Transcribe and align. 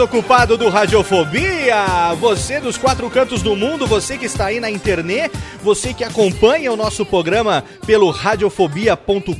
Desocupado 0.00 0.56
do 0.56 0.70
Radiofobia! 0.70 2.14
Você 2.18 2.58
dos 2.58 2.78
quatro 2.78 3.10
cantos 3.10 3.42
do 3.42 3.54
mundo, 3.54 3.86
você 3.86 4.16
que 4.16 4.24
está 4.24 4.46
aí 4.46 4.58
na 4.58 4.70
internet, 4.70 5.30
você 5.62 5.92
que 5.92 6.02
acompanha 6.02 6.72
o 6.72 6.76
nosso 6.76 7.04
programa 7.04 7.62
pelo 7.86 8.08
radiofobia.com.br, 8.08 9.34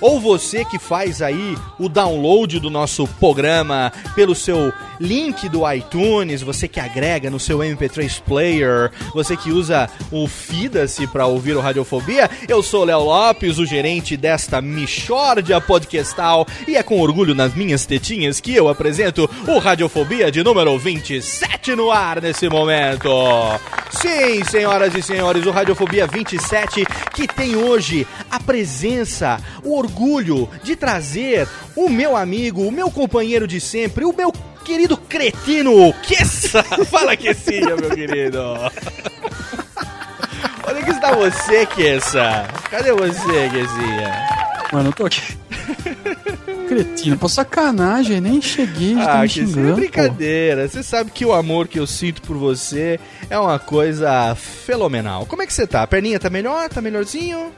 ou 0.00 0.20
você 0.20 0.64
que 0.64 0.78
faz 0.78 1.20
aí 1.20 1.58
o 1.76 1.88
download 1.88 2.60
do 2.60 2.70
nosso 2.70 3.04
programa 3.18 3.92
pelo 4.14 4.32
seu 4.32 4.72
link 5.00 5.48
do 5.48 5.68
iTunes, 5.72 6.40
você 6.40 6.68
que 6.68 6.78
agrega 6.78 7.28
no 7.28 7.40
seu 7.40 7.58
MP3 7.58 8.22
player, 8.22 8.92
você 9.12 9.36
que 9.36 9.50
usa 9.50 9.90
o 10.12 10.28
Fida-se 10.28 11.04
para 11.08 11.26
ouvir 11.26 11.56
o 11.56 11.60
Radiofobia. 11.60 12.30
Eu 12.48 12.62
sou 12.62 12.84
Léo 12.84 13.00
Lopes, 13.00 13.58
o 13.58 13.66
gerente 13.66 14.16
desta 14.16 14.62
Michórdia 14.62 15.60
Podcastal, 15.60 16.46
e 16.68 16.76
é 16.76 16.82
com 16.84 17.00
orgulho 17.00 17.34
nas 17.34 17.54
minhas 17.54 17.84
tetinhas 17.84 18.38
que 18.38 18.54
eu 18.54 18.68
apresento 18.68 19.15
o 19.24 19.58
Radiofobia 19.58 20.30
de 20.30 20.42
número 20.42 20.78
27 20.78 21.74
no 21.74 21.90
ar 21.90 22.20
nesse 22.20 22.48
momento. 22.48 23.08
Sim, 23.90 24.44
senhoras 24.44 24.94
e 24.94 25.02
senhores, 25.02 25.46
o 25.46 25.50
Radiofobia 25.50 26.06
27 26.06 26.84
que 27.14 27.26
tem 27.26 27.56
hoje 27.56 28.06
a 28.30 28.38
presença, 28.38 29.40
o 29.64 29.76
orgulho 29.76 30.48
de 30.62 30.76
trazer 30.76 31.48
o 31.74 31.88
meu 31.88 32.16
amigo, 32.16 32.62
o 32.62 32.72
meu 32.72 32.90
companheiro 32.90 33.46
de 33.46 33.60
sempre, 33.60 34.04
o 34.04 34.12
meu 34.12 34.32
querido 34.64 34.96
cretino 34.96 35.92
Kessa. 36.02 36.62
Fala, 36.90 37.16
Kessinha, 37.16 37.76
meu 37.76 37.90
querido. 37.90 38.42
Onde 40.68 40.84
que 40.84 40.90
está 40.90 41.14
você, 41.14 41.64
Kessa? 41.66 42.46
Cadê 42.70 42.92
você, 42.92 43.48
Kessinha? 43.48 44.26
Mano, 44.72 44.88
eu 44.88 44.92
tô 44.92 45.06
aqui. 45.06 45.36
Cretino, 46.68 47.16
pô, 47.18 47.28
sacanagem, 47.28 48.20
nem 48.20 48.40
cheguei, 48.42 48.94
já 48.94 49.04
tá 49.04 49.20
Ah, 49.20 49.24
é 49.24 49.28
xingando, 49.28 49.68
pô. 49.70 49.76
brincadeira. 49.76 50.68
Você 50.68 50.82
sabe 50.82 51.10
que 51.10 51.24
o 51.24 51.32
amor 51.32 51.68
que 51.68 51.78
eu 51.78 51.86
sinto 51.86 52.20
por 52.22 52.36
você 52.36 52.98
é 53.30 53.38
uma 53.38 53.58
coisa 53.58 54.34
fenomenal. 54.34 55.26
Como 55.26 55.42
é 55.42 55.46
que 55.46 55.52
você 55.54 55.66
tá? 55.66 55.82
A 55.82 55.86
perninha 55.86 56.18
tá 56.18 56.28
melhor? 56.28 56.68
Tá 56.68 56.80
melhorzinho? 56.80 57.52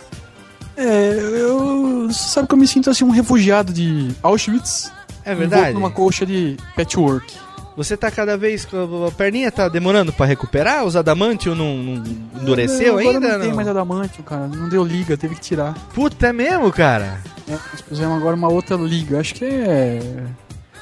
É, 0.77 1.19
eu... 1.19 2.07
Você 2.09 2.29
sabe 2.29 2.49
que 2.49 2.55
eu 2.55 2.59
me 2.59 2.67
sinto 2.69 2.89
assim 2.91 3.05
um 3.05 3.11
refugiado 3.11 3.73
de 3.73 4.11
Auschwitz. 4.23 4.93
É 5.25 5.35
verdade? 5.35 5.75
numa 5.75 5.91
colcha 5.91 6.25
de 6.25 6.57
patchwork. 6.77 7.35
Você 7.79 7.97
tá 7.97 8.11
cada 8.11 8.37
vez. 8.37 8.67
A 9.07 9.13
perninha 9.13 9.53
tá 9.53 9.69
demorando 9.69 10.13
pra 10.13 10.27
recuperar? 10.27 10.85
Os 10.85 10.97
adamantium 10.97 11.55
não, 11.55 11.77
não 11.77 12.05
endureceu 12.43 12.95
Não, 12.95 12.99
ainda? 12.99 13.29
Não 13.29 13.39
tem 13.39 13.49
não? 13.51 13.55
mais 13.55 13.69
adamantio, 13.69 14.25
cara. 14.25 14.49
Não 14.49 14.69
deu 14.69 14.85
liga, 14.85 15.17
teve 15.17 15.37
que 15.37 15.41
tirar. 15.41 15.75
Puta, 15.95 16.27
é 16.27 16.33
mesmo, 16.33 16.73
cara? 16.73 17.21
É, 17.47 17.53
nós 17.53 17.81
pusemos 17.81 18.17
agora 18.17 18.35
uma 18.35 18.49
outra 18.49 18.77
liga. 18.77 19.21
Acho 19.21 19.33
que 19.33 19.45
é. 19.45 20.01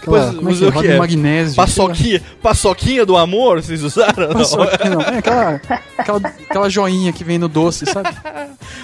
Pois, 0.07 0.23
Aquela, 0.23 0.35
como 0.37 0.49
é 0.49 0.53
que 0.53 0.57
usou 0.57 0.69
é? 0.69 0.71
quê? 0.71 0.77
Roda 0.79 0.89
de 0.89 0.99
magnésio. 0.99 1.57
Paçoquinha, 1.57 2.23
paçoquinha 2.41 3.05
do 3.05 3.17
amor, 3.17 3.61
vocês 3.61 3.83
usaram? 3.83 4.29
Não. 4.29 4.35
Paçoquinha, 4.35 4.91
não. 4.91 5.01
É 5.01 5.19
aquela, 5.19 5.61
aquela, 5.99 6.19
aquela 6.49 6.71
joinha 6.71 7.13
que 7.13 7.25
vem 7.25 7.39
no 7.39 7.49
doce, 7.49 7.85
sabe? 7.87 8.11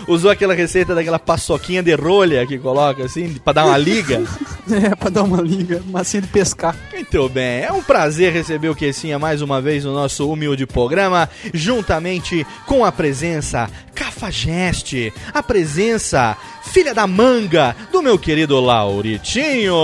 Usou 0.08 0.32
aquela 0.32 0.52
receita 0.52 0.96
daquela 0.96 1.20
paçoquinha 1.20 1.80
de 1.80 1.94
rolha 1.94 2.44
que 2.44 2.58
coloca 2.58 3.04
assim, 3.04 3.34
pra 3.34 3.52
dar 3.52 3.66
uma 3.66 3.78
liga? 3.78 4.22
É, 4.70 4.94
pra 4.94 5.10
dar 5.10 5.24
uma 5.24 5.42
liga, 5.42 5.82
massinha 5.90 6.22
de 6.22 6.28
pescar. 6.28 6.74
Muito 6.94 7.28
bem, 7.28 7.62
é 7.64 7.72
um 7.72 7.82
prazer 7.82 8.32
receber 8.32 8.68
o 8.68 8.76
Quessinha 8.76 9.18
mais 9.18 9.42
uma 9.42 9.60
vez 9.60 9.84
no 9.84 9.92
nosso 9.92 10.30
humilde 10.30 10.66
programa, 10.66 11.28
juntamente 11.52 12.46
com 12.64 12.84
a 12.84 12.92
presença 12.92 13.68
cafajeste, 13.92 15.12
a 15.34 15.42
presença 15.42 16.36
filha 16.62 16.94
da 16.94 17.08
manga 17.08 17.74
do 17.90 18.00
meu 18.00 18.16
querido 18.16 18.60
Lauritinho. 18.60 19.74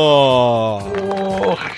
Porra, 1.37 1.71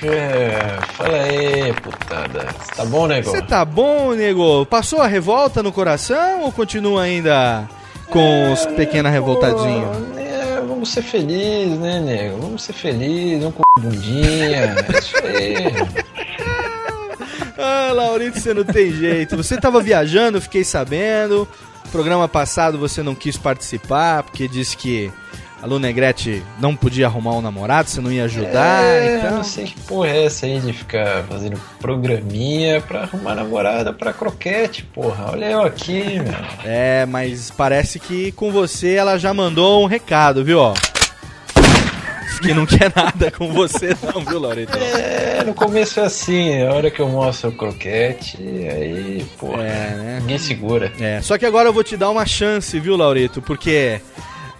fala 0.94 1.16
aí, 1.16 1.72
putada. 1.82 2.46
Tá 2.76 2.84
bom, 2.84 3.06
nego? 3.06 3.30
Você 3.30 3.42
tá 3.42 3.64
bom, 3.64 4.14
nego? 4.14 4.64
Passou 4.66 5.00
a 5.00 5.06
revolta 5.06 5.62
no 5.62 5.72
coração 5.72 6.42
ou 6.42 6.52
continua 6.52 7.02
ainda 7.02 7.68
com 8.08 8.52
os 8.52 8.64
pequenos 8.66 9.10
revoltadinhos? 9.10 9.96
É, 10.16 10.60
vamos 10.66 10.90
ser 10.90 11.02
felizes, 11.02 11.78
né, 11.78 12.00
nego? 12.00 12.38
Vamos 12.40 12.62
ser 12.62 12.72
felizes, 12.72 13.42
vamos 13.42 13.56
com 13.56 13.80
bundinha. 13.80 14.76
É 14.76 14.98
isso 14.98 15.16
aí. 15.16 16.00
Ah, 17.62 17.92
Laurito, 17.92 18.40
você 18.40 18.54
não 18.54 18.64
tem 18.64 18.90
jeito. 18.90 19.36
Você 19.36 19.60
tava 19.60 19.82
viajando, 19.82 20.40
fiquei 20.40 20.64
sabendo. 20.64 21.46
Programa 21.92 22.26
passado 22.26 22.78
você 22.78 23.02
não 23.02 23.14
quis 23.14 23.36
participar 23.36 24.22
porque 24.22 24.48
disse 24.48 24.74
que 24.76 25.12
a 25.62 25.66
Lu 25.66 25.78
Negrete 25.78 26.42
não 26.58 26.74
podia 26.74 27.06
arrumar 27.06 27.32
um 27.32 27.42
namorado, 27.42 27.88
você 27.88 28.00
não 28.00 28.10
ia 28.10 28.24
ajudar. 28.24 28.82
É, 28.82 29.18
então... 29.18 29.36
não 29.36 29.44
sei 29.44 29.66
que 29.66 29.78
porra 29.80 30.08
é 30.08 30.24
essa 30.24 30.46
aí 30.46 30.58
de 30.58 30.72
ficar 30.72 31.24
fazendo 31.24 31.60
programinha 31.78 32.80
pra 32.80 33.02
arrumar 33.02 33.34
namorada 33.34 33.92
pra 33.92 34.12
croquete, 34.12 34.84
porra. 34.84 35.32
Olha 35.32 35.44
eu 35.50 35.62
aqui, 35.62 36.18
meu. 36.20 36.34
É, 36.64 37.04
mas 37.06 37.50
parece 37.50 37.98
que 38.00 38.32
com 38.32 38.50
você 38.50 38.94
ela 38.94 39.18
já 39.18 39.34
mandou 39.34 39.82
um 39.82 39.86
recado, 39.86 40.44
viu? 40.44 40.58
Ó. 40.58 40.74
Que 42.40 42.54
não 42.54 42.64
quer 42.64 42.90
nada 42.96 43.30
com 43.30 43.52
você, 43.52 43.94
não, 44.02 44.24
viu, 44.24 44.40
Laurito? 44.40 44.72
É, 44.78 45.44
no 45.44 45.52
começo 45.52 46.00
é 46.00 46.04
assim, 46.04 46.62
a 46.62 46.72
hora 46.72 46.90
que 46.90 46.98
eu 46.98 47.06
mostro 47.06 47.50
o 47.50 47.52
croquete, 47.52 48.38
aí, 48.40 49.26
porra, 49.38 49.62
É, 49.62 49.94
né? 49.94 50.18
ninguém 50.22 50.38
segura. 50.38 50.90
É, 50.98 51.20
só 51.20 51.36
que 51.36 51.44
agora 51.44 51.68
eu 51.68 51.72
vou 51.72 51.84
te 51.84 51.98
dar 51.98 52.08
uma 52.08 52.24
chance, 52.24 52.80
viu, 52.80 52.96
Laurito? 52.96 53.42
Porque 53.42 54.00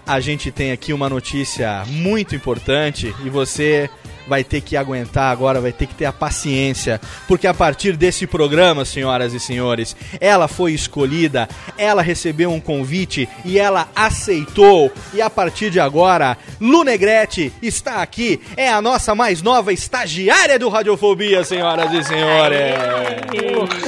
a 0.07 0.21
gente 0.21 0.51
tem 0.51 0.73
aqui 0.73 0.93
uma 0.93 1.09
notícia 1.09 1.85
muito 1.87 2.35
importante 2.35 3.15
e 3.25 3.31
você 3.31 3.89
vai 4.31 4.45
ter 4.45 4.61
que 4.61 4.77
aguentar 4.77 5.33
agora, 5.33 5.61
vai 5.61 5.73
ter 5.73 5.87
que 5.87 5.95
ter 5.95 6.05
a 6.05 6.13
paciência, 6.13 7.01
porque 7.27 7.49
a 7.49 7.55
partir 7.55 7.97
desse 7.97 8.29
programa, 8.29 8.85
senhoras 8.85 9.35
e 9.35 9.41
senhores, 9.41 9.97
ela 10.21 10.47
foi 10.47 10.73
escolhida, 10.73 11.49
ela 11.77 12.01
recebeu 12.01 12.53
um 12.53 12.61
convite 12.61 13.29
e 13.45 13.59
ela 13.59 13.89
aceitou. 13.95 14.93
E 15.13 15.21
a 15.21 15.29
partir 15.29 15.69
de 15.71 15.81
agora, 15.81 16.39
Lu 16.61 16.85
Negrete 16.85 17.53
está 17.61 18.03
aqui, 18.03 18.41
é 18.57 18.71
a 18.71 18.81
nossa 18.81 19.17
mais 19.17 19.43
nova 19.43 19.73
estagiária 19.73 20.61
do 20.61 20.69
Radiofobia, 20.69 21.43
senhoras 21.43 21.93
e 21.93 22.05
senhores. 22.05 22.61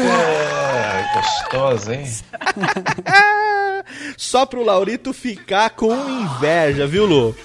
É, 0.03 1.15
gostosa, 1.15 1.95
hein? 1.95 2.05
Só 4.17 4.45
pro 4.47 4.65
Laurito 4.65 5.13
ficar 5.13 5.71
com 5.71 5.93
inveja, 6.09 6.87
viu, 6.87 7.05
Lu? 7.07 7.37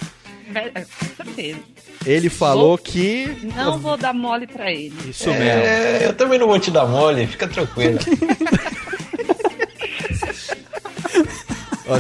Com 0.54 1.24
certeza. 1.26 1.60
Ele 2.06 2.30
falou 2.30 2.78
que. 2.78 3.28
Não 3.56 3.78
vou 3.80 3.98
dar 3.98 4.14
mole 4.14 4.48
pra 4.48 4.72
ele. 4.72 4.94
Isso 5.10 5.30
mesmo. 5.30 5.42
É, 5.44 6.06
eu 6.06 6.14
também 6.14 6.40
não 6.40 6.48
vou 6.48 6.58
te 6.60 6.72
dar 6.72 6.86
mole, 6.86 7.28
fica 7.28 7.48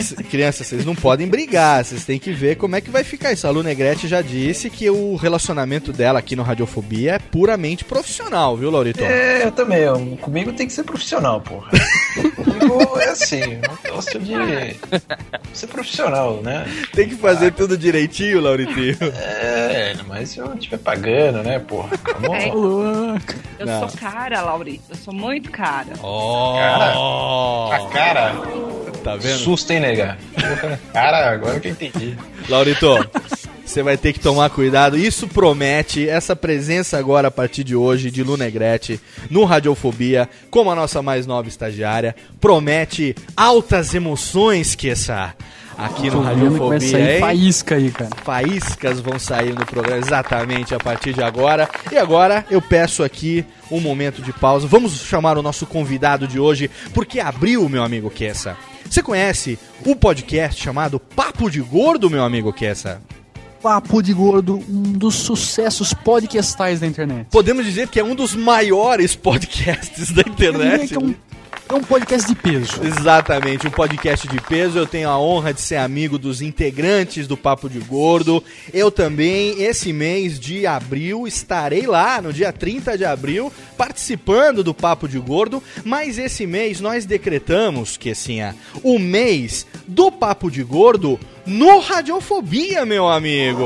c- 0.01 0.15
crianças, 0.29 0.67
vocês 0.67 0.85
não 0.85 0.93
podem 0.95 1.27
brigar, 1.27 1.83
vocês 1.83 2.03
têm 2.03 2.19
que 2.19 2.31
ver 2.33 2.55
como 2.57 2.75
é 2.75 2.81
que 2.81 2.89
vai 2.89 3.03
ficar 3.03 3.31
isso. 3.31 3.47
A 3.47 3.49
Lu 3.49 3.63
Negrete 3.63 4.07
já 4.07 4.21
disse 4.21 4.69
que 4.69 4.89
o 4.89 5.15
relacionamento 5.15 5.93
dela 5.93 6.19
aqui 6.19 6.35
no 6.35 6.43
Radiofobia 6.43 7.13
é 7.13 7.19
puramente 7.19 7.85
profissional, 7.85 8.55
viu, 8.57 8.69
Laurito? 8.69 9.01
É, 9.03 9.45
eu 9.45 9.51
também. 9.51 9.79
eu- 9.79 10.17
comigo 10.21 10.51
tem 10.53 10.67
que 10.67 10.73
ser 10.73 10.83
profissional, 10.83 11.39
porra. 11.41 11.69
é 12.99 13.09
assim, 13.09 13.59
eu 13.85 13.93
gosto 13.93 14.19
de 14.19 14.33
ser 15.53 15.67
profissional, 15.67 16.41
né? 16.41 16.65
Tem 16.93 17.07
que 17.09 17.15
fazer 17.15 17.51
tudo 17.53 17.77
direitinho, 17.77 18.41
Lauritinho. 18.41 18.97
É, 19.15 19.95
mas 20.07 20.29
se 20.29 20.39
eu 20.39 20.53
estiver 20.53 20.77
pagando, 20.77 21.43
né, 21.43 21.59
porra? 21.59 21.89
É. 22.33 22.49
Eu 22.49 23.65
Não. 23.65 23.89
sou 23.89 23.99
cara, 23.99 24.41
Laurito. 24.41 24.83
Eu 24.89 24.95
sou 24.95 25.13
muito 25.13 25.49
cara. 25.51 25.93
Oh! 26.03 27.69
A 27.71 27.89
cara, 27.89 28.33
Tá 29.03 29.15
vendo? 29.15 29.37
susto, 29.39 29.71
hein, 29.71 29.79
nega? 29.79 30.17
Cara, 30.93 31.31
agora 31.31 31.59
que 31.59 31.69
eu 31.69 31.71
entendi. 31.71 32.17
Laurito, 32.49 32.95
você 33.67 33.83
vai 33.83 33.97
ter 33.97 34.13
que 34.13 34.19
tomar 34.19 34.49
cuidado. 34.49 34.97
Isso 34.97 35.27
promete 35.27 36.07
essa 36.07 36.35
presença 36.35 36.97
agora 36.97 37.27
a 37.27 37.31
partir 37.31 37.63
de 37.63 37.75
hoje 37.75 38.09
de 38.09 38.23
Lu 38.23 38.37
Negrete 38.37 38.99
no 39.29 39.43
Radiofobia, 39.43 40.29
como 40.49 40.71
a 40.71 40.75
nossa 40.75 41.01
mais 41.01 41.27
nova 41.27 41.47
estagiária, 41.47 42.15
promete 42.39 43.13
altas 43.35 43.93
emoções 43.93 44.73
que 44.73 44.89
essa 44.89 45.35
aqui 45.77 46.09
no 46.09 46.21
Radiofobia, 46.21 46.79
sair 46.79 47.13
hein? 47.15 47.19
faísca 47.19 47.75
aí, 47.75 47.91
cara. 47.91 48.09
faíscas 48.23 48.99
vão 48.99 49.19
sair 49.19 49.53
no 49.53 49.65
programa 49.65 49.99
exatamente 49.99 50.73
a 50.73 50.79
partir 50.79 51.13
de 51.13 51.21
agora. 51.21 51.69
E 51.91 51.97
agora 51.97 52.45
eu 52.49 52.61
peço 52.61 53.03
aqui 53.03 53.45
um 53.69 53.79
momento 53.79 54.21
de 54.21 54.31
pausa. 54.31 54.65
Vamos 54.65 54.93
chamar 55.01 55.37
o 55.37 55.43
nosso 55.43 55.65
convidado 55.65 56.27
de 56.27 56.39
hoje, 56.39 56.71
porque 56.93 57.19
abriu, 57.19 57.67
meu 57.67 57.83
amigo 57.83 58.09
Kessa. 58.09 58.57
Você 58.89 59.03
conhece 59.03 59.59
o 59.85 59.95
podcast 59.95 60.63
chamado 60.63 60.99
Papo 60.99 61.49
de 61.51 61.61
Gordo, 61.61 62.09
meu 62.09 62.23
amigo 62.23 62.53
Kessa? 62.53 63.01
Papo 63.67 64.01
de 64.01 64.13
Gordo, 64.13 64.63
um 64.69 64.93
dos 64.93 65.15
sucessos 65.15 65.93
podcastais 65.93 66.79
da 66.79 66.87
internet. 66.87 67.27
Podemos 67.29 67.65
dizer 67.65 67.89
que 67.89 67.99
é 67.99 68.03
um 68.03 68.15
dos 68.15 68.33
maiores 68.33 69.13
podcasts 69.13 70.09
da 70.09 70.21
internet. 70.21 70.87
que 70.87 70.95
é 70.95 70.97
um, 70.97 71.13
é 71.69 71.73
um 71.73 71.81
podcast 71.81 72.27
de 72.27 72.35
peso. 72.35 72.81
Exatamente, 72.83 73.67
um 73.67 73.71
podcast 73.71 74.27
de 74.27 74.39
peso. 74.41 74.77
Eu 74.77 74.87
tenho 74.87 75.09
a 75.09 75.19
honra 75.19 75.53
de 75.53 75.61
ser 75.61 75.75
amigo 75.75 76.17
dos 76.17 76.41
integrantes 76.41 77.27
do 77.27 77.35
Papo 77.35 77.69
de 77.69 77.79
Gordo. 77.79 78.43
Eu 78.73 78.89
também, 78.89 79.61
esse 79.61 79.91
mês 79.91 80.39
de 80.39 80.65
abril, 80.65 81.27
estarei 81.27 81.85
lá, 81.85 82.21
no 82.21 82.31
dia 82.31 82.53
30 82.53 82.97
de 82.97 83.05
abril, 83.05 83.51
participando 83.77 84.63
do 84.63 84.73
Papo 84.73 85.07
de 85.07 85.19
Gordo. 85.19 85.61
Mas 85.83 86.17
esse 86.17 86.47
mês 86.47 86.79
nós 86.79 87.05
decretamos, 87.05 87.97
que 87.97 88.11
assim, 88.11 88.39
o 88.81 88.97
mês 88.97 89.65
do 89.87 90.11
Papo 90.11 90.49
de 90.49 90.63
Gordo 90.63 91.19
no 91.45 91.79
Radiofobia, 91.79 92.85
meu 92.85 93.07
amigo. 93.07 93.63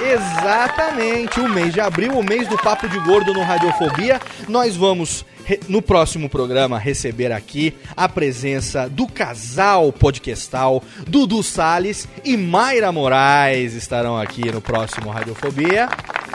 Exatamente, 0.00 1.40
o 1.40 1.48
mês 1.48 1.72
de 1.72 1.80
abril, 1.80 2.12
o 2.18 2.22
mês 2.22 2.48
do 2.48 2.56
Papo 2.56 2.88
de 2.88 2.98
Gordo 3.00 3.32
no 3.32 3.42
Radiofobia. 3.42 4.20
Nós 4.48 4.76
vamos, 4.76 5.24
no 5.68 5.82
próximo 5.82 6.28
programa, 6.28 6.78
receber 6.78 7.32
aqui 7.32 7.74
a 7.96 8.08
presença 8.08 8.88
do 8.88 9.06
casal 9.06 9.92
podcastal 9.92 10.82
Dudu 11.06 11.42
Salles 11.42 12.08
e 12.24 12.36
Mayra 12.36 12.90
Moraes 12.92 13.74
estarão 13.74 14.18
aqui 14.18 14.50
no 14.50 14.60
próximo 14.60 15.10
Radiofobia. 15.10 15.88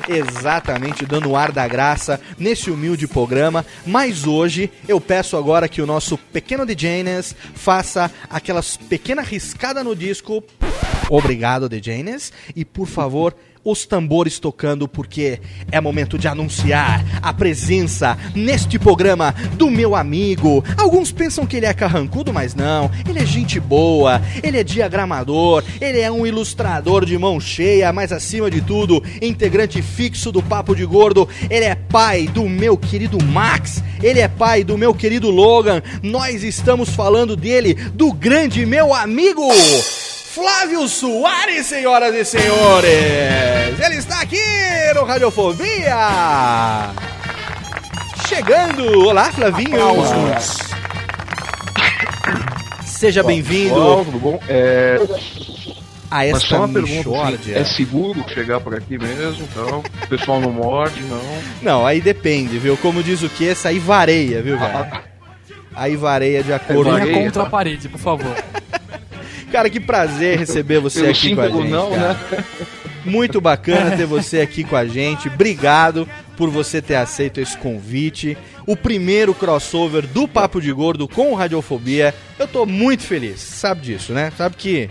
Exatamente, 0.08 1.06
dando 1.06 1.30
o 1.30 1.36
ar 1.36 1.52
da 1.52 1.68
graça 1.68 2.20
nesse 2.38 2.72
humilde 2.72 3.08
programa. 3.08 3.66
Mas 3.86 4.26
hoje 4.26 4.72
eu 4.88 5.00
peço 5.00 5.38
agora 5.38 5.68
que 5.68 5.82
o 5.82 5.86
nosso 5.86 6.18
pequeno 6.18 6.66
DJness 6.66 7.36
faça 7.54 8.12
aquelas 8.30 8.76
pequena 8.76 9.22
riscada 9.22 9.84
no 9.84 9.96
disco. 9.96 10.44
Obrigado, 11.10 11.70
DJness. 11.70 12.32
E 12.56 12.64
por 12.64 12.88
favor, 12.88 13.36
os 13.64 13.86
tambores 13.86 14.40
tocando, 14.40 14.88
porque 14.88 15.40
é 15.72 15.80
momento 15.82 16.18
de 16.18 16.28
anunciar 16.28 17.04
a 17.22 17.34
presença 17.34 18.18
neste 18.34 18.80
programa 18.80 19.34
do 19.56 19.70
meu 19.70 19.96
amigo. 19.96 20.64
Alguns 20.78 21.12
pensam 21.12 21.46
que 21.46 21.58
ele 21.58 21.66
é 21.66 21.74
carrancudo, 21.74 22.34
mas 22.34 22.56
não. 22.56 22.90
Ele 23.08 23.20
é 23.20 23.26
gente 23.26 23.60
boa, 23.60 24.22
ele 24.42 24.58
é 24.58 24.64
diagramador, 24.64 25.64
ele 25.80 26.00
é 26.00 26.12
um 26.12 26.26
ilustrador 26.26 27.06
de 27.06 27.18
mão 27.18 27.40
cheia, 27.40 27.92
mas 27.92 28.12
acima 28.12 28.50
de 28.50 28.62
tudo, 28.62 29.04
integrante 29.22 29.82
fixo 29.82 30.32
do 30.32 30.42
Papo 30.42 30.76
de 30.76 30.86
Gordo. 30.86 31.28
Ele 31.50 31.66
é 31.66 31.76
pai 31.76 32.28
do 32.28 32.48
meu 32.48 32.78
querido 32.78 33.24
Max, 33.24 33.84
ele 34.02 34.20
é 34.20 34.28
pai 34.28 34.64
do 34.64 34.78
meu 34.78 34.94
querido 34.94 35.30
Logan. 35.30 35.82
Nós 36.02 36.44
estamos 36.44 36.90
falando 36.90 37.36
dele, 37.36 37.74
do 37.74 38.14
grande 38.14 38.66
meu 38.66 38.94
amigo. 38.94 39.44
Flávio 40.40 40.88
Soares, 40.88 41.66
senhoras 41.66 42.16
e 42.16 42.24
senhores! 42.24 43.78
Ele 43.78 43.96
está 43.98 44.22
aqui 44.22 44.40
no 44.96 45.04
Radiofobia! 45.04 45.98
Chegando! 48.26 49.06
Olá, 49.06 49.34
Flavinho! 49.34 49.78
Seja 52.86 53.22
bem-vindo 53.22 53.76
Olá, 53.76 54.06
tudo 54.06 54.18
bom? 54.18 54.40
É, 54.48 54.98
a 56.10 56.20
mas 56.20 56.36
esta 56.36 56.48
só 56.48 56.58
uma 56.64 56.70
pergunta, 56.70 57.36
assim, 57.36 57.54
é 57.54 57.66
seguro 57.66 58.24
chegar 58.30 58.62
por 58.62 58.74
aqui 58.74 58.98
mesmo, 58.98 59.44
então, 59.44 59.84
o 60.04 60.08
pessoal 60.08 60.40
não 60.40 60.54
morde, 60.54 61.02
não. 61.02 61.22
Não, 61.62 61.86
aí 61.86 62.00
depende, 62.00 62.58
viu? 62.60 62.78
Como 62.78 63.04
diz 63.04 63.22
o 63.24 63.28
que, 63.28 63.50
essa 63.50 63.68
aí 63.68 63.78
vareia, 63.78 64.42
viu, 64.42 64.58
velho? 64.58 64.88
Aí 65.76 65.98
vareia 65.98 66.42
de 66.42 66.54
acordo 66.54 66.86
Venha 66.86 67.00
vareia, 67.00 67.14
com... 67.18 67.24
contra 67.26 67.42
tá? 67.42 67.48
a 67.48 67.52
parede, 67.52 67.90
por 67.90 68.00
favor. 68.00 68.36
Cara, 69.52 69.70
que 69.70 69.80
prazer 69.80 70.38
receber 70.40 70.80
você 70.80 71.00
Pelo 71.02 71.12
aqui 71.12 71.36
com 71.36 71.42
a 71.42 71.50
gente. 71.50 71.70
não, 71.70 71.90
cara. 71.92 72.14
né? 72.32 72.44
Muito 73.06 73.40
bacana 73.42 73.96
ter 73.98 74.06
você 74.06 74.42
aqui 74.42 74.64
com 74.64 74.76
a 74.76 74.86
gente. 74.86 75.28
Obrigado 75.30 76.08
por 76.38 76.50
você 76.50 76.82
ter 76.82 76.96
aceito 76.96 77.40
esse 77.40 77.58
convite. 77.58 78.38
O 78.68 78.76
primeiro 78.76 79.34
crossover 79.34 80.06
do 80.06 80.28
Papo 80.28 80.62
de 80.62 80.72
Gordo 80.72 81.08
com 81.08 81.32
o 81.32 81.36
Radiofobia. 81.36 82.14
Eu 82.38 82.48
tô 82.48 82.66
muito 82.66 83.04
feliz. 83.04 83.40
Sabe 83.40 83.82
disso, 83.82 84.14
né? 84.14 84.32
Sabe 84.38 84.56
que 84.58 84.90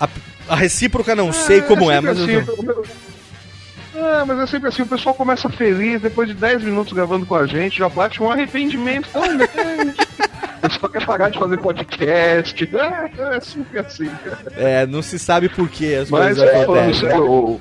a, 0.00 0.08
a 0.48 0.56
recíproca 0.56 1.14
não 1.14 1.32
sei 1.32 1.60
como 1.62 1.90
é, 1.90 1.96
sempre 1.96 2.10
mas 2.10 2.18
eu 2.18 2.24
assim, 2.24 2.44
tô... 2.46 2.52
o- 2.62 2.84
É, 3.94 4.24
mas 4.24 4.38
é 4.40 4.46
sempre 4.46 4.68
assim, 4.68 4.82
o 4.82 4.86
pessoal 4.86 5.14
começa 5.14 5.48
feliz, 5.50 6.00
depois 6.00 6.26
de 6.28 6.34
10 6.34 6.62
minutos 6.64 6.92
gravando 6.92 7.26
com 7.26 7.34
a 7.34 7.46
gente, 7.46 7.78
já 7.78 7.88
bate 7.88 8.22
um 8.22 8.30
arrependimento. 8.30 9.08
O 10.62 10.68
pessoal 10.68 10.92
quer 10.92 11.06
parar 11.06 11.30
de 11.30 11.38
fazer 11.38 11.58
podcast. 11.58 12.70
É, 12.76 13.36
é 13.36 13.40
sempre 13.40 13.78
assim, 13.78 14.10
é, 14.56 14.86
não 14.86 15.00
se 15.00 15.18
sabe 15.18 15.48
por 15.48 15.68
que 15.68 15.94
as 15.94 16.10
Mas 16.10 16.36
coisas 16.36 16.54
é, 16.54 16.62
acontecem. 16.62 16.94
sério, 17.08 17.30
o, 17.30 17.60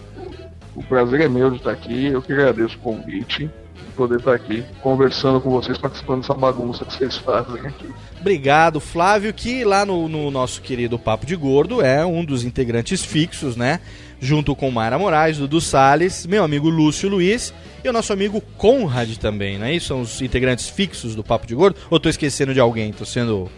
o 0.76 0.84
prazer 0.84 1.22
é 1.22 1.30
meu 1.30 1.50
de 1.50 1.58
estar 1.58 1.72
aqui. 1.72 2.08
Eu 2.08 2.22
que 2.22 2.34
agradeço 2.34 2.76
o 2.76 2.80
convite 2.80 3.46
de 3.48 3.92
poder 3.96 4.20
estar 4.20 4.34
aqui 4.34 4.66
conversando 4.82 5.40
com 5.40 5.50
vocês, 5.50 5.78
participando 5.78 6.22
dessa 6.22 6.34
bagunça 6.34 6.84
que 6.84 6.94
vocês 6.94 7.18
fazem 7.18 7.62
aqui. 7.66 7.90
Obrigado, 8.20 8.82
Flávio, 8.82 9.34
que 9.34 9.64
lá 9.64 9.86
no, 9.86 10.10
no 10.10 10.30
nosso 10.30 10.62
querido 10.62 11.00
Papo 11.00 11.26
de 11.26 11.38
Gordo 11.38 11.82
é 11.82 12.06
um 12.06 12.26
dos 12.26 12.44
integrantes 12.44 13.04
fixos, 13.06 13.56
né? 13.56 13.80
Junto 14.22 14.56
com 14.56 14.70
Mayra 14.70 15.00
Moraes, 15.00 15.38
Dudu 15.38 15.62
Salles, 15.62 16.26
meu 16.26 16.44
amigo 16.44 16.70
Lúcio 16.70 17.08
Luiz 17.10 17.54
e 17.84 17.88
o 17.88 17.94
nosso 17.94 18.12
amigo 18.12 18.42
Conrad 18.58 19.16
também, 19.16 19.58
não 19.58 19.66
é 19.66 19.74
isso? 19.74 19.88
São 19.88 20.02
os 20.02 20.22
integrantes 20.22 20.68
fixos 20.68 21.16
do 21.16 21.24
Papo 21.24 21.48
de 21.48 21.56
Gordo? 21.56 21.80
Ou 21.90 22.00
tô 22.00 22.10
esquecendo 22.10 22.54
de 22.54 22.60
alguém? 22.60 22.92
Tô 22.92 23.06
sendo 23.06 23.50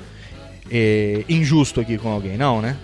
eh, 0.69 1.23
injusto 1.27 1.81
aqui 1.81 1.97
com 1.97 2.09
alguém, 2.09 2.37
não, 2.37 2.61
né? 2.61 2.77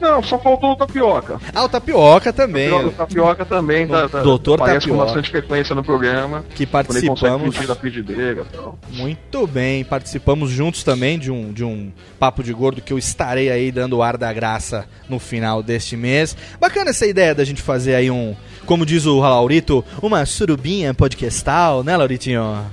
Não, 0.00 0.22
só 0.22 0.38
faltou 0.38 0.72
o 0.72 0.76
tapioca. 0.76 1.40
Ah, 1.54 1.64
o 1.64 1.68
Tapioca 1.68 2.32
também, 2.32 2.72
O 2.72 2.90
tapioca 2.92 3.44
também 3.44 3.86
tá, 3.86 4.08
tá, 4.08 4.20
Doutor 4.20 4.54
aparece 4.60 4.86
com 4.86 4.92
Tapioca. 4.92 5.04
bastante 5.06 5.30
frequência 5.30 5.74
no 5.74 5.82
programa. 5.82 6.44
que 6.54 6.66
participamos. 6.66 7.56
da 7.66 7.74
frigideira 7.74 8.46
tal. 8.52 8.78
Muito 8.90 9.46
bem, 9.46 9.84
participamos 9.84 10.50
juntos 10.50 10.82
também 10.84 11.18
de 11.18 11.30
um, 11.30 11.52
de 11.52 11.64
um 11.64 11.90
Papo 12.18 12.42
de 12.42 12.52
Gordo 12.52 12.80
que 12.80 12.92
eu 12.92 12.98
estarei 12.98 13.50
aí 13.50 13.70
dando 13.72 13.96
o 13.96 14.02
ar 14.02 14.16
da 14.16 14.32
graça 14.32 14.86
no 15.08 15.18
final 15.18 15.62
deste 15.62 15.96
mês. 15.96 16.36
Bacana 16.60 16.90
essa 16.90 17.06
ideia 17.06 17.34
da 17.34 17.44
gente 17.44 17.62
fazer 17.62 17.94
aí 17.94 18.10
um, 18.10 18.34
como 18.66 18.86
diz 18.86 19.06
o 19.06 19.18
Laurito, 19.20 19.84
uma 20.02 20.24
surubinha 20.24 20.94
podcastal, 20.94 21.82
né, 21.82 21.96
Lauritinho? 21.96 22.64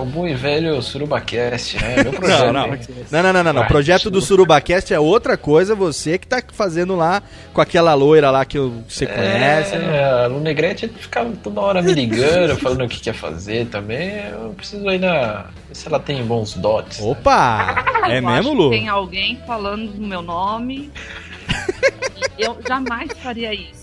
É, 0.00 0.02
o 0.02 0.06
bom 0.06 0.26
e 0.26 0.34
velho 0.34 0.80
Surubacast, 0.82 1.76
né? 1.80 2.02
Meu 2.04 2.12
projeto. 2.18 2.44
Não, 2.46 2.52
não. 2.52 2.68
Não, 3.10 3.22
não, 3.22 3.32
não, 3.32 3.44
não, 3.44 3.52
não. 3.52 3.62
O 3.62 3.66
projeto 3.66 4.10
do 4.10 4.20
Surubacast 4.20 4.92
é 4.94 4.98
outra 4.98 5.36
coisa, 5.36 5.74
você 5.74 6.16
que 6.18 6.26
tá 6.26 6.42
fazendo 6.52 6.96
lá 6.96 7.22
com 7.52 7.60
aquela 7.60 7.92
loira 7.94 8.30
lá 8.30 8.44
que 8.44 8.56
eu- 8.58 8.82
você 8.88 9.06
conhece. 9.06 9.76
né? 9.76 9.96
É, 9.98 10.24
a 10.24 10.26
Lunegrete 10.26 10.88
ficava 10.88 11.30
toda 11.42 11.60
hora 11.60 11.82
me 11.82 11.92
ligando, 11.92 12.56
falando 12.60 12.84
o 12.84 12.88
que 12.88 13.00
quer 13.00 13.14
fazer 13.14 13.66
também. 13.66 14.22
Eu 14.32 14.54
preciso 14.56 14.88
ir 14.90 14.98
na. 14.98 15.46
ver 15.68 15.74
se 15.74 15.86
ela 15.88 15.98
tem 16.00 16.22
bons 16.24 16.54
dotes. 16.54 17.00
Opa! 17.00 17.84
É 18.08 18.18
Eu 18.18 18.22
mesmo, 18.22 18.52
Lu? 18.54 18.70
que 18.70 18.76
Tem 18.76 18.88
alguém 18.88 19.38
falando 19.46 19.92
no 19.94 20.06
meu 20.06 20.22
nome. 20.22 20.90
Eu 22.38 22.56
jamais 22.66 23.10
faria 23.22 23.52
isso. 23.52 23.79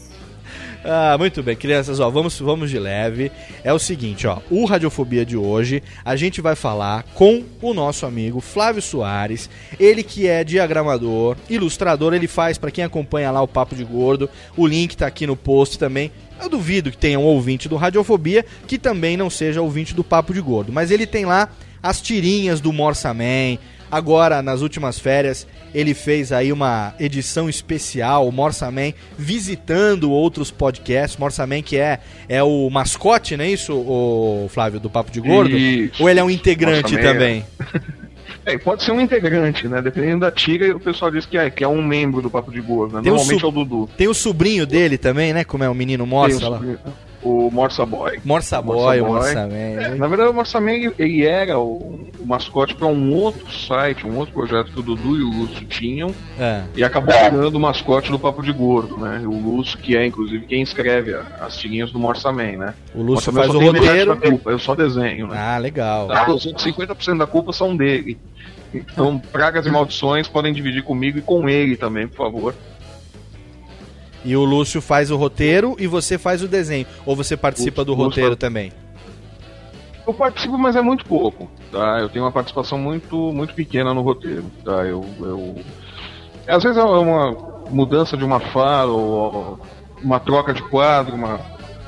Ah, 0.83 1.17
muito 1.17 1.43
bem, 1.43 1.55
crianças, 1.55 1.99
ó, 1.99 2.09
vamos, 2.09 2.39
vamos 2.39 2.69
de 2.69 2.79
leve. 2.79 3.31
É 3.63 3.73
o 3.73 3.79
seguinte, 3.79 4.25
ó, 4.25 4.39
o 4.49 4.65
Radiofobia 4.65 5.25
de 5.25 5.35
hoje, 5.35 5.83
a 6.05 6.15
gente 6.15 6.39
vai 6.39 6.55
falar 6.55 7.03
com 7.13 7.43
o 7.61 7.73
nosso 7.73 8.05
amigo 8.05 8.39
Flávio 8.39 8.81
Soares, 8.81 9.49
ele 9.79 10.03
que 10.03 10.27
é 10.27 10.43
diagramador, 10.43 11.35
ilustrador, 11.49 12.13
ele 12.13 12.27
faz, 12.27 12.57
pra 12.57 12.71
quem 12.71 12.83
acompanha 12.83 13.31
lá 13.31 13.41
o 13.41 13.47
Papo 13.47 13.75
de 13.75 13.83
Gordo, 13.83 14.29
o 14.55 14.65
link 14.65 14.95
tá 14.95 15.07
aqui 15.07 15.27
no 15.27 15.35
post 15.35 15.77
também. 15.77 16.11
Eu 16.41 16.47
duvido 16.47 16.91
que 16.91 16.97
tenha 16.97 17.19
um 17.19 17.23
ouvinte 17.23 17.67
do 17.67 17.75
Radiofobia 17.75 18.45
que 18.67 18.77
também 18.77 19.17
não 19.17 19.29
seja 19.29 19.61
ouvinte 19.61 19.93
do 19.93 20.03
Papo 20.03 20.33
de 20.33 20.39
Gordo, 20.39 20.71
mas 20.71 20.91
ele 20.91 21.07
tem 21.07 21.25
lá 21.25 21.49
as 21.81 21.99
tirinhas 21.99 22.61
do 22.61 22.71
Morsa 22.71 23.13
Man. 23.13 23.57
Agora, 23.89 24.41
nas 24.41 24.61
últimas 24.61 24.99
férias, 24.99 25.47
ele 25.73 25.93
fez 25.93 26.31
aí 26.31 26.51
uma 26.51 26.93
edição 26.99 27.49
especial, 27.49 28.27
o 28.27 28.31
Morsa 28.31 28.69
Man, 28.71 28.93
visitando 29.17 30.11
outros 30.11 30.51
podcasts. 30.51 31.17
Morsa 31.17 31.45
Man, 31.45 31.61
que 31.61 31.77
é, 31.77 31.99
é 32.27 32.41
o 32.43 32.69
mascote, 32.69 33.37
não 33.37 33.45
é 33.45 33.49
isso, 33.49 33.73
o 33.73 34.47
Flávio, 34.49 34.79
do 34.79 34.89
Papo 34.89 35.11
de 35.11 35.19
Gordo? 35.21 35.57
Isso. 35.57 36.01
Ou 36.01 36.09
ele 36.09 36.19
é 36.19 36.23
um 36.23 36.29
integrante 36.29 36.95
Man, 36.95 37.01
também? 37.01 37.45
É, 38.45 38.57
pode 38.57 38.81
ser 38.81 38.93
um 38.93 39.01
integrante, 39.01 39.67
né? 39.67 39.81
Dependendo 39.81 40.21
da 40.21 40.31
tira, 40.31 40.73
o 40.73 40.79
pessoal 40.79 41.11
diz 41.11 41.25
que 41.25 41.37
é, 41.37 41.49
que 41.49 41.65
é 41.65 41.67
um 41.67 41.83
membro 41.85 42.21
do 42.21 42.29
Papo 42.29 42.49
de 42.49 42.61
Gordo, 42.61 42.95
né? 42.95 43.01
Normalmente 43.03 43.41
su- 43.41 43.45
é 43.45 43.49
o 43.49 43.51
Dudu. 43.51 43.89
Tem 43.97 44.07
o 44.07 44.13
sobrinho 44.13 44.65
dele 44.65 44.97
também, 44.97 45.33
né? 45.33 45.43
Como 45.43 45.65
é 45.65 45.69
o 45.69 45.75
menino 45.75 46.05
Morsa 46.07 46.47
lá. 46.47 46.61
O 47.23 47.49
Morsa 47.51 47.85
Boy. 47.85 48.19
Morsa 48.23 48.61
Morsa 48.61 48.81
Boy, 48.83 49.01
o. 49.01 49.05
Morsa 49.07 49.47
Man. 49.47 49.53
É, 49.55 49.95
na 49.95 50.07
verdade, 50.07 50.29
o 50.29 50.33
Morsa 50.33 50.61
Man, 50.61 50.71
ele- 50.99 51.25
era 51.25 51.57
o, 51.57 52.07
o 52.19 52.25
mascote 52.25 52.75
para 52.75 52.87
um 52.87 53.11
outro 53.13 53.51
site, 53.51 54.05
um 54.05 54.17
outro 54.17 54.33
projeto 54.33 54.71
que 54.71 54.79
o 54.79 54.83
Dudu 54.83 55.17
e 55.17 55.23
o 55.23 55.29
Lúcio 55.31 55.65
tinham, 55.65 56.13
É. 56.39 56.61
e 56.75 56.83
acabou 56.83 57.13
virando 57.15 57.55
o 57.55 57.59
mascote 57.59 58.11
do 58.11 58.19
Papo 58.19 58.43
de 58.43 58.51
Gordo, 58.51 58.97
né? 58.97 59.23
O 59.25 59.31
Lúcio, 59.31 59.77
que 59.79 59.97
é 59.97 60.05
inclusive 60.05 60.45
quem 60.45 60.61
escreve 60.61 61.15
as 61.41 61.57
tirinhas 61.57 61.91
do 61.91 61.97
Morsa 61.99 62.31
Man, 62.31 62.57
né? 62.57 62.73
O 62.93 63.01
Lúcio 63.01 63.33
Morsa 63.33 63.51
faz 63.51 63.55
o 63.55 63.59
roteiro. 63.71 64.15
culpa, 64.17 64.51
eu 64.51 64.59
só 64.59 64.75
desenho, 64.75 65.27
né? 65.27 65.35
Ah, 65.39 65.57
legal. 65.57 66.07
Tá, 66.07 66.29
os 66.31 66.45
outros 66.45 66.63
50% 66.63 67.17
da 67.17 67.25
culpa 67.27 67.51
são 67.51 67.75
dele. 67.75 68.17
Então, 68.73 69.17
pragas 69.17 69.65
e 69.65 69.71
maldições 69.71 70.27
podem 70.27 70.53
dividir 70.53 70.83
comigo 70.83 71.17
e 71.17 71.21
com 71.21 71.47
ele 71.49 71.75
também, 71.77 72.07
por 72.07 72.17
favor. 72.17 72.53
E 74.27 74.35
o 74.35 74.43
Lúcio 74.43 74.81
faz 74.81 75.09
o 75.09 75.15
roteiro 75.15 75.77
e 75.79 75.87
você 75.87 76.17
faz 76.17 76.43
o 76.43 76.49
desenho. 76.49 76.85
Ou 77.05 77.15
você 77.15 77.37
participa 77.37 77.85
do 77.85 77.93
Lúcio 77.93 78.07
roteiro 78.09 78.29
faz- 78.31 78.39
também? 78.39 78.73
Eu 80.05 80.13
participo, 80.13 80.57
mas 80.57 80.75
é 80.75 80.81
muito 80.81 81.05
pouco, 81.05 81.49
tá? 81.71 81.99
Eu 82.01 82.09
tenho 82.09 82.25
uma 82.25 82.31
participação 82.31 82.77
muito, 82.77 83.31
muito 83.31 83.53
pequena 83.53 83.93
no 83.93 84.01
roteiro, 84.01 84.43
tá? 84.65 84.83
Eu, 84.85 85.05
eu... 85.21 85.55
Às 86.45 86.61
vezes 86.61 86.77
é 86.77 86.83
uma 86.83 87.31
mudança 87.69 88.17
de 88.17 88.25
uma 88.25 88.41
fala, 88.41 88.91
ou 88.91 89.59
uma 90.03 90.19
troca 90.19 90.53
de 90.53 90.61
quadro, 90.63 91.15
uma, 91.15 91.39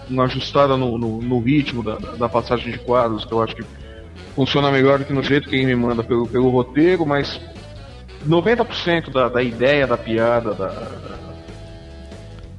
uma 0.10 0.24
ajustada 0.24 0.78
no, 0.78 0.98
no, 0.98 1.22
no 1.22 1.40
ritmo 1.42 1.84
da, 1.84 1.96
da 1.96 2.30
passagem 2.30 2.72
de 2.72 2.80
quadros, 2.80 3.26
que 3.26 3.34
eu 3.34 3.42
acho 3.42 3.54
que 3.54 3.66
funciona 4.34 4.72
melhor 4.72 5.00
do 5.00 5.04
que 5.04 5.12
no 5.12 5.22
jeito 5.24 5.50
que 5.50 5.58
ele 5.58 5.66
me 5.66 5.76
manda 5.76 6.04
pelo, 6.06 6.26
pelo 6.26 6.50
roteiro, 6.50 7.06
mas 7.06 7.38
90% 8.26 9.12
da, 9.12 9.28
da 9.28 9.44
ideia 9.44 9.86
da 9.86 9.98
piada, 9.98 10.54
da, 10.54 10.68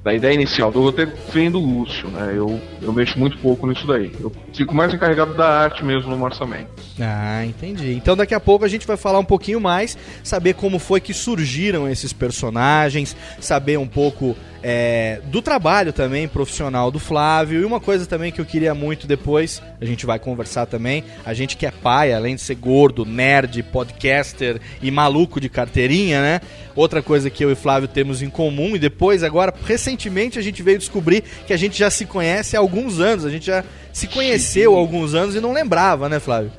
da, 0.03 0.15
ideia 0.15 0.35
inicial 0.35 0.71
do 0.71 0.81
roteiro 0.81 1.13
vem 1.33 1.51
do 1.51 1.59
Lúcio, 1.59 2.09
né? 2.09 2.33
Eu, 2.35 2.61
eu 2.83 2.93
mexo 2.93 3.19
muito 3.19 3.39
pouco 3.39 3.67
nisso 3.67 3.87
daí. 3.87 4.13
Eu 4.21 4.33
fico 4.53 4.75
mais 4.75 4.93
encarregado 4.93 5.35
da 5.35 5.47
arte 5.47 5.85
mesmo 5.85 6.15
no 6.15 6.25
orçamento. 6.25 6.71
Ah, 7.01 7.45
entendi. 7.45 7.93
Então 7.93 8.17
daqui 8.17 8.35
a 8.35 8.41
pouco 8.41 8.65
a 8.65 8.69
gente 8.69 8.87
vai 8.87 8.97
falar 8.97 9.19
um 9.19 9.25
pouquinho 9.25 9.61
mais, 9.61 9.97
saber 10.23 10.55
como 10.55 10.79
foi 10.79 11.01
que 11.01 11.13
surgiram 11.13 11.89
esses 11.89 12.13
personagens, 12.13 13.17
saber 13.41 13.79
um 13.79 13.87
pouco 13.87 14.37
é, 14.63 15.21
do 15.25 15.41
trabalho 15.41 15.93
também 15.93 16.29
profissional 16.29 16.91
do 16.91 16.99
Flávio. 16.99 17.61
E 17.61 17.65
uma 17.65 17.81
coisa 17.81 18.07
também 18.07 18.31
que 18.31 18.41
eu 18.41 18.45
queria 18.45 18.75
muito 18.75 19.07
depois, 19.07 19.63
a 19.81 19.85
gente 19.85 20.07
vai 20.07 20.19
conversar 20.19 20.67
também, 20.67 21.05
a 21.25 21.33
gente 21.33 21.57
que 21.57 21.67
é 21.67 21.71
pai, 21.71 22.13
além 22.13 22.35
de 22.35 22.43
ser 22.43 22.55
gordo, 22.55 23.05
nerd, 23.05 23.63
podcaster 23.65 24.61
e 24.83 24.91
maluco 24.91 25.41
de 25.41 25.49
carteirinha, 25.49 26.21
né? 26.21 26.41
Outra 26.77 27.03
coisa 27.03 27.29
que 27.29 27.45
eu 27.45 27.51
e 27.51 27.55
Flávio 27.55 27.89
temos 27.89 28.23
em 28.23 28.31
comum, 28.31 28.77
e 28.77 28.79
depois, 28.79 29.23
agora, 29.23 29.53
recentemente, 29.65 30.39
a 30.39 30.43
gente 30.43 30.63
veio 30.63 30.79
descobrir 30.79 31.23
que 31.47 31.53
a 31.53 31.57
gente 31.57 31.79
já 31.79 31.91
se 31.91 32.07
conhece 32.07 32.57
há 32.57 32.61
alguns 32.71 33.01
anos, 33.01 33.25
a 33.25 33.31
gente 33.31 33.47
já 33.47 33.65
se 33.93 34.07
conheceu 34.07 34.75
há 34.75 34.79
alguns 34.79 35.15
anos 35.15 35.35
e 35.35 35.41
não 35.41 35.53
lembrava, 35.53 36.09
né, 36.09 36.21
Flávio? 36.21 36.53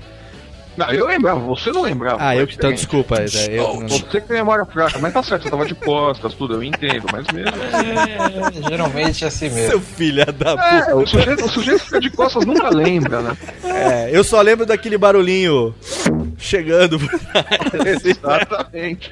Não, 0.77 0.89
eu 0.89 1.06
lembrava, 1.06 1.39
você 1.41 1.70
não 1.70 1.82
lembrava. 1.82 2.15
Ah, 2.20 2.34
eu 2.36 2.48
que 2.48 2.56
então, 2.56 2.72
desculpa. 2.72 3.18
é, 3.18 3.25
eu 3.60 3.82
não- 3.82 3.89
Você 3.89 4.22
que 4.22 4.27
tem 4.27 4.38
memória 4.38 4.65
fraca, 4.65 4.98
mas 5.00 5.13
tá 5.13 5.22
certo, 5.22 5.44
você 5.44 5.50
tava 5.50 5.65
de 5.65 5.75
costas, 5.75 6.34
tudo, 6.34 6.53
eu 6.53 6.63
entendo, 6.63 7.06
mas 7.12 7.27
mesmo. 7.27 7.51
É, 7.62 8.70
geralmente 8.70 9.24
é 9.25 9.27
assim 9.27 9.50
mesmo. 9.50 9.70
Seu 9.70 9.82
filho 9.82 10.25
da 10.32 10.56
puta. 10.56 10.91
É, 10.91 10.96
o 10.96 11.06
sujeito, 11.06 11.46
o 11.46 11.50
sujeito 11.50 11.80
que 11.80 11.86
fica 11.86 12.00
de 12.00 12.10
costas 12.12 12.46
nunca 12.46 12.70
lembra, 12.70 13.22
né? 13.22 13.38
É, 13.65 14.10
eu 14.13 14.24
só 14.24 14.41
lembro 14.41 14.65
daquele 14.65 14.98
barulhinho 14.98 15.75
chegando. 16.38 16.98
por 17.00 17.20
trás. 17.20 18.06
Exatamente. 18.06 19.12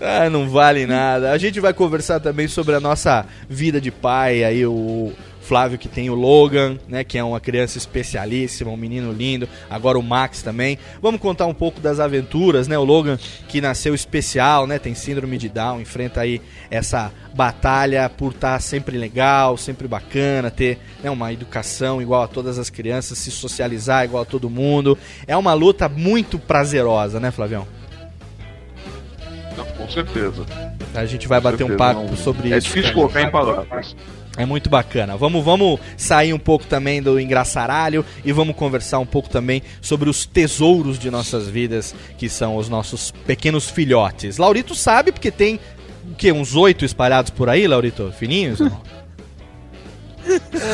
Ah, 0.00 0.30
não 0.30 0.48
vale 0.48 0.86
nada. 0.86 1.30
A 1.30 1.38
gente 1.38 1.60
vai 1.60 1.74
conversar 1.74 2.20
também 2.20 2.48
sobre 2.48 2.74
a 2.74 2.80
nossa 2.80 3.26
vida 3.48 3.80
de 3.80 3.90
pai, 3.90 4.42
aí 4.42 4.64
o 4.64 5.12
Flávio 5.50 5.78
que 5.78 5.88
tem 5.88 6.08
o 6.08 6.14
Logan, 6.14 6.78
né, 6.86 7.02
que 7.02 7.18
é 7.18 7.24
uma 7.24 7.40
criança 7.40 7.76
especialíssima, 7.76 8.70
um 8.70 8.76
menino 8.76 9.12
lindo. 9.12 9.48
Agora 9.68 9.98
o 9.98 10.02
Max 10.02 10.42
também. 10.42 10.78
Vamos 11.02 11.20
contar 11.20 11.46
um 11.46 11.54
pouco 11.54 11.80
das 11.80 11.98
aventuras, 11.98 12.68
né? 12.68 12.78
O 12.78 12.84
Logan 12.84 13.18
que 13.48 13.60
nasceu 13.60 13.92
especial, 13.92 14.66
né? 14.66 14.78
Tem 14.78 14.94
síndrome 14.94 15.36
de 15.36 15.48
Down, 15.48 15.80
enfrenta 15.80 16.20
aí 16.20 16.40
essa 16.70 17.10
batalha 17.34 18.08
por 18.08 18.30
estar 18.30 18.60
sempre 18.60 18.96
legal, 18.96 19.56
sempre 19.56 19.88
bacana, 19.88 20.52
ter 20.52 20.78
né, 21.02 21.10
uma 21.10 21.32
educação 21.32 22.00
igual 22.00 22.22
a 22.22 22.28
todas 22.28 22.56
as 22.56 22.70
crianças, 22.70 23.18
se 23.18 23.32
socializar 23.32 24.04
igual 24.04 24.22
a 24.22 24.26
todo 24.26 24.48
mundo. 24.48 24.96
É 25.26 25.36
uma 25.36 25.52
luta 25.52 25.88
muito 25.88 26.38
prazerosa, 26.38 27.18
né, 27.18 27.32
Flavião? 27.32 27.79
Com 29.80 29.88
certeza. 29.90 30.44
A 30.94 31.04
gente 31.06 31.26
vai 31.28 31.40
bater 31.40 31.64
um 31.64 31.68
certeza, 31.68 31.78
papo 31.78 32.06
não- 32.08 32.16
sobre 32.16 32.52
É 32.52 32.58
isso. 32.58 32.66
difícil 32.68 32.92
colocar 32.94 33.22
em 33.22 33.30
palavras. 33.30 33.94
É 34.36 34.44
muito 34.46 34.70
bacana. 34.70 35.16
Vamos, 35.16 35.44
vamos 35.44 35.80
sair 35.96 36.32
um 36.32 36.38
pouco 36.38 36.64
também 36.64 37.02
do 37.02 37.18
engraçaralho 37.18 38.04
e 38.24 38.32
vamos 38.32 38.54
conversar 38.56 38.98
um 38.98 39.06
pouco 39.06 39.28
também 39.28 39.62
sobre 39.82 40.08
os 40.08 40.24
tesouros 40.24 40.98
de 40.98 41.10
nossas 41.10 41.48
vidas, 41.48 41.94
que 42.16 42.28
são 42.28 42.56
os 42.56 42.68
nossos 42.68 43.10
pequenos 43.26 43.68
filhotes. 43.68 44.38
Laurito 44.38 44.74
sabe, 44.74 45.12
porque 45.12 45.30
tem 45.30 45.58
o 46.10 46.14
quê? 46.14 46.30
Uns 46.32 46.54
oito 46.54 46.84
espalhados 46.84 47.30
por 47.30 47.48
aí, 47.48 47.66
Laurito? 47.66 48.12
Fininhos? 48.18 48.60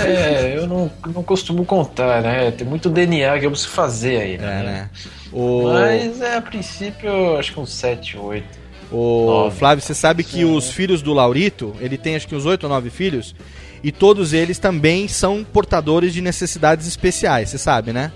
É, 0.05 0.55
eu 0.57 0.67
não, 0.67 0.91
não 1.15 1.23
costumo 1.23 1.65
contar, 1.65 2.21
né? 2.21 2.51
Tem 2.51 2.67
muito 2.67 2.91
DNA 2.91 3.39
que 3.39 3.47
eu 3.47 3.51
preciso 3.51 3.71
fazer 3.71 4.21
aí, 4.21 4.35
É, 4.35 4.39
né? 4.39 4.63
né? 4.63 4.91
O, 5.33 5.71
Mas 5.73 6.21
é, 6.21 6.37
a 6.37 6.43
princípio, 6.43 7.37
acho 7.39 7.53
que 7.53 7.61
uns 7.61 7.73
7, 7.73 8.19
8. 8.19 8.66
O 8.93 9.27
nove. 9.27 9.57
Flávio, 9.59 9.85
você 9.85 9.95
sabe 9.95 10.23
que 10.25 10.45
os 10.45 10.71
filhos 10.71 11.03
do 11.03 11.13
Laurito, 11.13 11.75
ele 11.81 11.97
tem 11.99 12.17
acho 12.17 12.27
que 12.29 12.35
uns 12.35 12.47
oito 12.47 12.65
ou 12.65 12.69
nove 12.71 12.91
filhos, 12.91 13.35
e 13.83 13.91
todos 13.93 14.33
eles 14.33 14.59
também 14.59 15.07
são 15.09 15.45
portadores 15.45 16.13
de 16.13 16.21
necessidades 16.21 16.87
especiais, 16.87 17.51
você 17.51 17.59
sabe, 17.59 17.93
né? 17.93 18.13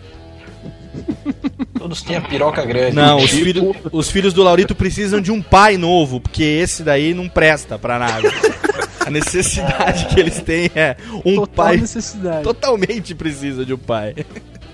Todos 1.78 2.02
têm 2.02 2.16
a 2.16 2.20
piroca 2.20 2.64
grande. 2.64 2.94
Não, 2.96 3.18
os, 3.18 3.30
filho- 3.30 3.74
os 3.92 4.10
filhos 4.10 4.32
do 4.34 4.42
Laurito 4.42 4.74
precisam 4.74 5.20
de 5.20 5.30
um 5.32 5.40
pai 5.40 5.76
novo, 5.76 6.20
porque 6.20 6.42
esse 6.42 6.82
daí 6.82 7.14
não 7.14 7.28
presta 7.28 7.78
pra 7.78 7.98
nada. 7.98 8.28
A 9.06 9.08
necessidade 9.10 10.06
que 10.06 10.20
eles 10.20 10.40
têm 10.40 10.70
é 10.74 10.94
um 11.24 11.36
Total 11.36 11.46
pai. 11.66 11.76
necessidade. 11.78 12.42
Totalmente 12.44 13.14
precisa 13.14 13.64
de 13.64 13.72
um 13.72 13.78
pai. 13.78 14.14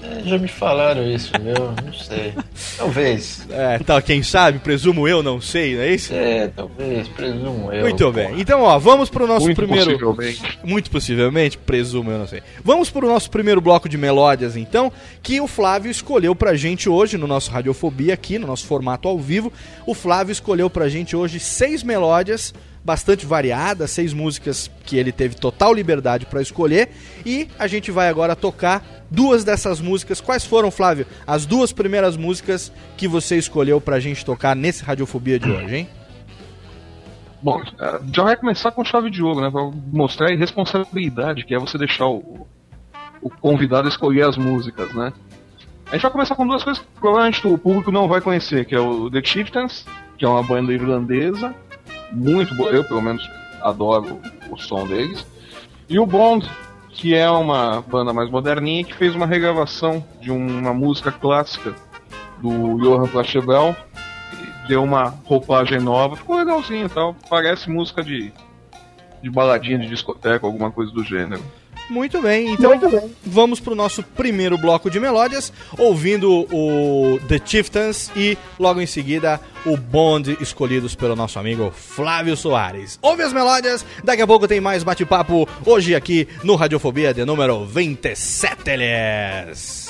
É, 0.07 0.23
já 0.25 0.39
me 0.39 0.49
falaram 0.49 1.05
isso, 1.11 1.33
viu? 1.41 1.73
Não 1.85 1.93
sei. 1.93 2.35
Talvez. 2.77 3.47
É, 3.51 3.79
tá, 3.79 4.01
quem 4.01 4.23
sabe, 4.23 4.59
presumo 4.59 5.09
eu, 5.09 5.23
não 5.23 5.41
sei, 5.41 5.75
não 5.75 5.83
é 5.83 5.95
isso? 5.95 6.13
É, 6.13 6.49
talvez, 6.49 7.09
presumo 7.09 7.73
eu. 7.73 7.83
Muito 7.83 8.13
bem. 8.13 8.41
Então, 8.41 8.63
ó, 8.63 8.79
vamos 8.79 9.09
pro 9.09 9.27
nosso 9.27 9.47
Muito 9.47 9.57
primeiro. 9.57 9.93
possivelmente. 9.99 10.59
Muito 10.63 10.91
possivelmente, 10.91 11.59
presumo, 11.59 12.11
eu 12.11 12.19
não 12.19 12.27
sei. 12.27 12.43
Vamos 12.63 12.91
pro 12.91 13.09
nosso 13.09 13.31
primeiro 13.31 13.61
bloco 13.61 13.89
de 13.89 13.97
melódias, 13.97 14.57
então, 14.57 14.93
que 15.23 15.41
o 15.41 15.47
Flávio 15.47 15.91
escolheu 15.91 16.35
pra 16.35 16.55
gente 16.55 16.89
hoje 16.89 17.17
no 17.17 17.27
nosso 17.27 17.51
Radiofobia 17.51 18.15
aqui, 18.15 18.39
no 18.39 18.47
nosso 18.47 18.67
formato 18.67 19.09
ao 19.09 19.19
vivo. 19.19 19.53
O 19.87 19.95
Flávio 19.95 20.33
escolheu 20.33 20.69
pra 20.69 20.89
gente 20.89 21.17
hoje 21.17 21.41
seis 21.41 21.83
melódias 21.83 22.53
bastante 22.87 23.27
variadas, 23.27 23.91
seis 23.91 24.13
músicas 24.13 24.71
que 24.85 24.97
ele 24.97 25.11
teve 25.11 25.35
total 25.35 25.75
liberdade 25.75 26.25
pra 26.25 26.41
escolher 26.41 26.91
e 27.25 27.49
a 27.59 27.67
gente 27.67 27.91
vai 27.91 28.09
agora 28.09 28.37
tocar 28.37 28.96
duas 29.11 29.45
dessas 29.45 29.81
músicas. 29.81 30.21
Quais 30.21 30.45
foram, 30.45 30.71
Flávio, 30.71 31.07
as 31.27 31.47
duas 31.47 31.73
primeiras 31.73 32.17
músicas 32.17 32.73
que 32.97 33.07
você 33.07 33.37
escolheu 33.37 33.81
pra 33.81 34.01
gente 34.01 34.25
tocar 34.25 34.55
nesse 34.55 34.85
Radiofobia 34.85 35.39
de 35.39 35.51
hoje, 35.51 35.77
hein? 35.77 35.89
Bom, 37.43 37.63
eh, 37.79 38.01
já 38.13 38.23
vai 38.23 38.37
começar 38.37 38.73
com 38.73 38.85
chave 38.85 39.11
de 39.11 39.23
ouro, 39.23 39.41
né? 39.41 39.51
Pra 39.51 39.71
mostrar 39.93 40.29
a 40.29 40.33
irresponsabilidade 40.33 41.45
que 41.45 41.55
é 41.55 41.59
você 41.59 41.79
deixar 41.79 42.07
o, 42.07 42.47
o 43.21 43.31
convidado 43.31 43.89
escolher 43.89 44.27
as 44.27 44.37
músicas, 44.37 44.93
né? 44.95 45.13
A 45.87 45.93
gente 45.93 46.03
vai 46.03 46.11
começar 46.11 46.35
com 46.35 46.47
duas 46.47 46.65
coisas 46.65 46.83
que 46.83 46.89
provavelmente 46.99 47.47
o 47.47 47.57
público 47.57 47.93
não 47.93 48.09
vai 48.09 48.21
conhecer, 48.21 48.65
que 48.65 48.75
é 48.75 48.81
o 48.81 49.09
The 49.09 49.23
Chieftains, 49.23 49.87
que 50.19 50.25
é 50.25 50.29
uma 50.29 50.43
banda 50.43 50.73
irlandesa, 50.73 51.55
muito 52.11 52.55
boa, 52.57 52.71
eu 52.71 52.83
pelo 52.83 53.01
menos 53.01 53.23
adoro 53.63 54.21
o 54.51 54.57
som 54.57 54.85
deles, 54.87 55.25
e 55.89 55.99
o 55.99 56.07
Bond, 56.07 56.49
que 56.97 57.15
é 57.15 57.31
uma 57.31 57.83
banda 57.83 58.13
mais 58.13 58.31
moderninha 58.31 58.83
que 58.83 58.95
fez 58.95 59.15
uma 59.15 59.27
regravação 59.27 60.05
de 60.21 60.31
uma 60.31 60.73
música 60.73 61.13
clássica 61.13 61.75
do 62.41 62.79
Johann 62.79 63.07
Pachelbel, 63.09 63.77
deu 64.67 64.83
uma 64.83 65.15
roupagem 65.25 65.79
nova, 65.79 66.17
ficou 66.17 66.37
legalzinho 66.37 66.87
e 66.87 66.89
tal. 66.89 67.15
Parece 67.29 67.71
música 67.71 68.03
de, 68.03 68.33
de 69.23 69.31
baladinha 69.31 69.79
de 69.79 69.89
discoteca, 69.89 70.47
alguma 70.47 70.71
coisa 70.71 70.91
do 70.91 71.05
gênero. 71.05 71.43
Muito 71.89 72.21
bem, 72.21 72.53
então 72.53 73.11
vamos 73.25 73.61
pro 73.61 73.75
nosso 73.75 74.03
primeiro 74.03 74.59
bloco 74.59 74.91
de 74.91 74.99
melódias, 74.99 75.53
ouvindo 75.79 76.47
o 76.53 77.19
The 77.29 77.41
Chieftains 77.45 78.11
e 78.17 78.37
logo 78.59 78.81
em 78.81 78.87
seguida 78.87 79.41
o 79.65 79.77
Bond 79.77 80.37
escolhidos 80.41 80.95
pelo 80.95 81.15
nosso 81.15 81.39
amigo 81.39 81.73
Flávio 81.75 82.37
Soares. 82.37 82.99
Ouve 83.01 83.23
as 83.23 83.33
melódias, 83.33 83.85
daqui 84.03 84.23
a 84.23 84.27
pouco 84.27 84.49
tem 84.49 84.61
mais 84.61 84.83
bate-papo 84.83 85.49
hoje 85.65 85.95
aqui 85.95 86.27
no 86.43 86.57
Radiofobia 86.57 87.15
de 87.15 87.25
número 87.25 87.65
27, 87.65 88.71
Elias. 88.71 89.86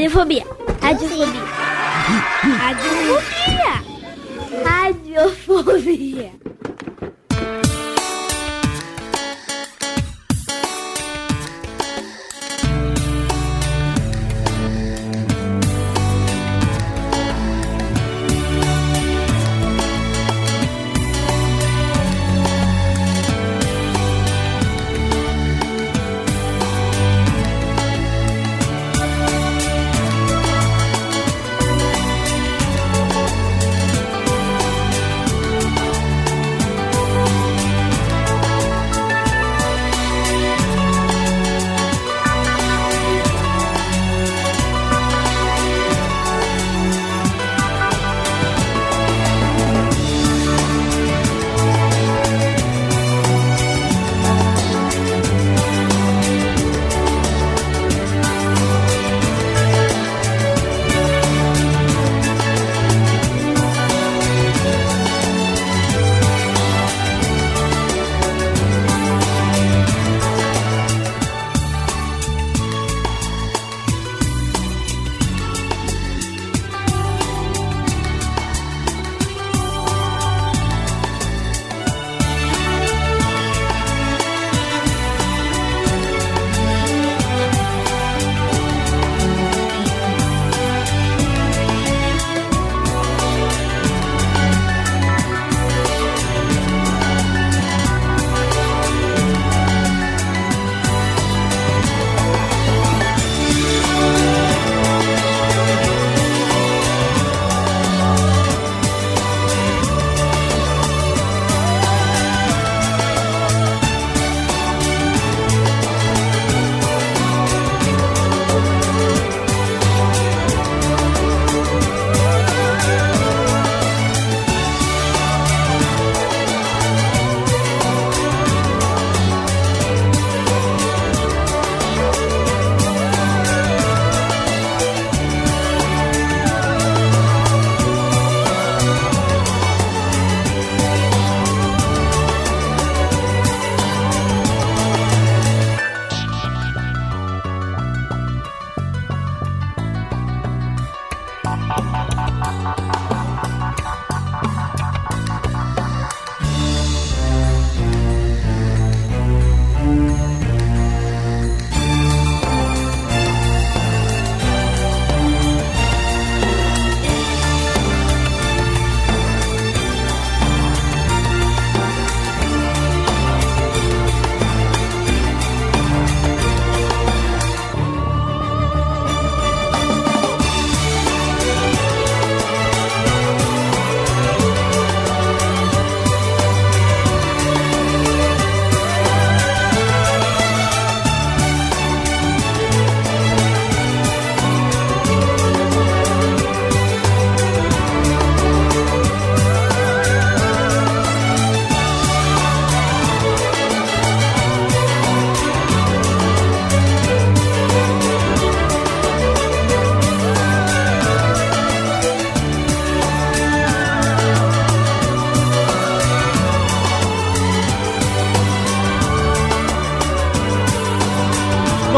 Radiofobia. 0.00 0.44
Radiofobia. 0.44 0.44
Radiofobia. 0.44 0.49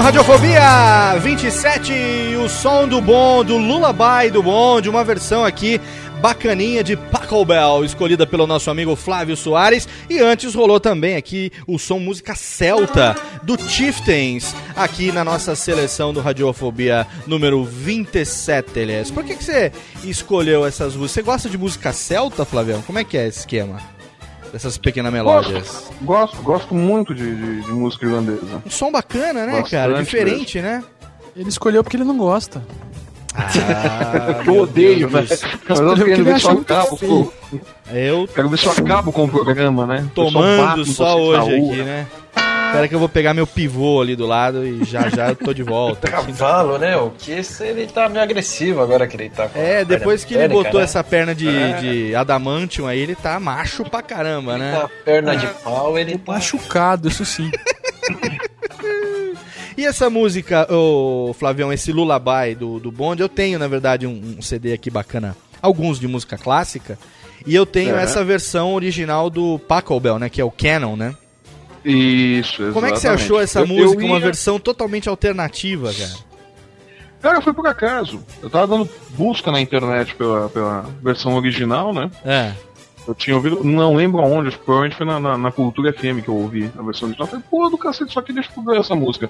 Radiofobia 0.02 1.16
27, 1.20 1.92
o 2.44 2.48
som 2.48 2.88
do 2.88 3.00
bom, 3.00 3.44
do 3.44 3.56
Lullaby 3.56 4.32
do 4.32 4.42
Bonde, 4.42 4.90
uma 4.90 5.04
versão 5.04 5.44
aqui 5.44 5.80
bacaninha 6.20 6.82
de 6.82 6.96
Paco 6.96 7.44
Bell, 7.44 7.84
escolhida 7.84 8.26
pelo 8.26 8.44
nosso 8.44 8.68
amigo 8.68 8.96
Flávio 8.96 9.36
Soares. 9.36 9.88
E 10.10 10.18
antes 10.18 10.56
rolou 10.56 10.80
também 10.80 11.14
aqui 11.14 11.52
o 11.68 11.78
som 11.78 12.00
música 12.00 12.34
celta 12.34 13.16
do 13.44 13.56
Chieftains, 13.56 14.52
aqui 14.74 15.12
na 15.12 15.22
nossa 15.22 15.54
seleção 15.54 16.12
do 16.12 16.20
Radiofobia 16.20 17.06
número 17.24 17.64
27, 17.64 18.80
Elias. 18.80 19.08
Por 19.08 19.22
que, 19.22 19.36
que 19.36 19.44
você 19.44 19.70
escolheu 20.02 20.66
essas 20.66 20.96
músicas? 20.96 21.12
Você 21.12 21.22
gosta 21.22 21.48
de 21.48 21.56
música 21.56 21.92
celta, 21.92 22.44
Flavião? 22.44 22.82
Como 22.82 22.98
é 22.98 23.04
que 23.04 23.16
é 23.16 23.28
esse 23.28 23.38
esquema? 23.38 23.91
Dessas 24.52 24.76
pequenas 24.76 25.10
melódias. 25.12 25.62
Gosto, 25.62 26.04
gosto, 26.04 26.42
gosto 26.42 26.74
muito 26.74 27.14
de, 27.14 27.34
de- 27.34 27.62
de 27.62 27.72
música 27.72 28.04
irlandesa. 28.04 28.62
Um 28.66 28.70
som 28.70 28.92
bacana, 28.92 29.46
né, 29.46 29.52
Bastante 29.60 29.70
cara? 29.70 30.02
Diferente, 30.02 30.60
né? 30.60 30.84
Ele 31.34 31.48
escolheu 31.48 31.82
porque 31.82 31.96
ele 31.96 32.04
não 32.04 32.18
gosta. 32.18 32.62
Ah, 33.34 34.42
eu 34.46 34.58
odeio? 34.60 35.08
Deus. 35.08 35.40
Mas 35.66 35.80
eu 35.80 35.86
Porque 35.96 36.04
quero 36.04 36.24
ver 36.24 36.38
se 36.38 36.46
eu 36.46 36.50
acabo 36.60 36.96
com, 36.98 37.30
Eu 37.90 38.28
quero 38.28 38.48
ver 38.50 38.58
se 38.58 38.66
eu 38.66 38.72
acabo 38.72 39.10
com 39.10 39.24
o 39.24 39.28
programa, 39.30 39.86
né? 39.86 40.06
Tomando 40.14 40.84
só 40.84 41.18
hoje 41.18 41.54
aqui, 41.54 41.82
né? 41.82 42.06
Espera 42.72 42.88
que 42.88 42.94
eu 42.94 42.98
vou 42.98 43.08
pegar 43.08 43.34
meu 43.34 43.46
pivô 43.46 44.00
ali 44.00 44.16
do 44.16 44.26
lado 44.26 44.66
e 44.66 44.84
já 44.84 45.08
já 45.08 45.28
eu 45.28 45.36
tô 45.36 45.52
de 45.52 45.62
volta. 45.62 46.08
Cavalo, 46.10 46.78
né? 46.78 46.96
O 46.96 47.10
que 47.10 47.30
esse, 47.32 47.64
ele 47.64 47.86
tá 47.86 48.08
meio 48.08 48.22
agressivo 48.24 48.80
agora 48.80 49.06
que 49.06 49.16
ele 49.16 49.28
tá 49.30 49.48
com 49.48 49.58
a 49.58 49.62
É, 49.62 49.84
depois 49.84 50.24
que 50.24 50.34
ele 50.34 50.48
botou 50.48 50.78
né? 50.80 50.84
essa 50.84 51.02
perna 51.04 51.34
de, 51.34 51.48
É. 51.48 51.72
de 51.74 52.14
adamantium 52.14 52.86
aí, 52.86 52.98
ele 53.00 53.14
tá 53.14 53.38
macho 53.38 53.84
pra 53.84 54.00
caramba, 54.02 54.52
Ele 54.54 54.62
né? 54.64 54.72
tá 54.80 54.88
perna 55.04 55.36
de 55.36 55.46
pau, 55.62 55.98
ele 55.98 56.16
tá... 56.18 56.32
Machucado, 56.32 57.08
isso 57.08 57.24
sim. 57.24 57.50
E 59.76 59.86
essa 59.86 60.10
música, 60.10 60.66
ô 60.72 61.34
Flavião, 61.38 61.72
esse 61.72 61.92
Lullaby 61.92 62.54
do, 62.58 62.78
do 62.78 62.92
Bond, 62.92 63.20
eu 63.22 63.28
tenho, 63.28 63.58
na 63.58 63.66
verdade, 63.66 64.06
um, 64.06 64.36
um 64.38 64.42
CD 64.42 64.72
aqui 64.74 64.90
bacana, 64.90 65.34
alguns 65.62 65.98
de 65.98 66.06
música 66.06 66.36
clássica, 66.36 66.98
e 67.46 67.54
eu 67.54 67.64
tenho 67.64 67.96
É. 67.96 68.02
essa 68.02 68.22
versão 68.22 68.74
original 68.74 69.30
do 69.30 69.58
Pachelbel, 69.60 70.18
né, 70.18 70.28
que 70.28 70.40
é 70.40 70.44
o 70.44 70.50
Canon, 70.50 70.94
né? 70.94 71.14
Isso, 71.84 72.70
Como 72.72 72.86
é 72.86 72.90
que 72.92 72.98
você 73.00 73.08
exatamente. 73.08 73.24
achou 73.24 73.40
essa 73.40 73.60
Eu- 73.60 73.66
eu 73.66 73.68
música, 73.68 74.04
uma 74.04 74.14
ia- 74.18 74.20
versão 74.20 74.58
totalmente 74.58 75.08
alternativa, 75.08 75.92
cara? 75.92 76.32
Cara, 77.20 77.40
foi 77.40 77.52
por 77.52 77.66
acaso. 77.66 78.20
Eu 78.42 78.50
tava 78.50 78.66
dando 78.66 78.88
busca 79.10 79.50
na 79.52 79.60
internet 79.60 80.14
pela, 80.14 80.48
pela 80.48 80.84
versão 81.02 81.34
original, 81.36 81.92
né? 81.92 82.10
É. 82.24 82.52
Eu 83.06 83.14
tinha 83.14 83.34
ouvido, 83.34 83.64
não 83.64 83.94
lembro 83.96 84.20
aonde, 84.20 84.56
provavelmente 84.56 84.96
foi 84.96 85.06
na, 85.06 85.18
na, 85.18 85.36
na 85.36 85.50
Cultura 85.52 85.92
FM 85.92 86.20
que 86.22 86.28
eu 86.28 86.36
ouvi 86.36 86.70
a 86.78 86.82
versão 86.82 87.08
original. 87.08 87.26
Eu 87.26 87.30
falei, 87.30 87.44
pô, 87.50 87.68
do 87.68 87.78
cacete, 87.78 88.12
só 88.12 88.20
que 88.22 88.32
deixa 88.32 88.50
eu 88.56 88.62
ver 88.62 88.78
essa 88.78 88.94
música. 88.94 89.28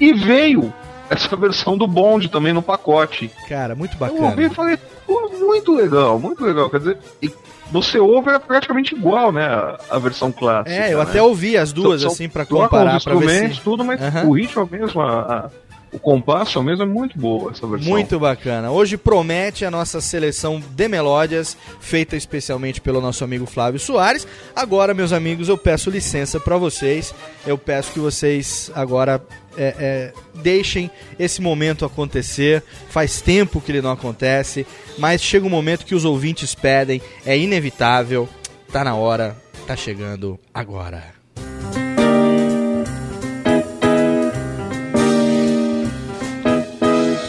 E 0.00 0.12
veio 0.12 0.72
essa 1.08 1.34
versão 1.36 1.76
do 1.78 1.86
Bond 1.86 2.28
também 2.28 2.52
no 2.52 2.62
pacote. 2.62 3.30
Cara, 3.48 3.74
muito 3.76 3.96
Eu 4.00 4.06
ouvi 4.06 4.20
bacana. 4.20 4.42
e 4.42 4.50
falei, 4.50 4.78
pô, 5.06 5.28
muito 5.38 5.72
legal, 5.74 6.18
muito 6.18 6.44
legal. 6.44 6.68
Quer 6.68 6.78
dizer, 6.78 6.98
e 7.20 7.30
você 7.72 7.98
ouve 7.98 8.30
é 8.30 8.38
praticamente 8.38 8.94
igual, 8.94 9.32
né? 9.32 9.44
A, 9.90 9.98
versão 9.98 10.30
clássica. 10.30 10.70
É, 10.74 10.92
eu 10.92 10.98
né? 10.98 11.04
até 11.04 11.22
ouvi 11.22 11.56
as 11.56 11.72
duas, 11.72 12.02
São- 12.02 12.10
assim, 12.12 12.28
pra 12.28 12.44
trocam 12.44 12.64
comparar, 12.68 12.96
os 12.98 13.04
ver 13.04 13.10
instrumentos, 13.14 13.56
se... 13.58 13.62
tudo, 13.64 13.84
mas 13.84 14.00
Aham. 14.00 14.26
o 14.28 14.32
ritmo 14.32 14.68
é 14.72 14.78
mesmo, 14.78 15.00
a- 15.00 15.20
a- 15.48 15.50
o 15.92 15.98
compasso 15.98 16.56
é 16.56 16.60
o 16.60 16.64
mesmo, 16.64 16.84
é 16.84 16.86
muito 16.86 17.18
boa 17.18 17.50
essa 17.50 17.66
versão. 17.66 17.90
Muito 17.90 18.18
bacana. 18.18 18.70
Hoje 18.70 18.96
promete 18.96 19.64
a 19.64 19.70
nossa 19.70 20.00
seleção 20.00 20.58
de 20.58 20.88
melódias, 20.88 21.54
feita 21.80 22.16
especialmente 22.16 22.80
pelo 22.80 22.98
nosso 23.00 23.22
amigo 23.24 23.44
Flávio 23.44 23.78
Soares. 23.78 24.26
Agora, 24.56 24.94
meus 24.94 25.12
amigos, 25.12 25.50
eu 25.50 25.58
peço 25.58 25.90
licença 25.90 26.40
para 26.40 26.56
vocês. 26.56 27.14
Eu 27.46 27.58
peço 27.58 27.92
que 27.92 27.98
vocês 27.98 28.70
agora 28.74 29.20
é, 29.56 29.74
é, 29.78 30.12
deixem 30.34 30.90
esse 31.18 31.40
momento 31.40 31.84
acontecer. 31.84 32.62
Faz 32.88 33.20
tempo 33.20 33.60
que 33.60 33.72
ele 33.72 33.82
não 33.82 33.90
acontece, 33.92 34.66
mas 34.98 35.22
chega 35.22 35.46
um 35.46 35.50
momento 35.50 35.86
que 35.86 35.94
os 35.94 36.04
ouvintes 36.04 36.54
pedem, 36.54 37.00
é 37.24 37.36
inevitável. 37.36 38.28
Tá 38.72 38.84
na 38.84 38.94
hora, 38.94 39.36
tá 39.66 39.76
chegando 39.76 40.38
agora. 40.52 41.22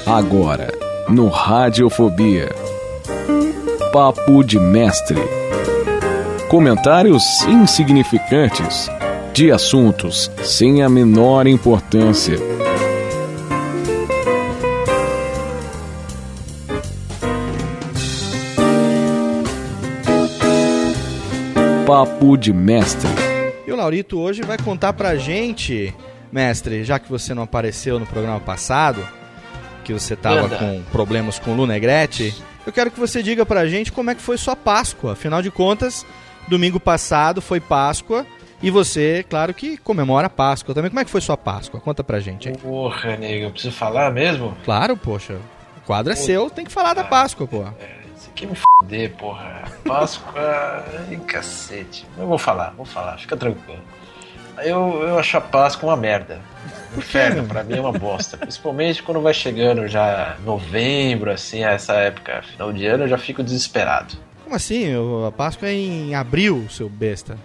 Agora, 0.05 0.67
no 1.09 1.27
Radiofobia. 1.27 2.49
Papo 3.91 4.43
de 4.43 4.59
Mestre. 4.59 5.21
Comentários 6.49 7.23
insignificantes 7.47 8.89
de 9.33 9.51
assuntos 9.51 10.29
sem 10.43 10.83
a 10.83 10.89
menor 10.89 11.47
importância. 11.47 12.37
Papo 21.87 22.37
de 22.37 22.53
Mestre. 22.53 23.09
E 23.65 23.71
o 23.71 23.75
Laurito 23.75 24.19
hoje 24.19 24.43
vai 24.43 24.59
contar 24.59 24.93
pra 24.93 25.15
gente, 25.15 25.91
mestre, 26.31 26.83
já 26.83 26.99
que 26.99 27.09
você 27.09 27.33
não 27.33 27.41
apareceu 27.41 27.99
no 27.99 28.05
programa 28.05 28.39
passado, 28.39 29.03
que 29.83 29.91
você 29.91 30.15
tava 30.15 30.43
Manda. 30.43 30.57
com 30.57 30.83
problemas 30.91 31.39
com 31.39 31.53
o 31.53 31.55
Lunegrete, 31.55 32.35
eu 32.67 32.71
quero 32.71 32.91
que 32.91 32.99
você 32.99 33.23
diga 33.23 33.43
pra 33.43 33.65
gente 33.65 33.91
como 33.91 34.11
é 34.11 34.15
que 34.15 34.21
foi 34.21 34.37
sua 34.37 34.55
Páscoa. 34.55 35.13
Afinal 35.13 35.41
de 35.41 35.49
contas, 35.49 36.05
domingo 36.47 36.79
passado 36.79 37.41
foi 37.41 37.59
Páscoa 37.59 38.27
e 38.63 38.71
você, 38.71 39.25
claro 39.29 39.53
que 39.53 39.75
comemora 39.75 40.27
a 40.27 40.29
Páscoa 40.29 40.73
também. 40.73 40.89
Como 40.89 41.01
é 41.01 41.03
que 41.03 41.11
foi 41.11 41.19
sua 41.19 41.35
Páscoa? 41.35 41.81
Conta 41.81 42.01
pra 42.01 42.21
gente 42.21 42.47
aí. 42.47 42.57
Porra, 42.57 43.17
nego, 43.17 43.47
eu 43.47 43.51
preciso 43.51 43.75
falar 43.75 44.09
mesmo? 44.09 44.55
Claro, 44.63 44.95
poxa. 44.95 45.37
O 45.77 45.81
quadro 45.81 46.13
é 46.13 46.15
seu, 46.15 46.49
tem 46.49 46.63
que 46.63 46.71
falar 46.71 46.93
da 46.93 47.03
Páscoa, 47.03 47.45
pô. 47.45 47.65
Isso 48.15 48.29
aqui 48.29 48.47
me 48.47 48.55
fuder, 48.55 49.11
porra. 49.15 49.63
Páscoa. 49.85 50.39
Ai, 51.09 51.17
cacete. 51.27 52.05
Eu 52.17 52.25
vou 52.25 52.37
falar, 52.37 52.73
vou 52.77 52.85
falar, 52.85 53.17
fica 53.17 53.35
tranquilo. 53.35 53.81
Eu, 54.59 55.03
eu 55.09 55.19
acho 55.19 55.35
a 55.35 55.41
Páscoa 55.41 55.89
uma 55.89 55.97
merda. 55.97 56.39
Inferno, 56.95 57.45
pra 57.45 57.65
mim 57.65 57.75
é 57.75 57.81
uma 57.81 57.91
bosta. 57.91 58.37
Principalmente 58.37 59.03
quando 59.03 59.19
vai 59.19 59.33
chegando 59.33 59.89
já 59.89 60.37
novembro, 60.45 61.29
assim, 61.31 61.65
essa 61.65 61.95
época, 61.95 62.43
final 62.43 62.71
de 62.71 62.85
ano, 62.85 63.03
eu 63.03 63.07
já 63.09 63.17
fico 63.17 63.43
desesperado. 63.43 64.13
Como 64.43 64.55
assim? 64.55 64.85
A 65.27 65.31
Páscoa 65.31 65.67
é 65.67 65.73
em 65.73 66.15
abril, 66.15 66.65
seu 66.69 66.87
besta. 66.87 67.37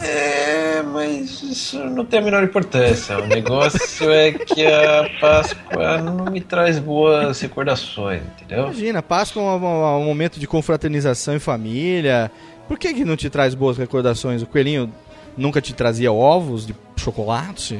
É, 0.00 0.82
mas 0.82 1.42
isso 1.42 1.78
não 1.84 2.04
tem 2.04 2.20
a 2.20 2.22
menor 2.22 2.42
importância. 2.44 3.18
O 3.18 3.26
negócio 3.26 4.10
é 4.10 4.32
que 4.32 4.66
a 4.66 5.08
Páscoa 5.20 5.98
não 5.98 6.26
me 6.26 6.40
traz 6.40 6.78
boas 6.78 7.40
recordações, 7.40 8.22
entendeu? 8.22 8.64
Imagina, 8.64 9.02
Páscoa 9.02 9.42
é 9.42 9.44
um, 9.44 10.00
um- 10.02 10.04
momento 10.04 10.38
de 10.38 10.46
confraternização 10.46 11.34
em 11.34 11.38
família. 11.38 12.30
Por 12.66 12.78
que, 12.78 12.92
que 12.94 13.04
não 13.04 13.16
te 13.16 13.28
traz 13.30 13.54
boas 13.54 13.76
recordações? 13.76 14.42
O 14.42 14.46
coelhinho 14.46 14.92
nunca 15.36 15.60
te 15.60 15.72
trazia 15.74 16.12
ovos 16.12 16.66
de 16.66 16.74
chocolate? 16.96 17.78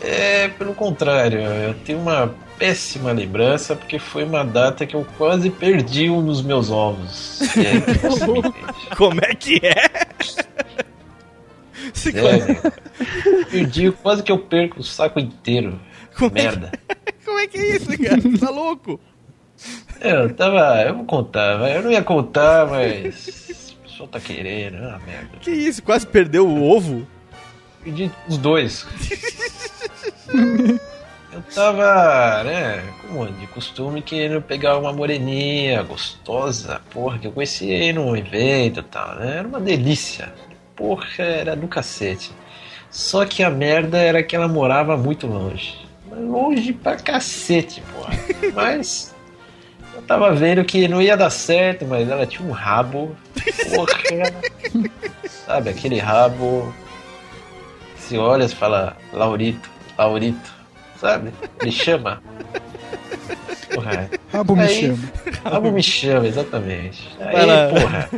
É, 0.00 0.48
pelo 0.48 0.74
contrário, 0.74 1.40
eu 1.40 1.74
tenho 1.84 1.98
uma 1.98 2.32
péssima 2.58 3.12
lembrança 3.12 3.76
porque 3.76 3.98
foi 3.98 4.24
uma 4.24 4.44
data 4.44 4.84
que 4.86 4.94
eu 4.96 5.06
quase 5.16 5.48
perdi 5.50 6.10
um 6.10 6.24
dos 6.24 6.42
meus 6.42 6.70
ovos. 6.70 7.40
É. 7.56 7.80
Como 8.96 9.20
é 9.24 9.34
que 9.34 9.60
é? 9.64 10.06
Se 11.94 12.10
É, 12.10 13.42
perdi, 13.50 13.90
quase 13.92 14.22
que 14.22 14.30
eu 14.32 14.38
perco 14.38 14.80
o 14.80 14.84
saco 14.84 15.18
inteiro. 15.20 15.78
Como 16.16 16.32
é 16.36 16.40
que- 16.40 16.42
Merda. 16.46 16.72
Como 17.24 17.38
é 17.38 17.46
que 17.46 17.58
é 17.58 17.76
isso, 17.76 17.86
cara? 17.98 18.38
Tá 18.40 18.50
louco? 18.50 18.98
É, 20.00 20.12
Eu 20.12 20.34
tava. 20.34 20.80
Eu 20.82 20.94
vou 20.96 21.04
contar, 21.04 21.60
eu 21.74 21.82
não 21.82 21.90
ia 21.92 22.02
contar, 22.02 22.66
mas. 22.66 23.74
O 23.84 23.88
pessoal 23.88 24.08
tá 24.08 24.20
querendo, 24.20 24.76
ah, 24.76 25.00
merda. 25.06 25.36
Que 25.40 25.50
isso? 25.50 25.82
Quase 25.82 26.06
perdeu 26.06 26.46
o 26.48 26.62
ovo? 26.70 27.06
Perdi 27.84 28.10
os 28.28 28.38
dois. 28.38 28.86
Eu 31.30 31.42
tava, 31.54 32.42
né, 32.44 32.82
como 33.02 33.26
de 33.26 33.46
costume, 33.48 34.00
querendo 34.00 34.40
pegar 34.40 34.78
uma 34.78 34.92
moreninha 34.92 35.82
gostosa, 35.82 36.80
porra, 36.90 37.18
que 37.18 37.26
eu 37.26 37.32
conheci 37.32 37.70
aí 37.70 37.92
num 37.92 38.16
evento 38.16 38.80
e 38.80 38.82
tal, 38.82 39.14
né? 39.16 39.36
Era 39.38 39.48
uma 39.48 39.60
delícia. 39.60 40.32
Porra, 40.74 41.06
era 41.18 41.54
do 41.54 41.68
cacete. 41.68 42.32
Só 42.90 43.26
que 43.26 43.42
a 43.42 43.50
merda 43.50 43.98
era 43.98 44.22
que 44.22 44.34
ela 44.34 44.48
morava 44.48 44.96
muito 44.96 45.26
longe. 45.26 45.86
Longe 46.10 46.72
pra 46.72 46.96
cacete, 46.96 47.82
porra. 47.92 48.14
Mas 48.54 49.14
eu 49.94 50.02
tava 50.02 50.32
vendo 50.32 50.64
que 50.64 50.88
não 50.88 51.02
ia 51.02 51.16
dar 51.16 51.28
certo, 51.28 51.84
mas 51.84 52.08
ela 52.08 52.24
tinha 52.24 52.48
um 52.48 52.52
rabo. 52.52 53.16
Porra. 53.74 54.88
Sabe, 55.28 55.70
aquele 55.70 55.98
rabo. 55.98 56.72
Se 57.96 58.16
olha 58.16 58.44
e 58.44 58.48
fala, 58.48 58.96
Laurito, 59.12 59.68
Laurito, 59.98 60.57
sabe? 61.00 61.32
Me 61.62 61.70
chama. 61.72 62.22
Porra. 63.74 64.08
Rabo 64.32 64.56
me 64.56 64.62
Aí- 64.62 64.80
chama. 64.80 64.98
Rabo 65.44 65.70
me 65.70 65.82
chama, 65.82 66.26
exatamente. 66.26 67.16
Aí, 67.20 67.46
lá. 67.46 67.68
porra. 67.68 68.08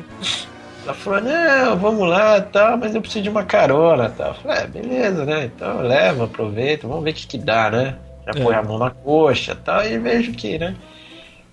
Ela 0.84 0.94
falou, 0.94 1.20
não, 1.20 1.76
vamos 1.76 2.08
lá, 2.08 2.40
tá, 2.40 2.76
mas 2.76 2.94
eu 2.94 3.00
preciso 3.02 3.22
de 3.22 3.28
uma 3.28 3.44
carona, 3.44 4.08
tá. 4.10 4.28
Eu 4.28 4.34
falei, 4.34 4.58
é, 4.62 4.66
beleza, 4.66 5.24
né? 5.26 5.44
Então 5.44 5.82
leva, 5.82 6.24
aproveita, 6.24 6.88
vamos 6.88 7.04
ver 7.04 7.10
o 7.10 7.14
que 7.14 7.26
que 7.26 7.38
dá, 7.38 7.70
né? 7.70 7.96
Já 8.26 8.40
É. 8.40 8.42
põe 8.44 8.54
a 8.54 8.62
mão 8.62 8.78
na 8.78 8.90
coxa, 8.90 9.54
tá, 9.54 9.86
e 9.86 9.98
vejo 9.98 10.32
que, 10.32 10.58
né? 10.58 10.74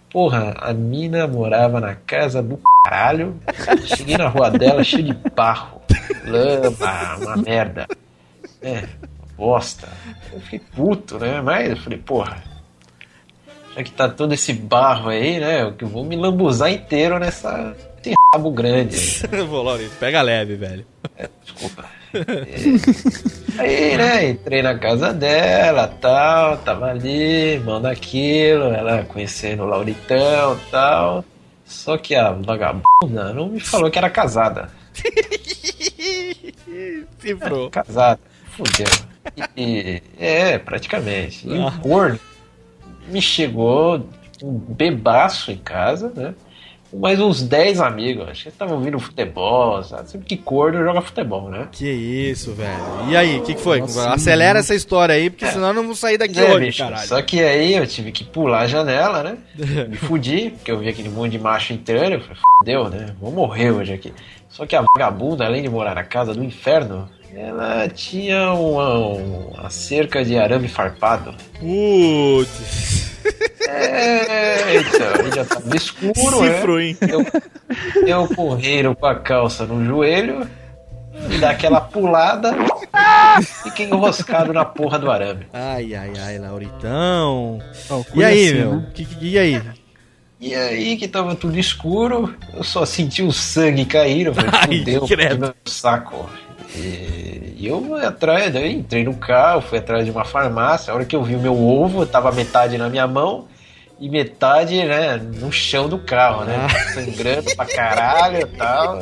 Porra, 0.10 0.56
a 0.60 0.74
mina 0.74 1.28
morava 1.28 1.80
na 1.82 1.94
casa 1.96 2.42
do 2.42 2.60
caralho. 2.86 3.36
Cheguei 3.84 4.18
na 4.18 4.30
rua 4.30 4.50
dela 4.50 4.82
cheio 4.84 5.04
de 5.04 5.14
barro, 5.36 5.82
lama, 6.26 7.18
uma 7.22 7.36
merda. 7.38 7.86
É, 8.62 8.86
bosta. 9.38 9.88
Eu 10.34 10.42
fiquei 10.42 10.60
puto, 10.60 11.20
né? 11.20 11.42
Mas 11.42 11.70
eu 11.70 11.78
falei, 11.78 12.00
porra, 12.00 12.44
já 13.76 13.84
que 13.84 13.92
tá 13.92 14.10
todo 14.10 14.34
esse 14.34 14.54
barro 14.54 15.10
aí, 15.10 15.40
né? 15.40 15.62
Eu 15.62 15.88
vou 15.88 16.04
me 16.04 16.16
lambuzar 16.16 16.72
inteiro 16.72 17.20
nessa 17.20 17.76
esse 18.08 18.16
rabo 18.34 18.52
grande. 18.52 18.98
Vou, 19.48 19.64
Laurito, 19.64 19.96
pega 20.00 20.22
leve, 20.22 20.56
velho. 20.56 20.86
Desculpa. 21.44 21.86
Aí, 23.60 23.98
né, 23.98 24.30
entrei 24.30 24.62
na 24.62 24.78
casa 24.78 25.14
dela, 25.14 25.88
tal, 26.00 26.58
tava 26.58 26.88
ali, 26.88 27.60
manda 27.60 27.92
aquilo, 27.92 28.66
ela 28.66 29.04
conhecendo 29.04 29.64
o 29.64 29.68
Lauritão, 29.68 30.58
tal. 30.72 31.26
Só 31.66 31.98
que 31.98 32.16
a 32.16 32.32
vagabunda 32.32 33.34
não 33.34 33.50
me 33.50 33.60
falou 33.60 33.92
que 33.92 33.98
era 33.98 34.10
casada. 34.10 34.70
Cifrou. 37.20 37.70
Casada. 37.70 38.22
Fudeu. 38.58 38.88
E, 39.56 40.02
é, 40.20 40.58
praticamente. 40.58 41.48
E 41.48 41.58
o 41.58 41.72
corno 41.80 42.20
me 43.08 43.22
chegou 43.22 44.06
um 44.44 44.54
bebaço 44.54 45.52
em 45.52 45.58
casa, 45.58 46.12
né? 46.16 46.34
Com 46.90 47.00
mais 47.00 47.20
uns 47.20 47.44
10 47.44 47.82
amigos. 47.82 48.24
Acho 48.30 48.44
que 48.44 48.48
eles 48.48 48.54
estavam 48.56 48.78
ouvindo 48.78 48.98
futebol, 49.00 49.84
sabe? 49.84 50.10
Sempre 50.10 50.28
que 50.28 50.38
corno 50.38 50.84
joga 50.84 51.02
futebol, 51.02 51.50
né? 51.50 51.68
Que 51.72 51.86
isso, 51.90 52.54
velho. 52.54 53.10
E 53.10 53.16
aí, 53.18 53.40
o 53.40 53.44
que, 53.44 53.56
que 53.56 53.62
foi? 53.62 53.82
Nossa, 53.82 54.14
Acelera 54.14 54.52
mano. 54.52 54.60
essa 54.60 54.74
história 54.74 55.14
aí, 55.14 55.30
porque 55.30 55.46
senão 55.48 55.68
eu 55.68 55.74
não 55.74 55.86
vou 55.86 55.96
sair 55.96 56.18
daqui 56.18 56.40
É, 56.40 56.46
hoje, 56.46 56.66
bicho, 56.66 56.78
caralho. 56.84 57.08
Só 57.08 57.22
que 57.22 57.42
aí 57.42 57.74
eu 57.76 57.86
tive 57.86 58.12
que 58.14 58.24
pular 58.24 58.62
a 58.62 58.68
janela, 58.68 59.22
né? 59.22 59.38
Me 59.90 59.98
fudi, 59.98 60.52
porque 60.52 60.72
eu 60.72 60.80
vi 60.80 60.88
aquele 60.88 61.10
monte 61.10 61.32
de 61.34 61.40
macho 61.40 61.74
entrando. 61.74 62.14
Eu 62.14 62.22
falei, 62.22 62.38
fudeu, 62.64 62.90
né? 62.90 63.14
Vou 63.20 63.32
morrer 63.34 63.72
hoje 63.72 63.94
aqui. 63.94 64.14
Só 64.50 64.66
que 64.66 64.76
a 64.76 64.84
vagabunda, 64.96 65.46
além 65.46 65.62
de 65.62 65.70
morar 65.70 65.94
na 65.94 66.06
casa 66.06 66.34
do 66.34 66.42
inferno, 66.44 67.10
ela 67.36 67.88
tinha 67.90 68.52
uma, 68.54 68.98
uma 68.98 69.70
cerca 69.70 70.24
de 70.24 70.38
arame 70.38 70.68
farpado. 70.68 71.34
Putz. 71.60 73.08
É, 73.68 74.78
então, 74.78 75.26
aí 75.26 75.32
já 75.36 75.46
tava 75.46 75.76
escuro, 75.76 76.14
Cifro, 76.40 76.78
né? 76.78 76.84
hein? 76.86 76.98
Eu, 77.02 77.26
eu 78.08 78.28
correram 78.30 78.96
com 78.96 79.06
a 79.06 79.16
calça 79.16 79.66
no 79.66 79.84
joelho, 79.86 80.48
e 81.30 81.38
dá 81.38 81.50
aquela 81.50 81.82
pulada, 81.82 82.56
fiquei 83.64 83.88
enroscado 83.88 84.54
na 84.54 84.64
porra 84.64 84.98
do 84.98 85.12
arame. 85.12 85.46
Ai, 85.52 85.94
ai, 85.94 86.14
ai, 86.18 86.40
Lauritão. 86.40 87.60
e 87.90 88.04
cuida 88.12 88.28
aí, 88.30 88.46
assim, 88.48 88.54
meu? 88.58 88.76
né? 88.78 88.86
Que, 88.94 89.06
que- 89.06 89.26
e 89.28 89.38
aí? 89.40 89.62
E 90.40 90.54
aí 90.56 90.96
que 90.98 91.08
tava 91.08 91.36
tudo 91.36 91.58
escuro, 91.60 92.34
eu 92.54 92.64
só 92.64 92.86
senti 92.86 93.24
o 93.24 93.32
sangue 93.34 93.86
cair, 93.86 94.28
eu 94.28 94.34
falei, 94.36 94.52
Ai, 94.54 94.68
fudeu, 94.68 95.08
meu 95.40 95.54
saco. 95.66 96.30
E, 96.76 97.56
eu 97.66 97.84
fui 97.84 98.04
atrás, 98.06 98.54
daí 98.54 98.74
entrei 98.76 99.04
no 99.04 99.16
carro, 99.16 99.62
fui 99.62 99.78
atrás 99.80 100.06
de 100.06 100.12
uma 100.12 100.26
farmácia, 100.26 100.92
a 100.92 100.96
hora 100.96 101.06
que 101.06 101.16
eu 101.16 101.24
vi 101.24 101.36
o 101.36 101.40
meu 101.40 101.56
ovo, 101.58 102.06
tava 102.06 102.32
metade 102.32 102.78
na 102.78 102.90
minha 102.90 103.08
mão 103.08 103.48
e 104.00 104.10
metade, 104.10 104.84
né, 104.84 105.18
no 105.18 105.52
chão 105.52 105.90
do 105.90 105.98
carro, 105.98 106.44
né, 106.46 106.68
Ah. 106.70 106.94
sangrando 106.94 107.56
pra 107.56 107.66
caralho 107.66 108.42
e 108.42 108.46
tal. 108.46 109.02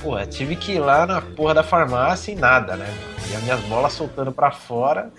Porra, 0.00 0.26
tive 0.26 0.56
que 0.56 0.72
ir 0.72 0.78
lá 0.80 1.06
na 1.06 1.20
porra 1.20 1.54
da 1.54 1.62
farmácia 1.62 2.32
e 2.32 2.34
nada, 2.34 2.76
né? 2.76 2.86
E 3.30 3.36
as 3.36 3.42
minhas 3.42 3.60
bolas 3.60 3.92
soltando 3.92 4.32
pra 4.32 4.50
fora. 4.50 5.10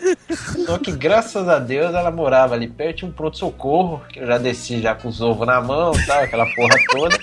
Só 0.65 0.77
que 0.77 0.91
graças 0.91 1.47
a 1.47 1.57
Deus 1.57 1.93
ela 1.95 2.11
morava 2.11 2.53
ali 2.53 2.67
perto 2.67 2.97
de 2.97 3.05
um 3.05 3.11
pronto-socorro, 3.11 4.01
que 4.09 4.19
eu 4.19 4.27
já 4.27 4.37
desci 4.37 4.81
já 4.81 4.93
com 4.93 5.07
os 5.07 5.21
ovos 5.21 5.47
na 5.47 5.61
mão 5.61 5.93
tal, 6.05 6.19
aquela 6.19 6.45
porra 6.53 6.75
toda. 6.91 7.17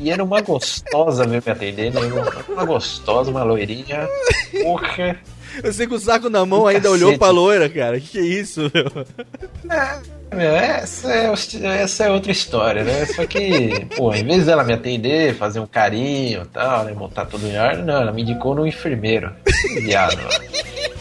E 0.00 0.10
era 0.10 0.24
uma 0.24 0.40
gostosa 0.40 1.26
veio 1.26 1.42
me 1.44 1.52
atender, 1.52 1.92
né? 1.92 2.00
Uma, 2.48 2.64
gostosa, 2.64 3.30
uma 3.30 3.42
loirinha. 3.42 4.08
Porra. 4.62 5.20
Você 5.62 5.86
com 5.86 5.96
o 5.96 5.98
saco 5.98 6.30
na 6.30 6.46
mão 6.46 6.66
ainda 6.66 6.88
cacete. 6.88 7.04
olhou 7.04 7.18
pra 7.18 7.30
loira, 7.30 7.68
cara. 7.68 8.00
Que 8.00 8.08
que 8.08 8.18
é 8.18 8.22
isso, 8.22 8.62
meu? 8.72 9.06
Meu, 10.32 10.54
essa 10.54 11.12
é, 11.12 11.82
essa 11.82 12.04
é 12.04 12.10
outra 12.10 12.30
história, 12.30 12.84
né? 12.84 13.04
Só 13.06 13.26
que, 13.26 13.84
pô, 13.96 14.14
em 14.14 14.24
vez 14.24 14.46
dela 14.46 14.62
me 14.62 14.72
atender, 14.72 15.34
fazer 15.34 15.58
um 15.58 15.66
carinho 15.66 16.42
e 16.42 16.46
tal, 16.46 16.84
né? 16.84 16.92
Montar 16.92 17.26
tudo 17.26 17.46
em 17.46 17.58
ordem, 17.58 17.84
não, 17.84 18.00
ela 18.00 18.12
me 18.12 18.22
indicou 18.22 18.54
no 18.54 18.66
enfermeiro. 18.66 19.32
Que 19.44 19.80
Viado. 19.80 20.20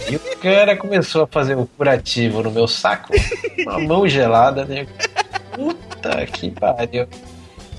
E 0.10 0.16
o 0.16 0.20
cara 0.38 0.76
começou 0.76 1.24
a 1.24 1.28
fazer 1.28 1.56
o 1.56 1.68
curativo 1.78 2.42
no 2.42 2.50
meu 2.50 2.68
saco, 2.68 3.14
uma 3.60 3.80
mão 3.80 4.08
gelada, 4.08 4.66
né? 4.66 4.88
Puta 5.54 6.26
que 6.26 6.50
pariu. 6.50 7.08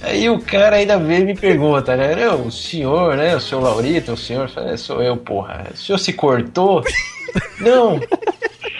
Aí 0.03 0.29
o 0.31 0.41
cara 0.41 0.77
ainda 0.77 0.99
veio 0.99 1.23
e 1.23 1.25
me 1.27 1.35
pergunta, 1.35 1.97
né? 1.97 2.15
Não, 2.17 2.47
o 2.47 2.51
senhor, 2.51 3.17
né? 3.17 3.37
O 3.37 3.41
senhor 3.41 3.61
Laurito, 3.63 4.13
o 4.13 4.17
senhor, 4.17 4.49
falei, 4.49 4.73
"É, 4.75 4.77
sou 4.77 5.03
eu, 5.03 5.17
porra. 5.17 5.67
O 5.73 5.77
senhor 5.77 5.99
se 5.99 6.13
cortou? 6.13 6.83
Não, 7.61 8.01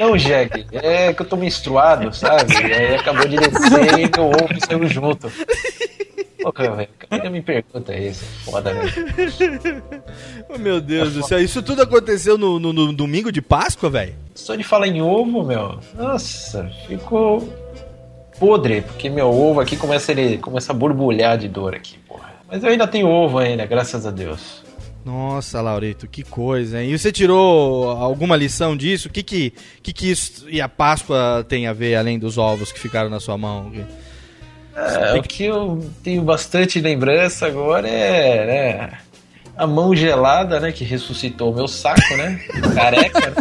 não, 0.01 0.17
Jack, 0.17 0.67
é 0.73 1.13
que 1.13 1.23
eu 1.23 1.27
tô 1.27 1.37
menstruado, 1.37 2.13
sabe? 2.13 2.53
E 2.55 2.73
aí 2.73 2.95
acabou 2.97 3.29
de 3.29 3.37
descer 3.37 3.99
e 3.99 4.11
meu 4.17 4.27
ovo 4.29 4.49
saiu 4.67 4.89
junto. 4.89 5.31
Pô, 6.43 6.51
cara, 6.53 6.73
velho, 6.75 6.89
o 7.11 7.15
ainda 7.15 7.31
me 7.31 7.43
pergunta 7.43 7.95
isso. 7.95 8.25
Foda, 8.45 8.73
né? 8.75 8.83
Oh, 10.49 10.59
meu 10.59 10.81
Deus 10.81 11.15
do 11.15 11.23
céu. 11.23 11.39
Isso 11.41 11.63
tudo 11.63 11.83
aconteceu 11.83 12.37
no, 12.37 12.59
no- 12.59 12.73
no 12.73 12.93
domingo 12.93 13.31
de 13.31 13.41
Páscoa, 13.43 13.89
velho? 13.91 14.15
Só 14.35 14.55
de 14.57 14.65
falar 14.65 14.89
em 14.89 15.01
ovo, 15.01 15.45
meu, 15.45 15.79
nossa, 15.95 16.69
ficou 16.89 17.47
podre, 18.41 18.81
porque 18.81 19.11
meu 19.11 19.29
ovo 19.29 19.61
aqui 19.61 19.77
começa, 19.77 20.11
ele, 20.11 20.39
começa 20.39 20.73
a 20.73 20.75
borbulhar 20.75 21.37
de 21.37 21.47
dor 21.47 21.75
aqui, 21.75 21.99
porra. 22.09 22.31
Mas 22.49 22.65
eu 22.65 22.71
ainda 22.71 22.89
tenho 22.89 23.07
ovo 23.07 23.39
ainda, 23.39 23.67
graças 23.67 24.07
a 24.07 24.11
Deus. 24.11 24.63
Nossa, 25.05 25.61
Laurito, 25.61 26.09
que 26.09 26.23
coisa, 26.23 26.83
hein? 26.83 26.91
E 26.91 26.99
você 26.99 27.13
tirou 27.13 27.91
alguma 27.91 28.37
lição 28.37 28.77
disso? 28.77 29.09
O 29.09 29.11
que 29.11 29.23
que, 29.23 29.53
que, 29.83 29.93
que 29.93 30.11
isso 30.11 30.47
e 30.49 30.61
a 30.61 30.69
Páscoa 30.69 31.45
tem 31.49 31.67
a 31.67 31.73
ver, 31.73 31.97
além 31.97 32.19
dos 32.19 32.39
ovos 32.39 32.73
que 32.73 32.81
ficaram 32.81 33.09
na 33.09 33.21
sua 33.21 33.39
mão? 33.39 33.71
É, 34.75 35.19
o 35.19 35.23
que 35.23 35.45
eu 35.45 35.91
tenho 36.03 36.23
bastante 36.23 36.81
lembrança 36.81 37.47
agora 37.47 37.89
é 37.89 38.47
né, 38.47 38.99
a 39.57 39.67
mão 39.67 39.95
gelada, 39.95 40.61
né? 40.61 40.73
Que 40.73 40.85
ressuscitou 40.85 41.53
o 41.53 41.55
meu 41.55 41.69
saco, 41.69 42.17
né? 42.17 42.41
Careca, 42.75 43.31
né? 43.31 43.37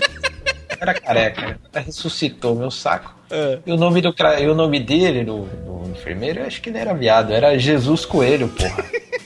Era 0.80 0.94
careca, 0.94 1.42
né? 1.42 1.56
Ela 1.74 1.86
ressuscitou 1.86 2.56
o 2.56 2.60
meu 2.60 2.72
saco. 2.72 3.19
E 3.65 3.72
o 3.72 3.78
nome, 3.78 4.02
do, 4.02 4.13
e 4.39 4.48
o 4.48 4.56
nome 4.56 4.80
dele, 4.80 5.24
do, 5.24 5.44
do 5.44 5.92
enfermeiro, 5.92 6.39
eu 6.39 6.48
acho 6.48 6.62
que 6.62 6.70
ele 6.70 6.78
era 6.80 6.94
viado, 6.94 7.32
era 7.32 7.58
Jesus 7.58 8.06
Coelho, 8.06 8.48
porra. 8.48 8.84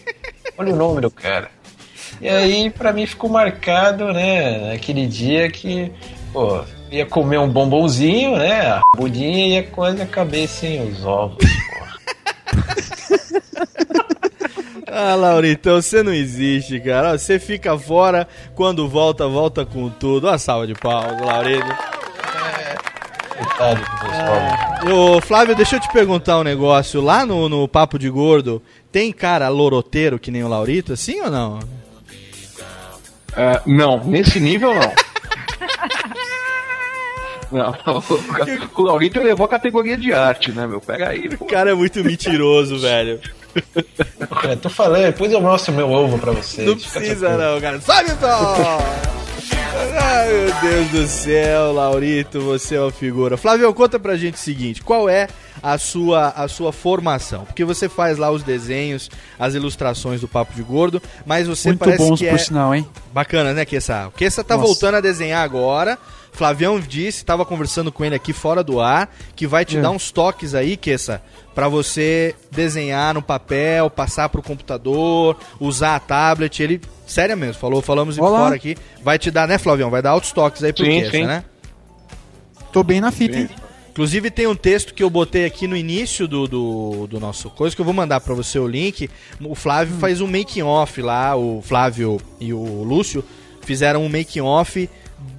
Olha 0.58 0.74
o 0.74 0.76
nome 0.76 1.02
do 1.02 1.10
cara. 1.10 1.50
E 2.22 2.30
aí, 2.30 2.70
pra 2.70 2.94
mim, 2.94 3.06
ficou 3.06 3.30
marcado, 3.30 4.14
né? 4.14 4.72
Naquele 4.74 5.08
dia 5.08 5.50
que, 5.50 5.92
pô, 6.32 6.64
ia 6.92 7.06
comer 7.06 7.40
um 7.40 7.50
bombonzinho, 7.50 8.38
né? 8.38 8.62
A 8.68 8.82
budinha 8.96 9.60
e 9.60 9.64
quase 9.64 10.02
acabei 10.02 10.48
sem 10.48 10.88
os 10.88 11.06
ovos. 11.06 11.38
Ah, 14.96 15.16
Lauritão, 15.16 15.82
você 15.82 16.04
não 16.04 16.14
existe, 16.14 16.80
cara. 16.80 17.18
Você 17.18 17.40
fica 17.40 17.76
fora, 17.80 18.28
quando 18.54 18.88
volta, 18.88 19.28
volta 19.28 19.66
com 19.66 19.90
tudo. 19.90 20.28
Uma 20.28 20.38
salva 20.38 20.68
de 20.68 20.76
palmas, 20.76 21.20
Laurito. 21.20 21.93
Coitado. 23.38 23.82
Ô, 24.92 25.22
Flávio, 25.22 25.56
deixa 25.56 25.78
eu 25.78 25.80
te 25.80 25.92
perguntar 25.92 26.40
um 26.40 26.44
negócio. 26.44 27.02
Lá 27.02 27.26
no, 27.26 27.50
no 27.50 27.68
Papo 27.68 27.98
de 27.98 28.10
Gordo, 28.10 28.62
tem 28.92 29.12
cara 29.12 29.48
loroteiro 29.50 30.20
que 30.20 30.32
nem 30.32 30.44
o 30.44 30.48
Laurito, 30.48 30.94
assim 30.94 31.20
ou 31.22 31.32
não? 31.32 31.60
É, 33.36 33.62
não, 33.66 34.04
nesse 34.04 34.40
nível 34.40 34.74
não. 34.76 34.94
Não, 37.52 37.76
o 38.76 38.82
Laurito 38.82 39.22
levou 39.22 39.46
a 39.46 39.50
categoria 39.50 39.96
de 39.96 40.12
arte, 40.12 40.52
né, 40.52 40.66
meu? 40.66 40.82
Pega 40.82 41.10
aí. 41.10 41.30
O 41.40 41.46
cara 41.46 41.70
é 41.70 41.76
muito 41.76 42.04
mentiroso, 42.04 42.80
velho. 42.80 43.20
Eu 44.50 44.58
tô 44.58 44.70
falando, 44.70 45.04
depois 45.04 45.32
eu 45.32 45.42
mostro 45.42 45.74
meu 45.74 45.90
ovo 45.90 46.18
pra 46.18 46.32
vocês. 46.32 46.68
Não 46.68 46.76
precisa 46.76 47.38
não, 47.38 47.62
cara. 47.62 47.80
Sobe 47.80 48.12
o! 48.12 49.24
Ai, 50.00 50.30
meu 50.32 50.54
Deus 50.62 50.90
do 50.92 51.08
céu, 51.08 51.74
Laurito, 51.74 52.40
você 52.42 52.76
é 52.76 52.82
uma 52.82 52.92
figura. 52.92 53.38
Flávio, 53.38 53.74
conta 53.74 54.00
pra 54.00 54.16
gente 54.16 54.36
o 54.36 54.40
seguinte, 54.40 54.82
qual 54.84 55.10
é 55.10 55.28
a 55.62 55.78
sua, 55.78 56.30
a 56.30 56.48
sua 56.48 56.72
formação? 56.72 57.44
Porque 57.46 57.66
você 57.66 57.90
faz 57.90 58.18
lá 58.18 58.30
os 58.32 58.44
desenhos, 58.44 59.10
as 59.38 59.56
ilustrações 59.56 60.22
do 60.22 60.28
Papo 60.28 60.54
de 60.54 60.62
Gordo, 60.62 61.02
mas 61.26 61.48
você 61.48 61.70
Muito 61.70 61.80
parece 61.80 61.98
bons, 61.98 62.20
que 62.20 62.28
por 62.28 62.36
é... 62.36 62.38
sinal, 62.38 62.76
hein? 62.76 62.88
Bacana, 63.12 63.54
né, 63.54 63.66
Kessa? 63.66 64.08
O 64.08 64.12
Kessa 64.12 64.44
tá 64.44 64.56
Nossa. 64.56 64.68
voltando 64.68 64.96
a 64.96 65.02
desenhar 65.02 65.44
agora, 65.44 65.98
Flavião 66.34 66.80
disse, 66.80 67.20
estava 67.20 67.46
conversando 67.46 67.92
com 67.92 68.04
ele 68.04 68.16
aqui 68.16 68.34
fora 68.34 68.64
do 68.64 68.82
ar, 68.82 69.14
que 69.36 69.46
vai 69.48 69.64
te 69.64 69.78
É. 69.78 69.82
dar 69.82 69.92
uns 69.92 70.12
toques 70.12 70.54
aí, 70.56 70.76
Kessa, 70.76 71.22
pra 71.54 71.68
você 71.70 72.36
desenhar 72.52 73.14
no 73.14 73.22
papel, 73.22 73.90
passar 73.90 74.28
pro 74.30 74.42
computador, 74.42 75.38
usar 75.60 75.96
a 75.96 76.00
tablet. 76.00 76.62
Ele, 76.62 76.82
sério 77.06 77.38
mesmo, 77.38 77.54
falou, 77.62 77.82
falamos 77.82 78.18
Olá. 78.18 78.40
fora 78.40 78.56
aqui. 78.56 78.76
Vai 79.04 79.20
te 79.20 79.30
dar, 79.30 79.48
né, 79.48 79.58
Flavião? 79.60 79.90
Vai 79.92 80.02
dar 80.02 80.10
altos 80.10 80.32
toques 80.32 80.64
aí 80.64 80.74
pro 80.74 80.84
Sim, 80.84 81.02
Kessa, 81.02 81.12
sim. 81.12 81.26
né? 81.26 81.44
Tô 82.72 82.84
bem 82.84 83.00
na 83.00 83.12
fita, 83.12 83.38
hein? 83.38 83.50
Inclusive 83.92 84.32
tem 84.32 84.48
um 84.48 84.56
texto 84.56 84.92
que 84.96 85.04
eu 85.04 85.10
botei 85.12 85.46
aqui 85.46 85.68
no 85.68 85.78
início 85.78 86.28
do, 86.28 86.48
do, 86.48 87.06
do 87.08 87.20
nosso 87.20 87.52
coisa, 87.52 87.76
que 87.76 87.80
eu 87.82 87.86
vou 87.86 87.94
mandar 87.94 88.20
pra 88.22 88.34
você 88.34 88.58
o 88.58 88.68
link. 88.68 89.08
O 89.40 89.52
Hum. 89.52 89.56
Flávio 89.56 89.96
faz 90.00 90.20
um 90.20 90.26
making 90.26 90.64
off 90.64 91.00
lá, 91.00 91.36
o 91.36 91.62
Flávio 91.62 92.20
e 92.40 92.52
o 92.52 92.82
Lúcio 92.84 93.24
fizeram 93.62 94.04
um 94.04 94.10
making 94.10 94.42
off 94.42 94.90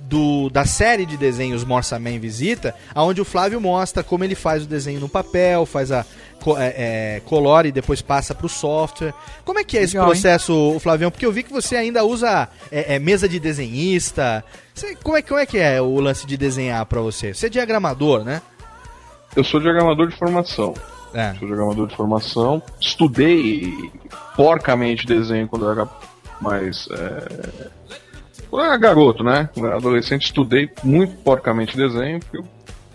do, 0.08 0.50
da 0.50 0.64
série 0.64 1.06
de 1.06 1.16
desenhos 1.16 1.64
Morsa 1.64 1.98
Man 1.98 2.18
Visita, 2.18 2.74
onde 2.94 3.20
o 3.20 3.24
Flávio 3.24 3.60
mostra 3.60 4.02
como 4.02 4.22
ele 4.24 4.34
faz 4.34 4.64
o 4.64 4.66
desenho 4.66 5.00
no 5.00 5.08
papel, 5.08 5.64
faz 5.66 5.90
a 5.90 6.04
é, 6.58 7.16
é, 7.16 7.20
colore 7.24 7.70
e 7.70 7.72
depois 7.72 8.02
passa 8.02 8.34
pro 8.34 8.48
software. 8.48 9.14
Como 9.44 9.58
é 9.58 9.64
que 9.64 9.78
é 9.78 9.82
esse 9.82 9.94
Legal, 9.94 10.08
hein? 10.08 10.12
processo, 10.12 10.76
Flavião? 10.80 11.10
Porque 11.10 11.24
eu 11.24 11.32
vi 11.32 11.42
que 11.42 11.50
você 11.52 11.74
ainda 11.76 12.04
usa 12.04 12.48
é, 12.70 12.96
é, 12.96 12.98
mesa 12.98 13.26
de 13.28 13.40
desenhista. 13.40 14.44
Você- 14.74 14.94
como, 14.96 15.16
é, 15.16 15.22
como 15.22 15.40
é 15.40 15.46
que 15.46 15.56
é 15.58 15.80
o 15.80 15.98
lance 16.00 16.26
de 16.26 16.36
desenhar 16.36 16.84
pra 16.84 17.00
você? 17.00 17.32
Você 17.32 17.46
é 17.46 17.48
diagramador, 17.48 18.24
né? 18.24 18.42
Eu 19.34 19.42
sou 19.42 19.58
diagramador 19.58 20.08
de 20.08 20.16
formação. 20.18 20.74
É. 21.14 21.32
Sou 21.38 21.46
diagramador 21.48 21.86
de 21.86 21.96
formação. 21.96 22.62
Estudei 22.78 23.72
porcamente 24.36 25.06
desenho 25.06 25.48
quando 25.48 25.64
eu 25.64 25.72
era 25.72 25.88
mais. 26.40 26.88
Quando 28.54 28.66
eu 28.66 28.70
era 28.70 28.78
garoto, 28.78 29.24
né? 29.24 29.48
Quando 29.52 29.64
eu 29.64 29.70
era 29.70 29.78
adolescente, 29.78 30.26
estudei 30.26 30.70
muito 30.84 31.16
porcamente 31.24 31.76
desenho, 31.76 32.20
porque 32.20 32.38
eu 32.38 32.44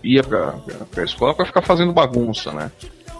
ia 0.02 0.22
pra, 0.22 0.52
pra, 0.52 0.74
pra 0.90 1.04
escola 1.04 1.34
pra 1.34 1.44
ficar 1.44 1.60
fazendo 1.60 1.92
bagunça, 1.92 2.50
né? 2.50 2.72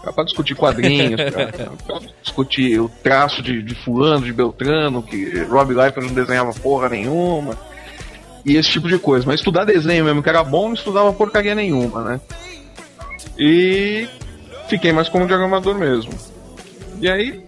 Era 0.03 0.11
pra 0.11 0.24
discutir 0.24 0.55
quadrinhos, 0.55 1.20
pra, 1.31 1.48
pra 1.76 2.00
discutir 2.22 2.81
o 2.81 2.88
traço 3.03 3.42
de, 3.42 3.62
de 3.62 3.74
fulano, 3.74 4.24
de 4.24 4.33
Beltrano, 4.33 5.03
que 5.03 5.38
Rob 5.42 5.74
Liefeld 5.74 6.07
não 6.07 6.14
desenhava 6.14 6.55
porra 6.55 6.88
nenhuma. 6.88 7.59
E 8.42 8.57
esse 8.57 8.70
tipo 8.70 8.88
de 8.88 8.98
coisa. 8.98 9.26
Mas 9.26 9.40
estudar 9.40 9.66
desenho 9.66 10.07
mesmo, 10.07 10.22
que 10.22 10.31
era 10.31 10.42
bom, 10.42 10.68
não 10.68 10.74
estudava 10.74 11.12
porcaria 11.12 11.55
nenhuma, 11.55 12.03
né? 12.03 12.20
E 13.38 14.09
fiquei 14.66 14.92
mais 14.92 15.11
como 15.11 15.26
diagramador 15.26 15.74
mesmo. 15.74 16.12
E 17.03 17.11
aí, 17.11 17.44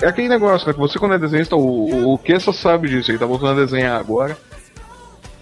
é 0.00 0.06
aquele 0.06 0.28
negócio, 0.28 0.66
né? 0.66 0.72
Que 0.72 0.78
você 0.78 0.98
quando 0.98 1.14
é 1.14 1.18
desenhista, 1.18 1.56
o, 1.56 2.14
o 2.14 2.18
Kessa 2.18 2.52
sabe 2.52 2.88
disso, 2.88 3.10
ele 3.10 3.18
tá 3.18 3.26
voltando 3.26 3.60
a 3.60 3.64
desenhar 3.64 3.98
agora. 3.98 4.36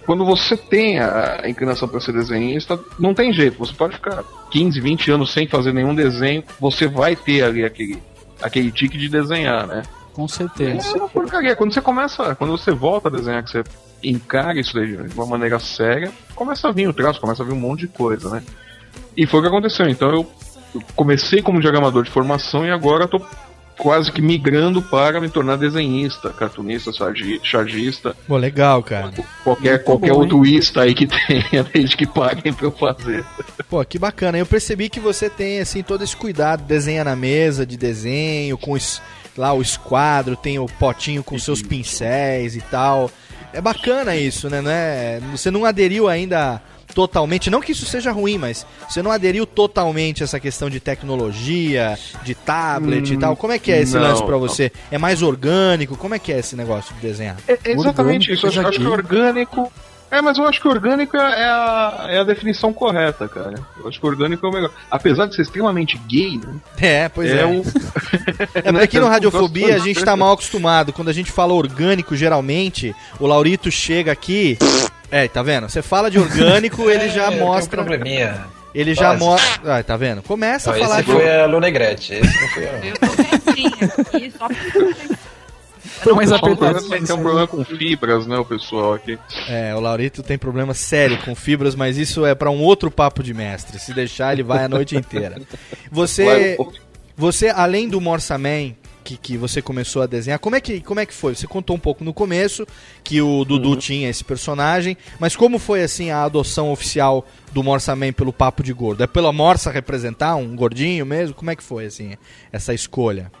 Quando 0.05 0.23
você 0.23 0.55
tem 0.55 0.99
a 0.99 1.41
inclinação 1.49 1.87
para 1.87 1.99
ser 1.99 2.13
desenhista, 2.13 2.79
não 2.97 3.13
tem 3.13 3.33
jeito. 3.33 3.57
Você 3.59 3.73
pode 3.73 3.95
ficar 3.95 4.23
15, 4.51 4.79
20 4.79 5.11
anos 5.11 5.33
sem 5.33 5.47
fazer 5.47 5.73
nenhum 5.73 5.93
desenho, 5.93 6.43
você 6.59 6.87
vai 6.87 7.13
ter 7.13 7.43
ali 7.43 7.65
aquele, 7.65 8.01
aquele 8.41 8.71
tique 8.71 8.97
de 8.97 9.09
desenhar, 9.09 9.67
né? 9.67 9.83
Com 10.13 10.27
certeza. 10.27 10.95
É 10.95 10.99
uma 10.99 11.09
porcaria. 11.09 11.55
Quando 11.55 11.73
você 11.73 11.81
começa, 11.81 12.33
quando 12.35 12.51
você 12.51 12.71
volta 12.71 13.09
a 13.09 13.11
desenhar, 13.11 13.43
que 13.43 13.51
você 13.51 13.63
encara 14.01 14.57
isso 14.57 14.73
daí 14.73 14.95
de 14.95 15.13
uma 15.13 15.25
maneira 15.25 15.59
séria, 15.59 16.11
começa 16.33 16.69
a 16.69 16.71
vir 16.71 16.87
o 16.87 16.93
traço, 16.93 17.19
começa 17.19 17.43
a 17.43 17.45
vir 17.45 17.53
um 17.53 17.59
monte 17.59 17.81
de 17.81 17.89
coisa, 17.89 18.29
né? 18.29 18.43
E 19.15 19.27
foi 19.27 19.41
o 19.41 19.43
que 19.43 19.49
aconteceu. 19.49 19.89
Então 19.89 20.09
eu 20.09 20.31
comecei 20.95 21.41
como 21.41 21.59
diagramador 21.59 22.03
de 22.03 22.09
formação 22.09 22.65
e 22.65 22.71
agora 22.71 23.07
tô 23.07 23.21
quase 23.77 24.11
que 24.11 24.21
migrando 24.21 24.81
para 24.81 25.21
me 25.21 25.29
tornar 25.29 25.55
desenhista, 25.57 26.29
cartunista, 26.31 26.91
chargi- 26.91 27.39
chargista, 27.43 28.15
Pô, 28.27 28.35
legal, 28.37 28.81
cara. 28.83 29.11
qualquer, 29.43 29.83
qualquer 29.83 30.11
bom, 30.11 30.19
outro 30.19 30.45
ista 30.45 30.81
aí 30.81 30.93
que 30.95 31.05
tenha, 31.27 31.63
desde 31.63 31.95
que 31.95 32.05
paguem 32.05 32.51
pra 32.53 32.65
eu 32.67 32.71
fazer. 32.71 33.23
Pô, 33.69 33.83
que 33.85 33.99
bacana. 33.99 34.37
Eu 34.37 34.45
percebi 34.45 34.89
que 34.89 34.99
você 34.99 35.29
tem, 35.29 35.59
assim, 35.59 35.83
todo 35.83 36.03
esse 36.03 36.15
cuidado. 36.15 36.63
Desenha 36.63 37.03
na 37.03 37.15
mesa 37.15 37.65
de 37.65 37.77
desenho, 37.77 38.57
com 38.57 38.71
os, 38.71 39.01
lá 39.37 39.53
o 39.53 39.61
esquadro, 39.61 40.35
tem 40.35 40.57
o 40.59 40.65
potinho 40.65 41.23
com 41.23 41.37
seus 41.37 41.61
pincéis 41.61 42.55
e 42.55 42.61
tal. 42.61 43.11
É 43.53 43.61
bacana 43.61 44.15
isso, 44.15 44.49
né? 44.49 44.61
Não 44.61 44.69
é- 44.71 45.19
Você 45.31 45.49
não 45.51 45.65
aderiu 45.65 46.07
ainda 46.07 46.61
totalmente, 46.93 47.49
não 47.49 47.61
que 47.61 47.71
isso 47.71 47.85
seja 47.85 48.11
ruim, 48.11 48.37
mas 48.37 48.65
você 48.89 49.01
não 49.01 49.11
aderiu 49.11 49.45
totalmente 49.45 50.23
a 50.23 50.25
essa 50.25 50.39
questão 50.39 50.69
de 50.69 50.79
tecnologia, 50.79 51.97
de 52.23 52.33
tablet 52.35 53.11
e 53.13 53.15
Hum, 53.15 53.19
tal. 53.19 53.35
Como 53.35 53.53
é 53.53 53.59
que 53.59 53.71
é 53.71 53.81
esse 53.81 53.95
não, 53.95 54.01
lance 54.01 54.21
pra 54.23 54.31
não. 54.33 54.39
você? 54.39 54.71
É 54.91 54.97
mais 54.97 55.21
orgânico? 55.21 55.95
Como 55.97 56.15
é 56.15 56.19
que 56.19 56.31
é 56.31 56.39
esse 56.39 56.55
negócio 56.55 56.93
de 56.95 57.01
desenhar? 57.01 57.37
É, 57.47 57.57
exatamente 57.65 58.31
Orgânico, 58.31 58.33
isso. 58.33 58.59
Eu 58.59 58.67
acho, 58.67 58.79
que 58.79 58.85
orgânico. 58.87 59.71
É, 60.09 60.21
mas 60.21 60.37
eu 60.37 60.47
acho 60.47 60.61
que 60.61 60.67
orgânico 60.67 61.17
é, 61.17 61.41
é 61.41 61.45
a, 61.45 62.05
é 62.09 62.19
a 62.19 62.23
definição 62.23 62.71
correta, 62.71 63.27
cara. 63.27 63.55
Eu 63.77 63.87
acho 63.89 63.99
que 63.99 64.05
orgânico 64.05 64.45
é 64.45 64.49
o 64.49 64.53
melhor. 64.53 64.71
Apesar 64.89 65.25
de 65.25 65.35
ser 65.35 65.41
extremamente 65.41 65.97
gay, 66.07 66.37
né? 66.37 66.53
É, 66.79 67.09
pois 67.09 67.29
é. 67.29 67.45
o. 67.45 67.61
É 68.55 68.61
porque 68.71 68.83
aqui 68.83 68.99
no 68.99 69.07
Radiofobia 69.07 69.75
a 69.75 69.79
gente 69.79 70.03
tá 70.03 70.15
mal 70.15 70.31
acostumado. 70.33 70.93
Quando 70.93 71.09
a 71.09 71.13
gente 71.13 71.31
fala 71.31 71.53
orgânico, 71.53 72.15
geralmente, 72.15 72.95
o 73.19 73.27
Laurito 73.27 73.69
chega 73.69 74.11
aqui. 74.11 74.57
É, 75.11 75.27
tá 75.27 75.41
vendo? 75.43 75.69
Você 75.69 75.81
fala 75.81 76.09
de 76.11 76.19
orgânico, 76.19 76.83
ele 76.89 77.09
já 77.09 77.25
É, 77.25 77.29
tem 77.29 77.41
um 77.41 77.45
mostra. 77.45 77.83
probleminha. 77.83 78.45
Ele 78.75 78.93
já 78.93 79.09
Básico. 79.09 79.25
mostra. 79.25 79.77
Ah, 79.77 79.83
tá 79.83 79.97
vendo? 79.97 80.21
Começa 80.21 80.69
Não, 80.71 80.77
a 80.77 80.81
falar 80.83 80.99
esse 81.01 81.05
de. 81.05 81.11
foi 81.11 81.35
a 81.41 81.45
Lunegrete, 81.47 82.13
esse 82.13 82.41
não 82.41 82.47
foi 82.49 82.63
eu. 82.63 82.69
Eu 82.83 82.93
tô 82.99 83.07
quietinha 83.07 83.93
aqui, 83.97 84.33
só 84.37 84.47
pra 84.47 84.55
Foi 86.01 86.13
mais 86.13 86.29
Só 86.29 86.35
um 86.35 86.37
apertado. 86.39 86.79
problema, 86.79 87.05
tem 87.05 87.15
um 87.15 87.21
problema 87.21 87.47
com 87.47 87.63
fibras, 87.63 88.27
né, 88.27 88.37
o 88.37 88.45
pessoal 88.45 88.93
aqui. 88.93 89.17
É, 89.49 89.75
o 89.75 89.79
Laurito 89.79 90.23
tem 90.23 90.37
problema 90.37 90.73
sério 90.73 91.17
com 91.23 91.35
fibras, 91.35 91.75
mas 91.75 91.97
isso 91.97 92.25
é 92.25 92.35
pra 92.35 92.49
um 92.49 92.61
outro 92.61 92.89
papo 92.91 93.23
de 93.23 93.33
mestre. 93.33 93.79
Se 93.79 93.93
deixar, 93.93 94.33
ele 94.33 94.43
vai 94.43 94.63
a 94.63 94.69
noite 94.69 94.95
inteira. 94.95 95.41
Você. 95.91 96.57
Você, 97.19 97.49
além 97.49 97.89
do 97.89 97.99
Morsa 97.99 98.37
Man, 98.37 98.75
que, 99.07 99.15
que 99.15 99.37
você 99.37 99.61
começou 99.61 100.01
a 100.01 100.05
desenhar, 100.05 100.37
como 100.37 100.55
é, 100.57 100.61
que, 100.61 100.81
como 100.81 100.99
é 100.99 101.05
que 101.05 101.13
foi? 101.13 101.33
Você 101.33 101.47
contou 101.47 101.75
um 101.75 101.79
pouco 101.79 102.03
no 102.03 102.13
começo 102.13 102.67
que 103.03 103.21
o 103.21 103.45
Dudu 103.45 103.77
tinha 103.77 104.09
esse 104.09 104.23
personagem, 104.23 104.97
mas 105.17 105.35
como 105.35 105.57
foi 105.57 105.81
assim 105.81 106.09
a 106.09 106.23
adoção 106.23 106.71
oficial 106.71 107.25
do 107.53 107.63
Morsa 107.63 107.95
Man 107.95 108.11
pelo 108.11 108.33
Papo 108.33 108.61
de 108.61 108.73
Gordo? 108.73 109.03
É 109.03 109.07
pela 109.07 109.31
Morsa 109.31 109.71
representar 109.71 110.35
um 110.35 110.55
gordinho 110.55 111.05
mesmo? 111.05 111.33
Como 111.33 111.49
é 111.49 111.55
que 111.55 111.63
foi 111.63 111.85
assim 111.85 112.17
essa 112.51 112.73
escolha? 112.73 113.31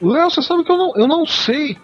Léo, 0.00 0.30
você 0.30 0.42
sabe 0.42 0.64
que 0.64 0.70
eu 0.70 0.76
não, 0.76 0.92
eu 0.96 1.06
não 1.06 1.24
sei 1.26 1.76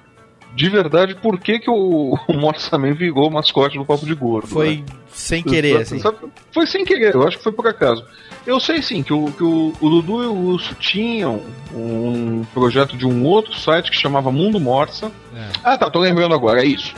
de 0.55 0.69
verdade 0.69 1.15
por 1.15 1.41
que, 1.41 1.59
que 1.59 1.71
o, 1.71 2.19
o 2.29 2.33
Morsa 2.35 2.77
Man 2.79 2.93
virou 2.95 3.29
o 3.29 3.33
mascote 3.33 3.79
do 3.79 3.85
Papo 3.87 4.05
de 4.05 4.15
Gordo. 4.15 4.49
Foi 4.49 4.77
né? 4.79 4.85
sem 5.09 5.43
querer, 5.43 5.79
assim. 5.83 5.99
sabe- 5.99 6.19
foi 6.53 6.67
sem 6.67 6.85
querer, 6.85 7.15
eu 7.15 7.27
acho 7.27 7.39
que 7.39 7.43
foi 7.43 7.53
por 7.53 7.67
acaso. 7.67 8.05
Eu 8.47 8.59
sei 8.59 8.83
sim 8.83 9.03
que 9.03 9.13
o, 9.13 9.31
que 9.33 9.43
o, 9.45 9.73
o 9.81 9.89
Dudu 9.89 10.23
e 10.25 10.27
o 10.27 10.35
Lúcio 10.35 10.75
tinham 10.75 11.41
um 11.73 12.45
projeto 12.53 12.97
de 12.97 13.07
um 13.07 13.25
outro 13.25 13.55
site 13.57 13.91
que 13.91 13.97
chamava 13.97 14.33
Mundo 14.33 14.59
Morsa. 14.59 15.13
É. 15.35 15.49
Ah 15.63 15.79
tá, 15.79 15.89
tô 15.89 16.01
lembrando 16.01 16.35
agora, 16.35 16.63
é 16.63 16.67
isso. 16.67 16.93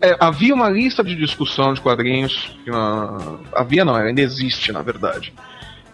É, 0.00 0.16
havia 0.18 0.52
uma 0.52 0.68
lista 0.68 1.04
de 1.04 1.14
discussão 1.14 1.72
de 1.72 1.80
quadrinhos. 1.80 2.56
que 2.64 2.70
na- 2.70 3.36
havia 3.54 3.84
não, 3.84 3.94
ainda 3.94 4.20
existe 4.20 4.72
na 4.72 4.82
verdade. 4.82 5.32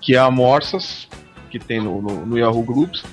Que 0.01 0.15
é 0.15 0.19
a 0.19 0.31
Morsas, 0.31 1.07
que 1.51 1.59
tem 1.59 1.81
no, 1.81 2.01
no, 2.01 2.25
no 2.27 2.39
Yahoo 2.39 2.63
Groups. 2.63 3.05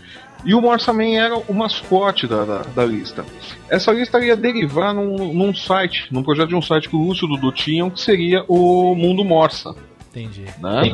E 0.46 0.54
o 0.54 0.62
Morsa 0.62 0.93
Man 0.93 1.16
era 1.16 1.36
o 1.36 1.54
mascote 1.54 2.28
da, 2.28 2.46
da, 2.46 2.58
da 2.60 2.86
lista. 2.86 3.26
Essa 3.68 3.91
lista 3.91 4.24
ia 4.24 4.36
derivar 4.36 4.93
num, 4.93 5.34
num 5.34 5.56
site, 5.56 6.08
num 6.12 6.22
projeto 6.22 6.50
de 6.50 6.56
um 6.56 6.62
site 6.62 6.88
que 6.88 6.96
o 6.96 7.00
Lúcio 7.00 7.26
e 7.26 7.32
o 7.32 7.36
Dudu 7.36 7.52
tinham, 7.52 7.89
que 7.89 8.00
seria 8.00 8.46
o 8.48 8.93
Mundo 8.93 9.26
Morsa. 9.26 9.76
Entendi. 10.12 10.46
Né? 10.62 10.93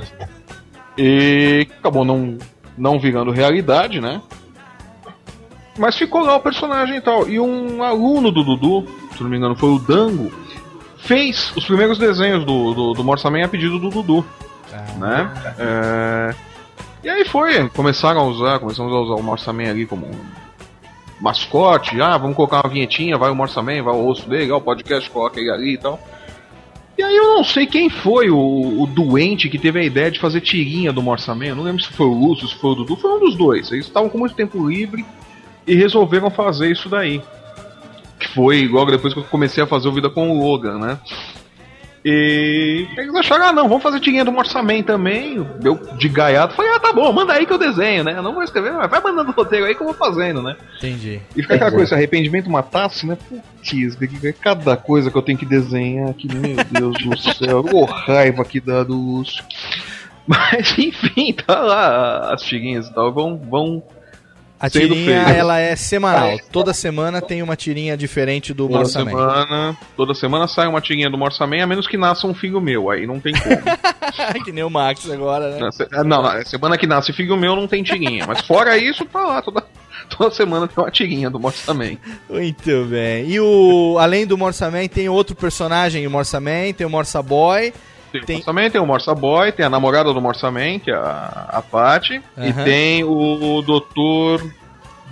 E 0.97 1.68
acabou 1.80 2.06
não, 2.06 2.38
não 2.78 2.97
virando 2.97 3.30
realidade, 3.30 3.99
né? 3.99 4.22
Mas 5.78 5.97
ficou 5.97 6.22
lá 6.22 6.36
o 6.38 6.39
personagem 6.39 6.97
e 6.97 7.02
tal. 7.02 7.28
E 7.30 7.39
um 7.39 7.84
aluno 7.84 8.32
do 8.32 8.43
Dudu, 8.43 8.88
se 9.16 9.22
não 9.22 9.30
me 9.30 9.38
engano 9.38 9.56
foi 9.56 9.70
o 9.70 9.80
Dango, 9.80 10.32
fez 10.97 11.52
os 11.58 11.66
primeiros 11.66 11.97
desenhos 11.97 12.45
do, 12.45 12.74
do, 12.74 12.93
do 12.93 13.04
Morsa 13.04 13.30
Man 13.30 13.43
a 13.43 13.47
pedido 13.49 13.80
do 13.80 13.89
Dudu. 13.89 14.26
Né? 14.97 15.34
É, 15.60 16.36
E 17.04 17.10
aí 17.10 17.26
foi, 17.26 17.68
começaram 17.70 18.22
a 18.22 18.26
usar, 18.26 18.60
começamos 18.60 18.93
a 18.93 18.99
usar 18.99 19.16
o 19.16 19.24
Morsa 19.24 19.52
Man 19.52 19.70
ali 19.70 19.88
como 19.88 20.08
mascote. 21.20 21.99
Ah, 21.99 22.18
vamos 22.18 22.36
colocar 22.36 22.64
uma 22.64 22.70
vinhetinha, 22.70 23.18
vai 23.18 23.32
o 23.32 23.36
Morsa 23.36 23.62
Man, 23.62 23.82
vai 23.82 23.93
o 23.93 24.04
rosto 24.04 24.30
dele, 24.30 24.52
o 24.52 24.62
podcast 24.62 25.10
coloca 25.10 25.39
ele 25.39 25.49
ali 25.49 25.74
e 25.74 25.78
tal. 25.78 25.99
E 26.97 27.04
aí 27.04 27.16
eu 27.16 27.36
não 27.36 27.43
sei 27.43 27.66
quem 27.66 27.89
foi 27.89 28.30
o, 28.30 28.84
o 28.84 28.86
doente 28.86 29.49
que 29.49 29.58
teve 29.58 29.80
a 29.80 29.84
ideia 29.84 30.12
de 30.12 30.20
fazer 30.20 30.41
tirinha 30.41 30.93
do 30.93 31.02
Morsa 31.02 31.34
Man. 31.34 31.56
Não 31.56 31.64
lembro 31.64 31.82
se 31.82 31.91
foi 31.91 32.06
o 32.06 32.14
Lúcio, 32.14 32.47
se 32.47 32.56
foi 32.56 32.72
o 32.72 32.76
Dudu, 32.76 32.95
foi 32.95 33.12
um 33.12 33.20
dos 33.20 33.36
dois. 33.36 33.72
Eles 33.72 33.88
estavam 33.88 34.08
com 34.08 34.20
muito 34.20 34.36
tempo 34.36 34.68
livre 34.68 35.04
e 35.66 35.74
resolveram 35.74 36.30
fazer 36.30 36.72
isso 36.72 36.88
daí. 36.88 37.20
Que 38.20 38.28
foi 38.28 38.68
logo 38.68 38.91
depois 38.91 39.14
que 39.16 39.20
eu 39.20 39.24
comecei 39.24 39.64
a 39.64 39.68
fazer 39.68 39.88
o 39.88 39.91
Vida 39.91 40.12
com 40.12 40.30
o 40.30 40.39
Logan, 40.39 40.78
né? 40.78 40.99
E 42.04 42.88
eles 42.97 43.14
acharam, 43.16 43.45
ah 43.45 43.54
não, 43.54 43.68
vamos 43.70 43.84
fazer 43.84 43.99
tirinha 43.99 44.26
do 44.26 44.32
Morsaman 44.32 44.82
também. 44.82 45.36
Eu 45.64 45.76
de 45.97 46.10
gaiado 46.10 46.54
falei, 46.56 46.72
ah 46.74 46.80
tá 46.80 46.91
bom, 46.91 47.12
manda 47.14 47.34
aí 47.34 47.45
que 47.45 47.54
eu 47.54 47.60
desenho, 47.60 48.04
né? 48.04 48.14
Eu 48.18 48.24
não 48.24 48.34
vou 48.34 48.41
escrever, 48.43 48.74
mas 48.74 48.89
vai 48.89 48.99
mandando 48.99 49.30
o 49.30 49.34
roteiro 49.34 49.66
aí 49.66 49.76
que 49.76 49.82
eu 49.82 49.86
vou 49.86 49.93
fazendo, 49.93 50.41
né? 50.41 50.56
Entendi. 50.78 51.22
E 51.36 51.41
fica 51.43 51.54
aquela 51.56 51.70
coisa, 51.72 51.88
se 51.89 51.93
arrependimento 51.93 52.49
matasse, 52.49 53.06
né? 53.06 53.16
Putz, 53.30 53.95
que- 53.95 54.34
cada 54.34 54.76
coisa 54.76 55.12
que 55.12 55.18
eu 55.18 55.22
tenho 55.22 55.38
que 55.38 55.45
desenhar 55.45 56.10
aqui, 56.10 56.28
meu 56.34 56.56
Deus 56.72 56.97
do 57.04 57.18
céu, 57.36 57.64
ô 57.72 57.86
raiva 57.86 58.43
que 58.43 58.60
dá 58.60 58.84
do 58.84 58.95
Lúcio. 58.95 59.43
Mas 60.26 60.78
enfim, 60.80 61.34
tá 61.34 61.60
lá 61.62 62.34
as 62.34 62.41
tirinhas 62.41 62.88
e 62.88 62.93
tal, 62.93 63.12
vão, 63.14 63.38
vão 63.38 63.84
A 64.62 64.70
sendo 64.70 64.93
tirinha, 64.93 65.18
ela 65.24 65.59
é 65.59 65.76
semanal. 65.76 66.38
Toda 66.51 66.72
semana 66.74 67.20
tem 67.22 67.41
uma 67.41 67.55
tirinha 67.55 67.97
diferente 67.97 68.53
do 68.53 68.68
Toda 68.68 68.78
Morsaman. 68.80 69.09
semana, 69.12 69.78
toda 69.97 70.14
semana 70.14 70.47
sai 70.47 70.68
uma 70.68 70.80
tirinha 70.80 71.09
do 71.09 71.18
Morsaman, 71.18 71.64
a 71.64 71.68
menos 71.68 71.88
que 71.88 71.97
nasça 71.97 72.28
um 72.28 72.34
filho 72.34 72.62
meu, 72.62 72.89
aí 72.91 73.07
não 73.07 73.20
tem 73.20 73.34
como. 73.34 73.55
que 74.45 74.51
nem 74.51 74.64
o 74.64 74.70
Max 74.70 75.09
agora, 75.09 75.49
né? 75.49 75.70
Ah, 75.93 76.03
Não, 76.03 76.22
não, 76.22 76.45
semana 76.45 76.78
que 76.78 76.86
nasce 76.86 77.12
filho 77.12 77.36
meu 77.36 77.55
não 77.55 77.68
tem 77.68 77.82
tirinha. 77.82 78.26
Mas 78.28 78.41
fora 78.41 78.78
isso, 78.78 79.03
tá 79.05 79.20
lá, 79.20 79.41
toda, 79.41 79.64
toda 80.16 80.30
semana 80.30 80.68
tem 80.68 80.84
uma 80.84 80.91
tirinha 80.91 81.30
do 81.30 81.39
Morsaman. 81.39 81.97
Muito 82.30 82.86
bem. 82.86 83.30
E 83.30 83.39
o 83.39 83.97
além 83.99 84.28
do 84.28 84.38
Morsaman, 84.38 84.88
tem 84.88 85.09
outro 85.09 85.36
personagem, 85.36 86.05
o 86.05 86.12
Morsaman, 86.12 86.72
tem 86.78 86.86
o 86.86 86.89
Morsa 86.89 87.22
Boy. 87.24 87.74
Tem, 88.12 88.36
o 88.36 88.39
Morsaman, 88.39 88.70
tem 88.70 88.82
o 88.82 88.86
Morsa 88.86 89.16
Boy, 89.16 89.51
tem 89.51 89.66
a 89.66 89.70
namorada 89.70 90.14
do 90.14 90.20
Morsaman, 90.22 90.80
que 90.80 90.91
é 90.91 90.95
a, 90.95 91.47
a 91.53 91.62
Paty, 91.62 92.22
e 92.38 92.49
Aham. 92.49 92.64
tem 92.64 93.03
o 93.03 93.62
Dr. 93.62 94.45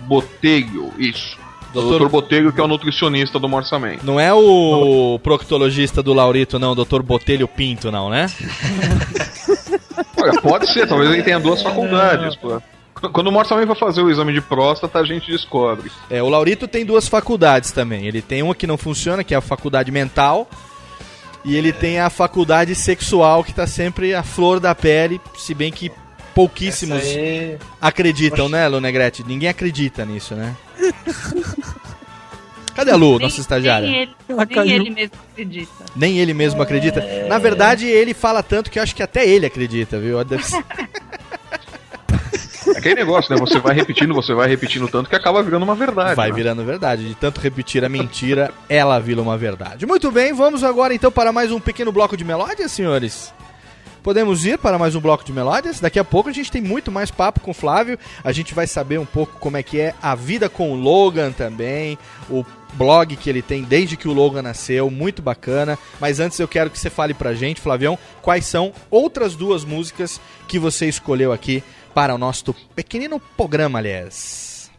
Botelho, 0.07 0.91
isso. 0.97 1.37
Doutor- 1.73 2.01
O 2.01 2.05
Dr. 2.05 2.11
Botelho, 2.11 2.51
que 2.53 2.59
é 2.59 2.63
o 2.63 2.67
nutricionista 2.67 3.37
do 3.37 3.47
Morsaman. 3.47 3.97
Não 4.03 4.19
é 4.19 4.33
o 4.33 5.19
proctologista 5.21 6.01
do 6.01 6.13
Laurito, 6.13 6.57
não, 6.57 6.71
o 6.71 6.75
Dr. 6.83 7.01
Botelho 7.03 7.47
Pinto, 7.47 7.91
não, 7.91 8.09
né? 8.09 8.25
Olha, 10.17 10.41
pode 10.41 10.71
ser, 10.71 10.87
talvez 10.87 11.11
ele 11.11 11.23
tenha 11.23 11.39
duas 11.39 11.61
faculdades, 11.61 12.35
pô. 12.35 12.61
Quando 13.13 13.27
o 13.27 13.31
Morsaman 13.31 13.65
vai 13.65 13.75
fazer 13.77 14.01
o 14.01 14.09
exame 14.09 14.33
de 14.33 14.41
próstata, 14.41 14.99
a 14.99 15.05
gente 15.05 15.31
descobre. 15.31 15.89
É, 16.09 16.21
o 16.21 16.27
Laurito 16.27 16.67
tem 16.67 16.83
duas 16.85 17.07
faculdades 17.07 17.71
também. 17.71 18.05
Ele 18.05 18.21
tem 18.21 18.43
uma 18.43 18.53
que 18.53 18.67
não 18.67 18.77
funciona, 18.77 19.23
que 19.23 19.33
é 19.33 19.37
a 19.37 19.41
faculdade 19.41 19.89
mental. 19.89 20.49
E 21.45 21.55
ele 21.55 21.71
tem 21.71 21.99
a 21.99 22.09
faculdade 22.09 22.75
sexual, 22.75 23.43
que 23.43 23.53
tá 23.53 23.65
sempre 23.65 24.13
a 24.13 24.23
flor 24.23 24.59
da 24.59 24.75
pele, 24.75 25.21
se 25.37 25.53
bem 25.53 25.71
que 25.71 25.91
pouquíssimos 26.35 27.01
aí- 27.01 27.57
acreditam, 27.81 28.49
né, 28.49 28.67
Lu 28.67 28.79
Negrete? 28.81 29.23
Ninguém 29.25 29.49
acredita 29.49 30.05
nisso, 30.05 30.35
né? 30.35 30.55
Cadê 32.75 32.91
a 32.91 32.95
Lu, 32.95 33.17
Nem- 33.17 33.19
nossa 33.27 33.41
estagiária? 33.41 33.87
Nem 33.89 34.01
ele, 34.01 34.15
nem 34.27 34.71
ele 34.71 34.89
mesmo 34.89 35.11
acredita. 35.33 35.85
Nem 35.95 36.19
ele 36.19 36.33
mesmo 36.33 36.61
acredita. 36.61 37.05
Na 37.27 37.37
verdade, 37.37 37.85
ele 37.87 38.13
fala 38.13 38.41
tanto 38.41 38.71
que 38.71 38.79
eu 38.79 38.83
acho 38.83 38.95
que 38.95 39.03
até 39.03 39.27
ele 39.27 39.45
acredita, 39.45 39.99
viu? 39.99 40.17
É 42.75 42.77
aquele 42.77 42.95
negócio, 42.95 43.33
né? 43.33 43.39
Você 43.39 43.59
vai 43.59 43.75
repetindo, 43.75 44.13
você 44.13 44.33
vai 44.33 44.47
repetindo 44.47 44.87
tanto 44.87 45.09
que 45.09 45.15
acaba 45.15 45.41
virando 45.41 45.63
uma 45.63 45.75
verdade. 45.75 46.15
Vai 46.15 46.29
né? 46.29 46.35
virando 46.35 46.63
verdade. 46.63 47.07
De 47.07 47.15
tanto 47.15 47.41
repetir 47.41 47.83
a 47.83 47.89
mentira, 47.89 48.51
ela 48.67 48.99
vira 48.99 49.21
uma 49.21 49.37
verdade. 49.37 49.85
Muito 49.85 50.11
bem, 50.11 50.33
vamos 50.33 50.63
agora 50.63 50.93
então 50.93 51.11
para 51.11 51.31
mais 51.31 51.51
um 51.51 51.59
pequeno 51.59 51.91
bloco 51.91 52.15
de 52.15 52.23
melódias, 52.23 52.71
senhores. 52.71 53.33
Podemos 54.01 54.45
ir 54.45 54.57
para 54.57 54.77
mais 54.77 54.95
um 54.95 55.01
bloco 55.01 55.25
de 55.25 55.33
melódias? 55.33 55.79
Daqui 55.79 55.99
a 55.99 56.05
pouco 56.05 56.29
a 56.29 56.31
gente 56.31 56.51
tem 56.51 56.61
muito 56.61 56.89
mais 56.89 57.11
papo 57.11 57.41
com 57.41 57.51
o 57.51 57.53
Flávio. 57.53 57.99
A 58.23 58.31
gente 58.31 58.53
vai 58.53 58.65
saber 58.65 58.97
um 58.97 59.05
pouco 59.05 59.37
como 59.39 59.57
é 59.57 59.63
que 59.63 59.79
é 59.79 59.93
a 60.01 60.15
vida 60.15 60.47
com 60.47 60.71
o 60.71 60.75
Logan 60.75 61.31
também, 61.31 61.97
o 62.29 62.45
blog 62.73 63.15
que 63.17 63.29
ele 63.29 63.41
tem 63.41 63.63
desde 63.63 63.97
que 63.97 64.07
o 64.07 64.13
Logan 64.13 64.41
nasceu, 64.41 64.89
muito 64.89 65.21
bacana. 65.21 65.77
Mas 65.99 66.19
antes 66.19 66.39
eu 66.39 66.47
quero 66.47 66.69
que 66.69 66.79
você 66.79 66.89
fale 66.89 67.13
pra 67.13 67.33
gente, 67.33 67.59
Flavião, 67.59 67.99
quais 68.21 68.45
são 68.45 68.71
outras 68.89 69.35
duas 69.35 69.65
músicas 69.65 70.19
que 70.47 70.57
você 70.57 70.87
escolheu 70.87 71.33
aqui 71.33 71.61
para 71.99 72.15
o 72.15 72.17
nosso 72.17 72.55
pequenino 72.73 73.19
programa, 73.35 73.77
aliás. 73.77 74.71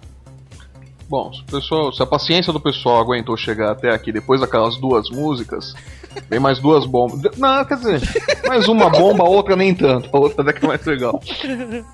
Bom, 1.06 1.30
se, 1.34 1.44
pessoal, 1.44 1.92
se 1.92 2.02
a 2.02 2.06
paciência 2.06 2.50
do 2.50 2.58
pessoal 2.58 2.98
aguentou 2.98 3.36
chegar 3.36 3.72
até 3.72 3.90
aqui 3.90 4.10
depois 4.10 4.40
daquelas 4.40 4.78
duas 4.78 5.10
músicas, 5.10 5.74
vem 6.30 6.40
mais 6.40 6.58
duas 6.60 6.86
bombas. 6.86 7.20
Não, 7.36 7.62
quer 7.66 7.76
dizer, 7.76 8.00
mais 8.48 8.68
uma 8.68 8.88
bomba, 8.88 9.24
a 9.24 9.28
outra 9.28 9.54
nem 9.54 9.74
tanto. 9.74 10.08
A 10.10 10.18
outra 10.18 10.40
até 10.40 10.58
que 10.58 10.64
é 10.64 10.68
mais 10.68 10.82
legal. 10.86 11.20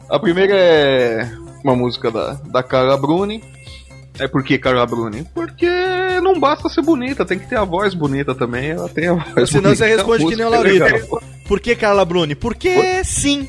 A 0.09 0.17
primeira 0.17 0.55
é 0.55 1.29
uma 1.65 1.75
música 1.75 2.09
da, 2.09 2.35
da 2.35 2.63
Carla 2.63 2.97
Bruni. 2.97 3.43
É 4.21 4.29
por 4.29 4.45
que 4.45 4.57
Carla 4.59 4.87
Bruni? 4.87 5.27
Porque 5.35 5.69
não 6.23 6.39
basta 6.39 6.69
ser 6.69 6.83
bonita, 6.83 7.27
tem 7.27 7.41
que 7.41 7.49
ter 7.49 7.57
a 7.57 7.65
voz 7.65 7.95
bonita 7.95 8.33
também. 8.33 8.71
Ela 8.71 8.89
tem 8.89 9.09
a 9.09 9.15
voz 9.15 9.51
Senão 9.51 9.71
bonita. 9.71 9.85
você 9.85 9.97
responde 9.97 10.25
que 10.25 10.37
nem 10.37 10.47
o 10.47 10.55
é 10.55 10.59
legal. 10.61 11.21
Por 11.49 11.61
que 11.61 11.75
Carla 11.75 12.05
Bruni? 12.05 12.37
Porque 12.37 13.03
sim. 13.05 13.49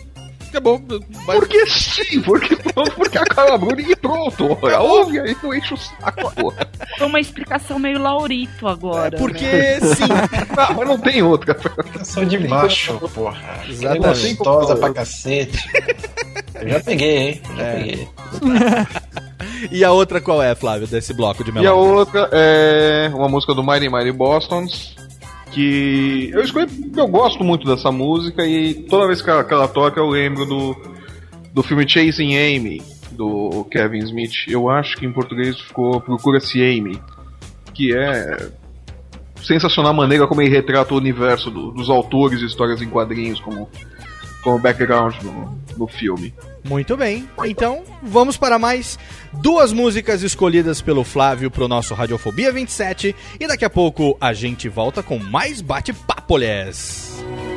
Acabou. 0.57 0.81
Porque 1.25 1.65
sim, 1.67 2.21
porque 2.21 2.55
pronto, 2.73 2.91
porque 2.95 3.17
a 3.17 3.25
Carla 3.25 3.57
Bruni 3.57 3.91
e 3.91 3.95
pronto. 3.95 4.57
Olha, 4.61 4.79
ouve 4.79 5.19
aí, 5.19 5.35
não 5.43 5.53
enche 5.53 5.73
o 5.73 5.77
saco, 5.77 6.31
porra. 6.33 6.67
Foi 6.97 7.07
uma 7.07 7.19
explicação 7.19 7.77
meio 7.77 7.99
Laurito 8.01 8.67
agora. 8.67 9.15
É, 9.15 9.19
Porque 9.19 9.45
né? 9.45 9.79
sim. 9.81 10.03
Ah, 10.57 10.73
mas 10.73 10.87
não 10.87 10.97
tem 10.97 11.21
outra. 11.21 11.55
Sou 12.03 12.25
de 12.25 12.39
macho, 12.47 12.93
porra. 13.13 13.61
Exatamente. 13.69 14.33
Gostosa 14.35 14.75
pra 14.75 14.91
cacete. 14.93 15.63
Eu 16.55 16.69
já 16.69 16.79
peguei, 16.79 17.17
hein? 17.17 17.41
Eu 17.49 17.55
Já 17.57 17.63
É. 17.63 17.73
peguei. 17.75 18.07
E 19.71 19.83
a 19.83 19.91
outra 19.91 20.19
qual 20.19 20.41
é, 20.41 20.53
Flávio, 20.55 20.87
desse 20.87 21.13
bloco 21.13 21.43
de 21.43 21.51
E 21.59 21.65
a 21.67 21.73
outra 21.73 22.29
é 22.31 23.09
uma 23.13 23.29
música 23.29 23.53
do 23.53 23.63
Mighty 23.63 23.89
Mighty 23.89 24.11
Bostons. 24.11 24.95
Que 25.51 26.29
eu 26.33 26.41
escolhi, 26.41 26.67
eu 26.95 27.07
gosto 27.07 27.43
muito 27.43 27.65
dessa 27.65 27.91
música 27.91 28.45
e 28.45 28.73
toda 28.73 29.07
vez 29.07 29.21
que 29.21 29.29
ela, 29.29 29.43
que 29.43 29.53
ela 29.53 29.67
toca 29.67 29.99
eu 29.99 30.07
lembro 30.07 30.45
do, 30.45 30.75
do 31.53 31.63
filme 31.63 31.87
Chasing 31.87 32.35
Amy, 32.37 32.81
do 33.11 33.63
Kevin 33.71 33.99
Smith. 33.99 34.33
Eu 34.47 34.69
acho 34.69 34.95
que 34.97 35.05
em 35.05 35.11
português 35.11 35.59
ficou 35.59 35.99
Procura-se 35.99 36.61
Amy, 36.61 36.99
que 37.73 37.95
é 37.95 38.49
sensacional 39.41 39.93
maneira 39.93 40.27
como 40.27 40.41
ele 40.41 40.49
retrata 40.53 40.93
o 40.93 40.97
universo 40.97 41.49
do- 41.49 41.71
dos 41.71 41.89
autores 41.89 42.39
de 42.39 42.45
histórias 42.45 42.81
em 42.81 42.89
quadrinhos 42.89 43.39
como, 43.39 43.69
como 44.47 44.59
background 44.59 45.13
no, 45.23 45.61
no 45.77 45.87
filme. 45.87 46.33
Muito 46.63 46.95
bem. 46.95 47.27
Então, 47.43 47.83
vamos 48.01 48.37
para 48.37 48.57
mais 48.57 48.97
duas 49.33 49.73
músicas 49.73 50.23
escolhidas 50.23 50.81
pelo 50.81 51.03
Flávio 51.03 51.51
pro 51.51 51.67
nosso 51.67 51.93
Radiofobia 51.93 52.49
27. 52.49 53.13
E 53.37 53.45
daqui 53.45 53.65
a 53.65 53.69
pouco 53.69 54.15
a 54.21 54.31
gente 54.31 54.69
volta 54.69 55.03
com 55.03 55.19
mais 55.19 55.59
bate-papolhas. 55.59 57.17
Il 57.19 57.56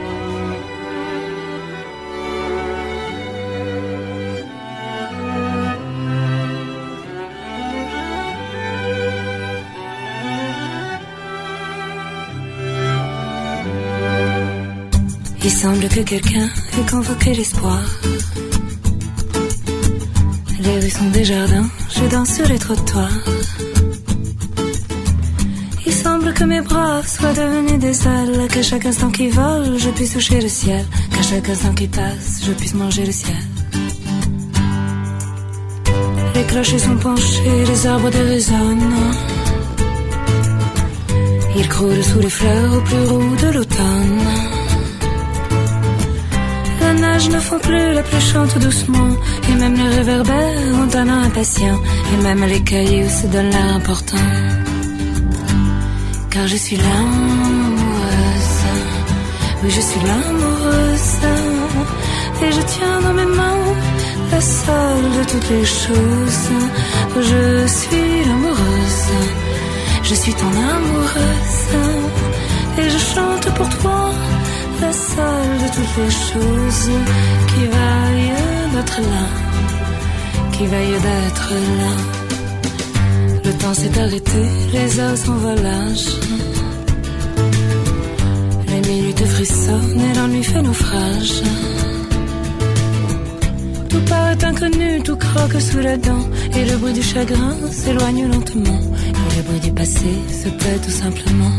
semble 15.60 15.88
que 15.88 16.00
quelqu'un 16.00 16.48
ait 16.78 16.90
convoqué 16.90 17.34
l'espoir. 17.34 17.82
Les 20.58 20.80
rues 20.80 20.88
sont 20.88 21.10
des 21.10 21.24
jardins, 21.24 21.68
je 21.96 22.04
danse 22.06 22.32
sur 22.36 22.46
les 22.48 22.58
trottoirs. 22.58 23.20
Il 25.84 25.92
semble 25.92 26.32
que 26.32 26.44
mes 26.44 26.62
bras 26.62 27.02
soient 27.02 27.34
devenus 27.34 27.78
des 27.78 28.08
ailes, 28.08 28.48
qu'à 28.48 28.62
chaque 28.62 28.86
instant 28.86 29.10
qui 29.10 29.28
vole, 29.28 29.78
je 29.78 29.90
puisse 29.90 30.14
toucher 30.14 30.40
le 30.40 30.48
ciel, 30.48 30.82
qu'à 31.12 31.22
chaque 31.22 31.50
instant 31.50 31.74
qui 31.74 31.88
passe, 31.88 32.40
je 32.46 32.52
puisse 32.52 32.72
manger 32.72 33.04
le 33.04 33.12
ciel. 33.12 33.42
Les 36.36 36.44
clochers 36.44 36.78
sont 36.78 36.96
penchés, 36.96 37.64
les 37.66 37.86
arbres 37.86 38.08
déraisonnent. 38.08 38.94
Ils 41.54 41.68
croulent 41.68 42.02
sous 42.02 42.20
les 42.20 42.30
fleurs 42.30 42.72
au 42.78 42.80
plus 42.80 43.04
roux 43.10 43.36
de 43.36 43.48
l'automne. 43.58 44.49
La 46.90 46.96
nage 46.96 47.28
ne 47.28 47.38
font 47.38 47.60
plus, 47.60 47.92
la 47.94 48.02
pluie 48.02 48.20
chante 48.20 48.58
doucement. 48.58 49.12
Et 49.48 49.54
même 49.62 49.76
les 49.76 49.90
réverbères 49.98 50.74
ont 50.80 50.92
un 51.02 51.08
an 51.08 51.20
impatient. 51.28 51.78
Et 52.12 52.22
même 52.24 52.44
les 52.44 52.62
cailloux 52.64 53.08
se 53.08 53.28
donnent 53.28 53.50
l'air 53.50 53.76
important. 53.80 54.26
Car 56.30 56.48
je 56.48 56.56
suis 56.56 56.78
l'amoureuse. 56.84 58.62
Oui, 59.62 59.70
je 59.70 59.82
suis 59.88 60.00
l'amoureuse. 60.08 61.14
Et 62.42 62.50
je 62.56 62.62
tiens 62.72 63.00
dans 63.04 63.14
mes 63.20 63.30
mains 63.38 63.66
la 64.32 64.40
seule 64.40 65.10
de 65.18 65.22
toutes 65.30 65.48
les 65.48 65.64
choses. 65.64 66.48
Je 67.30 67.66
suis 67.78 68.24
l'amoureuse. 68.26 69.06
Je 70.02 70.14
suis 70.22 70.34
ton 70.34 70.52
amoureuse. 70.74 71.60
Et 72.78 72.90
je 72.90 72.98
chante 72.98 73.48
pour 73.54 73.68
toi 73.78 74.10
la 74.80 74.92
seule 74.92 75.58
de 75.62 75.68
toutes 75.74 75.96
les 76.02 76.10
choses 76.10 76.90
qui 77.50 77.62
vaille 77.76 78.32
d'être 78.72 79.00
là, 79.12 79.26
qui 80.52 80.66
vaille 80.66 80.98
d'être 81.06 81.50
là. 81.80 81.92
Le 83.44 83.52
temps 83.58 83.74
s'est 83.74 83.98
arrêté, 83.98 84.42
les 84.72 85.00
heures 85.00 85.16
s'envolagent. 85.16 86.16
Les 88.68 88.80
minute 88.88 89.24
frissonne 89.26 90.00
et 90.00 90.14
l'ennui 90.16 90.44
fait 90.44 90.62
naufrage. 90.62 91.42
Tout 93.88 94.04
paraît 94.08 94.44
inconnu, 94.44 95.02
tout 95.02 95.16
croque 95.16 95.60
sous 95.60 95.80
la 95.80 95.96
dent. 95.96 96.24
Et 96.56 96.64
le 96.64 96.76
bruit 96.76 96.92
du 96.92 97.02
chagrin 97.02 97.54
s'éloigne 97.70 98.28
lentement. 98.30 98.80
Et 99.32 99.36
le 99.36 99.42
bruit 99.42 99.60
du 99.60 99.72
passé 99.72 100.10
se 100.42 100.48
tait 100.48 100.78
tout 100.84 100.96
simplement. 101.02 101.52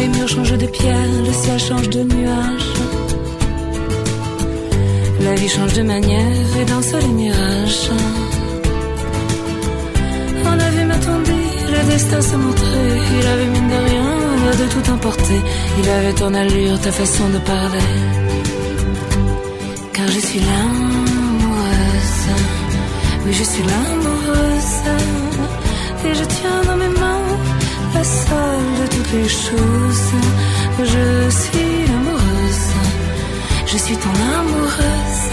Les 0.00 0.08
murs 0.08 0.28
changent 0.28 0.56
de 0.56 0.66
pierre, 0.66 1.12
le 1.26 1.32
ciel 1.42 1.58
change 1.58 1.90
de 1.90 2.02
nuage. 2.02 2.68
La 5.20 5.34
vie 5.34 5.48
change 5.56 5.74
de 5.74 5.82
manière 5.82 6.46
et 6.58 6.64
danse 6.64 6.92
les 7.02 7.12
mirages. 7.20 7.90
On 10.46 10.58
a 10.66 10.70
vu 10.70 10.84
m'attendait, 10.86 11.50
le 11.74 11.80
destin 11.92 12.22
se 12.22 12.36
montrait. 12.36 12.96
Il 13.18 13.26
avait 13.32 13.50
mine 13.54 13.68
de 13.68 13.80
rien 13.90 14.10
l'air 14.42 14.56
de 14.62 14.66
tout 14.74 14.90
emporter. 14.90 15.40
Il 15.80 15.88
avait 15.90 16.14
ton 16.14 16.32
allure, 16.32 16.80
ta 16.80 16.92
façon 16.92 17.28
de 17.28 17.38
parler. 17.52 17.92
Car 19.92 20.08
je 20.08 20.20
suis 20.28 20.40
l'amoureuse. 20.48 22.22
Oui, 23.26 23.32
je 23.34 23.44
suis 23.44 23.64
l'amoureuse. 23.70 25.19
La 28.00 28.04
seule 28.04 28.72
de 28.80 28.86
toutes 28.94 29.12
les 29.12 29.28
choses. 29.28 30.12
Je 30.92 31.06
suis 31.40 31.72
l'amoureuse. 31.88 32.68
Je 33.70 33.76
suis 33.84 33.96
ton 34.04 34.14
amoureuse. 34.38 35.26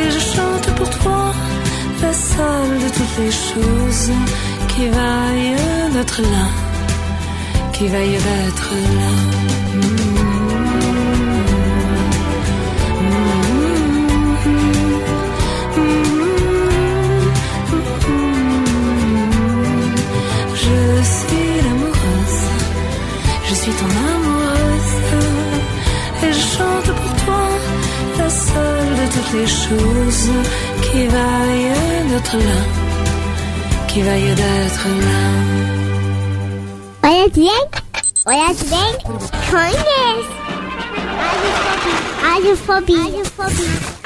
Et 0.00 0.08
je 0.14 0.20
chante 0.34 0.68
pour 0.78 0.90
toi 1.00 1.24
la 2.02 2.12
seule 2.12 2.74
de 2.84 2.88
toutes 2.96 3.16
les 3.24 3.34
choses 3.48 4.10
qui 4.70 4.84
vaille 4.98 5.56
d'être 5.94 6.20
là, 6.34 6.46
qui 7.74 7.88
vaille 7.88 8.18
d'être 8.26 8.70
là. 8.98 9.57
les 29.34 29.46
choses 29.46 30.30
qui 30.82 31.06
vaillent 31.06 32.08
d'être 32.10 32.36
là, 32.36 32.60
qui 33.88 34.02
vaillent 34.02 34.34
d'être 34.34 34.88
là. 35.06 35.24
Oya 37.08 37.28
Dieng, 37.28 37.70
Oya 38.26 38.52
Dieng, 38.54 38.98
Congress. 39.50 40.26
Radiophobie. 42.22 42.96
Radiophobie. 42.96 43.97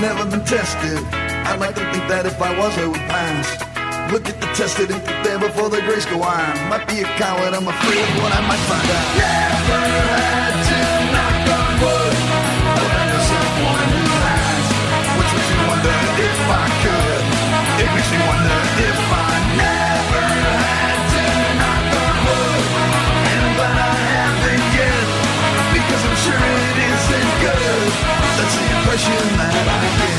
Never 0.00 0.24
been 0.30 0.44
tested. 0.44 0.98
I'd 1.48 1.58
like 1.58 1.74
to 1.74 1.84
think 1.90 2.06
that 2.06 2.26
if 2.26 2.40
I 2.40 2.56
was, 2.58 2.76
I 2.78 2.86
would 2.86 3.06
pass. 3.10 3.46
Look 4.12 4.28
at 4.28 4.40
the 4.40 4.46
tested 4.54 4.90
and 4.90 5.02
prepare 5.02 5.38
before 5.38 5.68
the 5.68 5.82
grace 5.82 6.06
go 6.06 6.22
on. 6.22 6.54
Might 6.70 6.86
be 6.86 7.02
a 7.02 7.08
coward, 7.18 7.52
I'm 7.52 7.66
afraid 7.66 7.98
of 7.98 8.10
what 8.22 8.32
I 8.32 8.40
might 8.46 8.62
find 8.70 8.88
out. 8.88 9.08
Never 9.18 9.82
had 10.22 10.54
to 10.70 10.80
knock 11.12 11.46
on 11.50 11.70
wood, 11.82 12.14
but 12.78 12.90
I 12.94 13.16
someone 13.26 13.82
who 13.90 14.04
has. 14.22 14.66
Which 15.18 15.30
makes 15.34 15.50
me 15.50 15.62
wonder 15.66 15.94
if 16.24 16.38
I 16.46 16.66
could. 16.82 17.24
It 17.82 17.90
makes 17.90 18.10
me 18.14 18.20
wonder 18.22 18.56
if 18.86 18.98
I 19.12 19.27
impression 28.98 29.38
that 29.38 29.68
I 29.68 29.88
get. 29.98 30.18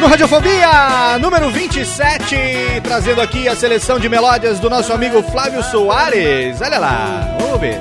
No 0.00 0.06
Radiofobia 0.10 1.18
número 1.18 1.50
27, 1.50 2.36
trazendo 2.82 3.20
aqui 3.20 3.48
a 3.48 3.56
seleção 3.56 3.98
de 3.98 4.08
melódias 4.08 4.60
do 4.60 4.68
nosso 4.68 4.92
amigo 4.92 5.22
Flávio 5.22 5.62
Soares. 5.62 6.60
Olha 6.60 6.78
lá, 6.78 7.36
vamos 7.40 7.60
ver. 7.60 7.80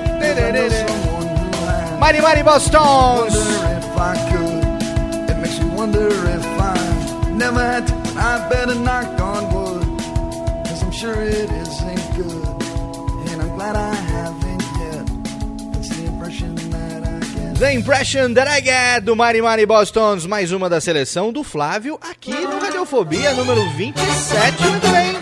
Mari 2.00 2.22
Mari 2.22 2.44
Bostons. 2.44 3.53
Never 7.44 7.60
had 7.60 7.88
to. 7.88 7.94
I 8.16 8.48
better 8.50 8.76
knock 8.76 9.20
on 9.20 9.42
wood. 9.54 9.84
Cause 10.66 10.82
I'm 10.84 10.92
sure 10.92 11.16
it 11.24 11.50
isn't 11.64 12.06
good. 12.16 12.48
And 13.30 13.42
I'm 13.42 13.52
glad 13.58 13.76
I 13.76 13.94
haven't 14.16 14.64
yet. 14.84 15.06
That's 15.74 15.90
the 15.90 16.06
impression 16.06 16.56
that 16.72 17.04
I 17.04 17.20
get. 17.36 17.60
The 17.60 17.72
Impression 17.72 18.34
That 18.36 18.48
I 18.48 18.62
Get, 18.62 19.06
do 19.06 19.16
Mari 19.16 19.42
Mari 19.42 19.66
Bostons. 19.66 20.26
Mais 20.26 20.52
uma 20.52 20.70
da 20.70 20.80
seleção 20.80 21.34
do 21.34 21.44
Flávio 21.44 22.00
aqui 22.02 22.32
no 22.32 22.60
Radiofobia 22.60 23.34
número 23.34 23.62
27. 23.72 24.62
Muito 24.64 24.88
bem. 24.88 25.14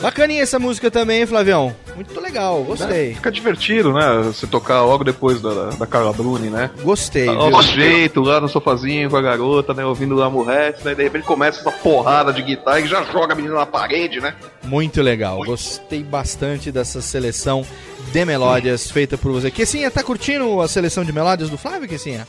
Bacaninha 0.00 0.42
essa 0.42 0.58
música 0.58 0.90
também, 0.90 1.20
hein, 1.20 1.26
Flavião? 1.26 1.74
Muito 1.94 2.14
legal, 2.30 2.62
gostei. 2.62 3.14
Fica 3.14 3.30
divertido, 3.30 3.92
né? 3.92 4.22
Você 4.24 4.46
tocar 4.46 4.82
logo 4.82 5.02
depois 5.04 5.40
da, 5.40 5.70
da 5.70 5.86
Carla 5.86 6.12
Bruni, 6.12 6.48
né? 6.48 6.70
Gostei. 6.82 7.26
Tá 7.26 7.62
jeito, 7.62 8.20
lá 8.20 8.40
no 8.40 8.48
sofazinho 8.48 9.10
com 9.10 9.16
a 9.16 9.22
garota, 9.22 9.74
né? 9.74 9.84
Ouvindo 9.84 10.14
lá 10.14 10.30
Murrete, 10.30 10.84
né? 10.84 10.94
De 10.94 11.02
repente 11.02 11.24
começa 11.24 11.60
essa 11.60 11.70
porrada 11.70 12.32
de 12.32 12.42
guitarra 12.42 12.80
e 12.80 12.86
já 12.86 13.02
joga 13.04 13.32
a 13.32 13.36
menina 13.36 13.54
na 13.54 13.66
parede, 13.66 14.20
né? 14.20 14.34
Muito 14.62 15.02
legal. 15.02 15.44
Gostei 15.44 16.02
bastante 16.02 16.70
dessa 16.70 17.02
seleção 17.02 17.66
de 18.12 18.24
melódias 18.24 18.90
feita 18.90 19.18
por 19.18 19.32
você. 19.32 19.50
Quessinha, 19.50 19.90
tá 19.90 20.02
curtindo 20.02 20.60
a 20.60 20.68
seleção 20.68 21.04
de 21.04 21.12
melódias 21.12 21.50
do 21.50 21.58
Flávio, 21.58 21.88
Quessinha? 21.88 22.26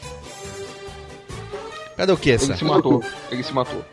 Cadê 1.95 2.11
o 2.11 2.17
Kessa? 2.17 2.45
Ele 2.45 2.57
se 2.57 2.65
matou. 2.65 3.03
Ele 3.31 3.43
se 3.43 3.53
matou. 3.53 3.85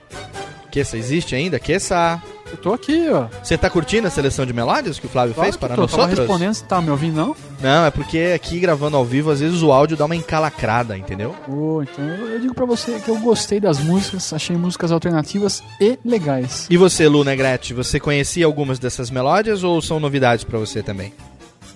Kessa 0.70 0.96
existe 0.96 1.34
ainda? 1.34 1.58
Kessa. 1.58 2.22
Eu 2.50 2.56
tô 2.56 2.72
aqui, 2.72 3.08
ó. 3.10 3.26
Você 3.42 3.58
tá 3.58 3.68
curtindo 3.68 4.06
a 4.06 4.10
seleção 4.10 4.46
de 4.46 4.52
melódias 4.52 4.98
que 4.98 5.06
o 5.06 5.08
Flávio 5.08 5.34
Claro 5.34 5.46
fez 5.46 5.56
que 5.56 5.60
para 5.60 5.74
tô, 5.74 5.82
nós 5.82 5.90
tava 5.90 6.02
outros? 6.04 6.18
respondendo, 6.20 6.54
você 6.54 6.64
tá 6.64 6.80
me 6.80 6.90
ouvindo, 6.90 7.16
não? 7.16 7.36
Não, 7.60 7.84
é 7.86 7.90
porque 7.90 8.32
aqui 8.34 8.58
gravando 8.58 8.96
ao 8.96 9.04
vivo, 9.04 9.30
às 9.30 9.40
vezes 9.40 9.62
o 9.62 9.70
áudio 9.72 9.96
dá 9.96 10.04
uma 10.06 10.16
encalacrada, 10.16 10.96
entendeu? 10.96 11.34
Pô, 11.44 11.82
então 11.82 12.04
eu 12.04 12.38
eu 12.38 12.42
digo 12.42 12.54
pra 12.54 12.64
você 12.64 13.00
que 13.00 13.08
eu 13.08 13.18
gostei 13.18 13.58
das 13.58 13.80
músicas, 13.80 14.32
achei 14.32 14.56
músicas 14.56 14.92
alternativas 14.92 15.62
e 15.80 15.98
legais. 16.04 16.68
E 16.70 16.76
você, 16.76 17.08
Lu 17.08 17.24
Negrete, 17.24 17.74
você 17.74 17.98
conhecia 17.98 18.46
algumas 18.46 18.78
dessas 18.78 19.10
melódias 19.10 19.64
ou 19.64 19.82
são 19.82 19.98
novidades 19.98 20.44
pra 20.44 20.56
você 20.58 20.82
também? 20.82 21.12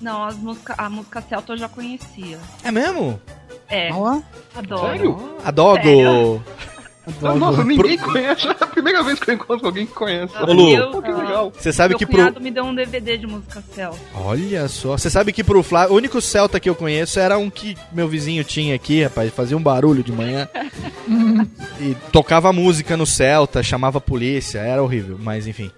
Não, 0.01 0.25
as 0.25 0.37
música, 0.37 0.75
a 0.79 0.89
música 0.89 1.21
celta 1.29 1.53
eu 1.53 1.57
já 1.57 1.69
conhecia. 1.69 2.39
É 2.63 2.71
mesmo? 2.71 3.21
É. 3.69 3.91
Adoro. 4.55 4.87
Sério? 4.87 5.33
Adogo! 7.07 7.39
Nossa, 7.39 7.65
ninguém 7.65 7.99
conhece. 7.99 8.47
É 8.47 8.51
a 8.61 8.67
primeira 8.67 9.03
vez 9.03 9.19
que 9.19 9.31
eu 9.31 9.35
encontro 9.35 9.67
alguém 9.67 9.87
que 9.87 9.93
conhece. 9.93 10.33
Ô, 10.41 10.53
Lu, 10.53 10.71
Eu- 10.71 10.91
Pô, 10.93 11.03
que 11.03 11.11
legal. 11.11 11.53
Você 11.57 11.73
sabe 11.73 11.91
Meu 11.91 11.99
que 11.99 12.07
pro. 12.07 12.41
me 12.41 12.51
deu 12.51 12.65
um 12.65 12.75
DVD 12.75 13.19
de 13.19 13.27
música 13.27 13.63
celta. 13.75 13.99
Olha 14.15 14.69
só, 14.69 14.97
você 14.97 15.11
sabe 15.11 15.33
que 15.33 15.43
pro 15.43 15.63
Flávio, 15.63 15.95
o 15.95 15.97
único 15.97 16.21
Celta 16.21 16.61
que 16.61 16.71
eu 16.71 16.75
conheço 16.75 17.19
era 17.19 17.37
um 17.39 17.51
que 17.51 17.77
meu 17.93 18.07
vizinho 18.07 18.45
tinha 18.45 18.75
aqui, 18.75 19.03
rapaz, 19.03 19.33
fazia 19.33 19.57
um 19.57 19.63
barulho 19.63 20.03
de 20.03 20.13
manhã. 20.13 20.49
e 21.81 21.95
tocava 22.13 22.53
música 22.53 22.97
no 22.97 23.07
Celta, 23.07 23.63
chamava 23.63 23.99
a 23.99 24.01
polícia, 24.01 24.61
era 24.61 24.83
horrível, 24.83 25.19
mas 25.21 25.47
enfim. 25.47 25.71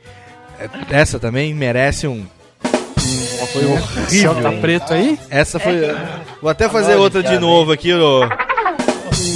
É, 0.58 0.68
Essa 0.90 1.18
também 1.18 1.54
merece 1.54 2.06
um. 2.06 2.26
Foi 3.52 3.64
horrível. 3.66 4.08
Celta 4.08 4.52
preto 4.52 4.92
aí? 4.92 5.18
Essa 5.30 5.58
foi. 5.58 5.74
Vou 6.40 6.50
até 6.50 6.68
fazer 6.68 6.96
outra 6.96 7.22
de 7.22 7.38
novo 7.38 7.72
aqui, 7.72 7.92
ô. 7.94 8.20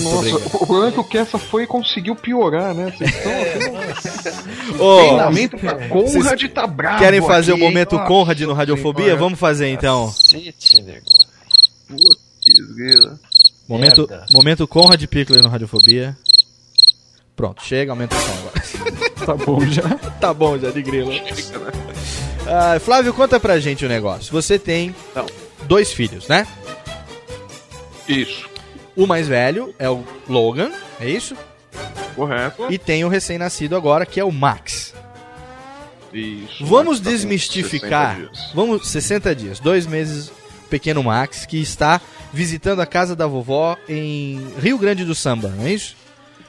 Nossa, 0.03 0.37
o 0.37 0.67
problema 0.67 0.89
é 0.89 0.93
que 0.93 1.01
o 1.01 1.05
Kessa 1.05 1.39
foi 1.39 1.65
e 1.65 1.67
conseguiu 1.67 2.15
piorar, 2.17 2.75
né? 2.75 2.93
Vocês 2.97 3.11
estão 3.15 4.79
Ô, 4.85 4.99
Treinamento 4.99 5.59
pra 5.59 5.89
Conrad 5.89 6.43
tá 6.49 6.67
bravo. 6.67 6.99
Querem 6.99 7.23
fazer 7.23 7.53
aqui, 7.53 7.61
o 7.61 7.65
momento 7.65 7.97
hein? 7.97 8.05
Conrad 8.07 8.41
no 8.41 8.53
Radiofobia? 8.53 9.17
Vamos 9.17 9.39
fazer 9.39 9.69
então. 9.69 10.07
Cacete, 10.07 10.83
nego. 10.83 11.07
Putz. 11.89 12.29
Momento, 13.69 14.07
Merda. 14.09 14.27
momento 14.33 14.67
Conrad 14.67 15.05
Pickler 15.07 15.43
no 15.43 15.49
Radiofobia. 15.49 16.17
Pronto, 17.37 17.63
chega, 17.63 17.93
aumenta 17.93 18.17
o 18.17 18.19
som 18.19 18.33
agora. 18.33 18.59
Tá 19.29 19.35
bom 19.35 19.61
já. 19.67 19.83
tá 20.21 20.33
bom 20.33 20.59
já, 20.59 20.71
de 20.71 20.81
grilo. 20.81 21.11
Ah, 22.47 22.81
Flávio, 22.81 23.13
conta 23.13 23.39
pra 23.39 23.61
gente 23.61 23.85
o 23.85 23.89
negócio. 23.89 24.33
Você 24.33 24.59
tem 24.59 24.95
Não. 25.15 25.27
dois 25.67 25.93
filhos, 25.93 26.27
né? 26.29 26.47
Isso, 28.09 28.49
O 28.99 29.07
mais 29.07 29.27
velho 29.27 29.75
é 29.79 29.89
o 29.89 30.05
Logan, 30.29 30.71
é 31.01 31.09
isso? 31.09 31.35
correto. 32.19 32.67
E 32.69 32.77
tem 32.77 33.05
o 33.05 33.09
recém-nascido 33.09 33.77
agora, 33.77 34.05
que 34.05 34.19
é 34.19 34.25
o 34.25 34.33
Max. 34.33 34.93
Isso. 36.13 36.67
Vamos 36.67 36.99
Mas 36.99 37.07
tá 37.07 37.11
desmistificar. 37.11 38.17
60 38.17 38.33
dias. 38.33 38.53
Vamos, 38.53 38.89
60 38.89 39.35
dias, 39.35 39.61
dois 39.61 39.87
meses, 39.87 40.33
pequeno 40.69 41.03
Max, 41.05 41.47
que 41.47 41.59
está 41.59 42.01
visitando 42.33 42.81
a 42.81 42.87
casa 42.87 43.15
da 43.15 43.27
vovó 43.27 43.77
em 43.89 44.45
Rio 44.61 44.79
Grande 44.79 45.05
do 45.05 45.15
Samba, 45.15 45.49
não 45.49 45.67
é 45.67 45.73
isso? 45.73 45.97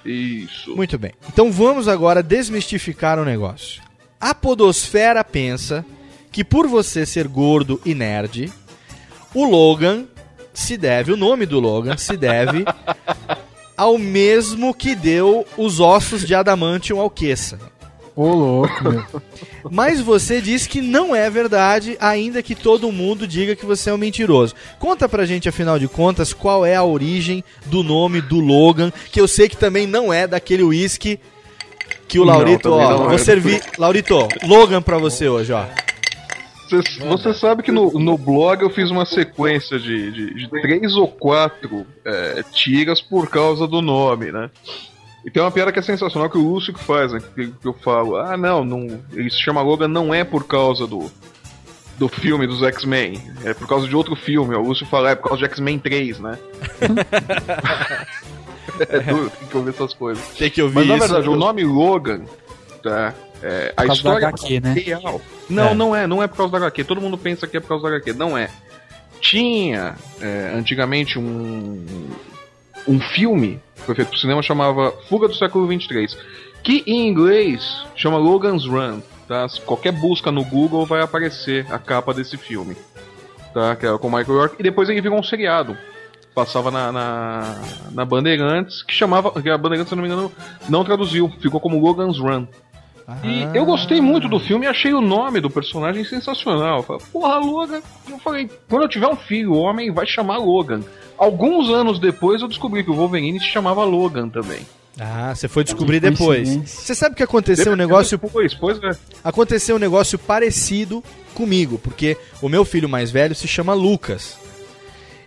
Isso. 0.03 0.75
Muito 0.75 0.97
bem. 0.97 1.11
Então 1.31 1.51
vamos 1.51 1.87
agora 1.87 2.23
desmistificar 2.23 3.19
o 3.19 3.25
negócio. 3.25 3.81
A 4.19 4.33
podosfera 4.33 5.23
pensa 5.23 5.85
que 6.31 6.43
por 6.43 6.67
você 6.67 7.05
ser 7.05 7.27
gordo 7.27 7.79
e 7.85 7.93
nerd, 7.93 8.51
o 9.33 9.43
Logan 9.45 10.05
se 10.59 10.77
deve, 10.77 11.11
o 11.11 11.17
nome 11.17 11.45
do 11.45 11.59
Logan 11.59 11.97
se 11.97 12.15
deve 12.17 12.65
ao 13.77 13.97
mesmo 13.97 14.73
que 14.73 14.93
deu 14.93 15.45
os 15.57 15.79
ossos 15.79 16.27
de 16.27 16.35
adamantium 16.35 16.99
ao 16.99 17.09
Queça. 17.09 17.57
Ô, 18.13 18.27
louco, 18.33 18.83
meu. 18.83 19.05
Mas 19.71 20.01
você 20.01 20.41
diz 20.41 20.67
que 20.67 20.81
não 20.81 21.15
é 21.15 21.29
verdade, 21.29 21.95
ainda 22.01 22.43
que 22.43 22.53
todo 22.53 22.91
mundo 22.91 23.25
diga 23.25 23.55
que 23.55 23.65
você 23.65 23.89
é 23.89 23.93
um 23.93 23.97
mentiroso. 23.97 24.53
Conta 24.77 25.07
pra 25.07 25.25
gente, 25.25 25.47
afinal 25.47 25.79
de 25.79 25.87
contas, 25.87 26.33
qual 26.33 26.65
é 26.65 26.75
a 26.75 26.83
origem 26.83 27.41
do 27.67 27.81
nome 27.81 28.19
do 28.19 28.41
Logan, 28.41 28.91
que 29.09 29.21
eu 29.21 29.27
sei 29.29 29.47
que 29.47 29.55
também 29.55 29.87
não 29.87 30.11
é 30.11 30.27
daquele 30.27 30.63
whisky 30.63 31.17
que 32.09 32.19
o 32.19 32.25
Não, 32.25 32.33
Laurito, 32.33 32.69
também 32.69 32.85
ó, 32.85 32.97
não 32.97 33.05
é. 33.05 33.09
vou 33.09 33.17
servir, 33.19 33.61
Laurito, 33.77 34.27
Logan 34.43 34.81
pra 34.81 34.97
você 34.97 35.29
hoje, 35.29 35.53
ó. 35.53 35.63
Você, 36.69 36.99
você 36.99 37.33
sabe 37.33 37.63
que 37.63 37.71
no, 37.71 37.91
no 37.93 38.17
blog 38.17 38.61
eu 38.61 38.69
fiz 38.69 38.91
uma 38.91 39.05
sequência 39.05 39.79
de, 39.79 40.11
de, 40.11 40.33
de 40.35 40.49
três 40.49 40.95
ou 40.95 41.07
quatro 41.07 41.85
é, 42.05 42.43
tiras 42.51 43.01
por 43.01 43.27
causa 43.27 43.67
do 43.67 43.81
nome, 43.81 44.31
né? 44.31 44.51
E 45.25 45.31
tem 45.31 45.41
uma 45.41 45.51
piada 45.51 45.71
que 45.71 45.79
é 45.79 45.81
sensacional 45.81 46.29
que 46.29 46.37
o 46.37 46.41
Lúcio 46.41 46.73
que 46.73 46.83
faz, 46.83 47.11
né? 47.11 47.21
Que, 47.35 47.47
que 47.47 47.67
eu 47.67 47.73
falo, 47.73 48.17
ah 48.17 48.37
não, 48.37 48.63
não, 48.63 49.01
ele 49.13 49.29
se 49.29 49.41
chama 49.41 49.61
Logan 49.61 49.87
não 49.87 50.13
é 50.13 50.23
por 50.23 50.45
causa 50.45 50.85
do, 50.85 51.11
do 51.97 52.07
filme 52.07 52.45
dos 52.45 52.61
X-Men, 52.61 53.19
é 53.43 53.53
por 53.53 53.67
causa 53.67 53.87
de 53.87 53.95
outro 53.95 54.15
filme. 54.15 54.55
O 54.55 54.61
Lúcio 54.61 54.85
fala, 54.85 55.11
é 55.11 55.15
por 55.15 55.29
causa 55.29 55.39
de 55.39 55.45
X-Men 55.45 55.79
3, 55.79 56.19
né? 56.19 56.37
é 58.79 58.99
duro, 58.99 59.29
tem 59.29 59.47
que 59.47 59.57
ouvir 59.57 59.69
essas 59.71 59.93
coisas. 59.93 60.27
Tem 60.37 60.49
que 60.49 60.61
ouvir 60.61 60.75
Mas 60.75 60.87
na 60.87 60.95
isso. 60.95 61.07
verdade, 61.07 61.29
o 61.29 61.35
nome 61.35 61.63
Logan, 61.63 62.21
tá? 62.81 63.13
É, 63.41 63.73
a 63.77 63.85
história 63.85 64.19
da 64.21 64.27
HQ, 64.29 64.59
né? 64.59 64.73
real. 64.73 65.21
Não, 65.49 65.69
É. 65.69 65.73
não 65.73 65.95
é, 65.95 66.07
não 66.07 66.23
é 66.23 66.27
por 66.27 66.37
causa 66.37 66.51
da 66.51 66.57
HQ. 66.57 66.83
Todo 66.83 67.01
mundo 67.01 67.17
pensa 67.17 67.47
que 67.47 67.57
é 67.57 67.59
por 67.59 67.69
causa 67.69 67.83
da 67.83 67.89
HQ. 67.95 68.13
Não 68.13 68.37
é. 68.37 68.49
Tinha 69.21 69.95
é, 70.21 70.51
antigamente 70.55 71.17
um, 71.19 71.85
um 72.87 72.99
filme 72.99 73.59
que 73.75 73.81
foi 73.81 73.95
feito 73.95 74.09
pro 74.09 74.19
cinema 74.19 74.41
chamava 74.41 74.91
Fuga 75.07 75.27
do 75.27 75.35
Século 75.35 75.67
23, 75.67 76.17
que 76.63 76.83
em 76.85 77.07
inglês 77.07 77.83
chama 77.95 78.17
Logan's 78.17 78.65
Run. 78.65 79.01
Tá? 79.27 79.45
Qualquer 79.65 79.91
busca 79.91 80.31
no 80.31 80.43
Google 80.43 80.85
vai 80.85 81.01
aparecer 81.01 81.65
a 81.71 81.77
capa 81.77 82.13
desse 82.13 82.35
filme. 82.37 82.75
Tá? 83.53 83.75
Que 83.75 83.85
era 83.85 83.97
com 83.97 84.07
Michael 84.09 84.37
York. 84.37 84.55
E 84.59 84.63
depois 84.63 84.89
ele 84.89 85.01
virou 85.01 85.19
um 85.19 85.23
seriado. 85.23 85.77
Passava 86.33 86.71
na, 86.71 86.91
na, 86.91 87.61
na 87.91 88.05
Bandeirantes, 88.05 88.81
que 88.83 88.93
chamava. 88.93 89.31
Que 89.41 89.49
a 89.49 89.57
Bandeirantes, 89.57 89.89
se 89.89 89.95
não 89.95 90.03
me 90.03 90.09
engano, 90.09 90.31
não 90.69 90.83
traduziu. 90.83 91.29
Ficou 91.41 91.59
como 91.59 91.79
Logan's 91.79 92.17
Run. 92.17 92.47
E 93.23 93.57
eu 93.57 93.65
gostei 93.65 93.99
muito 93.99 94.27
do 94.27 94.39
filme 94.39 94.65
e 94.65 94.69
achei 94.69 94.93
o 94.93 95.01
nome 95.01 95.41
do 95.41 95.49
personagem 95.49 96.03
sensacional. 96.03 96.77
Eu 96.77 96.83
falei, 96.83 97.01
Porra, 97.11 97.37
Logan. 97.37 97.81
Eu 98.09 98.19
falei, 98.19 98.49
quando 98.69 98.83
eu 98.83 98.89
tiver 98.89 99.07
um 99.07 99.15
filho, 99.15 99.53
o 99.53 99.57
homem 99.57 99.91
vai 99.91 100.05
chamar 100.05 100.37
Logan. 100.37 100.81
Alguns 101.17 101.69
anos 101.69 101.99
depois 101.99 102.41
eu 102.41 102.47
descobri 102.47 102.83
que 102.83 102.91
o 102.91 102.95
Wolverine 102.95 103.39
se 103.39 103.47
chamava 103.47 103.83
Logan 103.83 104.29
também. 104.29 104.59
Ah, 104.99 105.33
você 105.33 105.47
foi 105.47 105.63
descobrir 105.63 105.99
depois. 105.99 106.49
Você 106.65 106.93
sabe 106.93 107.15
que 107.15 107.23
aconteceu 107.23 107.71
um 107.71 107.75
negócio 107.75 108.17
Depois, 108.17 108.53
pois 108.53 108.81
é. 108.83 108.91
aconteceu 109.23 109.77
um 109.77 109.79
negócio 109.79 110.19
parecido 110.19 111.03
comigo, 111.33 111.77
porque 111.77 112.17
o 112.41 112.49
meu 112.49 112.65
filho 112.65 112.89
mais 112.89 113.09
velho 113.09 113.33
se 113.33 113.47
chama 113.47 113.73
Lucas. 113.73 114.37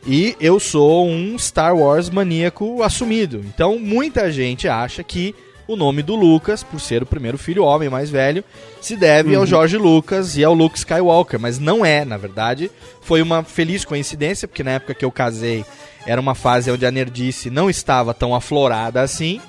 E 0.06 0.36
eu 0.40 0.58
sou 0.58 1.06
um 1.06 1.38
Star 1.38 1.76
Wars 1.76 2.10
maníaco 2.10 2.82
assumido. 2.82 3.42
Então 3.46 3.78
muita 3.78 4.30
gente 4.30 4.68
acha 4.68 5.02
que 5.02 5.34
o 5.72 5.76
nome 5.76 6.02
do 6.02 6.14
Lucas, 6.14 6.62
por 6.62 6.80
ser 6.80 7.02
o 7.02 7.06
primeiro 7.06 7.38
filho 7.38 7.64
homem 7.64 7.88
mais 7.88 8.10
velho, 8.10 8.44
se 8.80 8.96
deve 8.96 9.34
ao 9.34 9.46
George 9.46 9.76
Lucas 9.76 10.36
e 10.36 10.44
ao 10.44 10.54
Luke 10.54 10.78
Skywalker, 10.78 11.40
mas 11.40 11.58
não 11.58 11.84
é, 11.84 12.04
na 12.04 12.16
verdade. 12.16 12.70
Foi 13.00 13.22
uma 13.22 13.42
feliz 13.42 13.84
coincidência, 13.84 14.46
porque 14.46 14.62
na 14.62 14.72
época 14.72 14.94
que 14.94 15.04
eu 15.04 15.10
casei 15.10 15.64
era 16.06 16.20
uma 16.20 16.34
fase 16.34 16.70
onde 16.70 16.84
a 16.84 16.90
nerdice 16.90 17.50
não 17.50 17.70
estava 17.70 18.12
tão 18.12 18.34
aflorada 18.34 19.00
assim. 19.00 19.40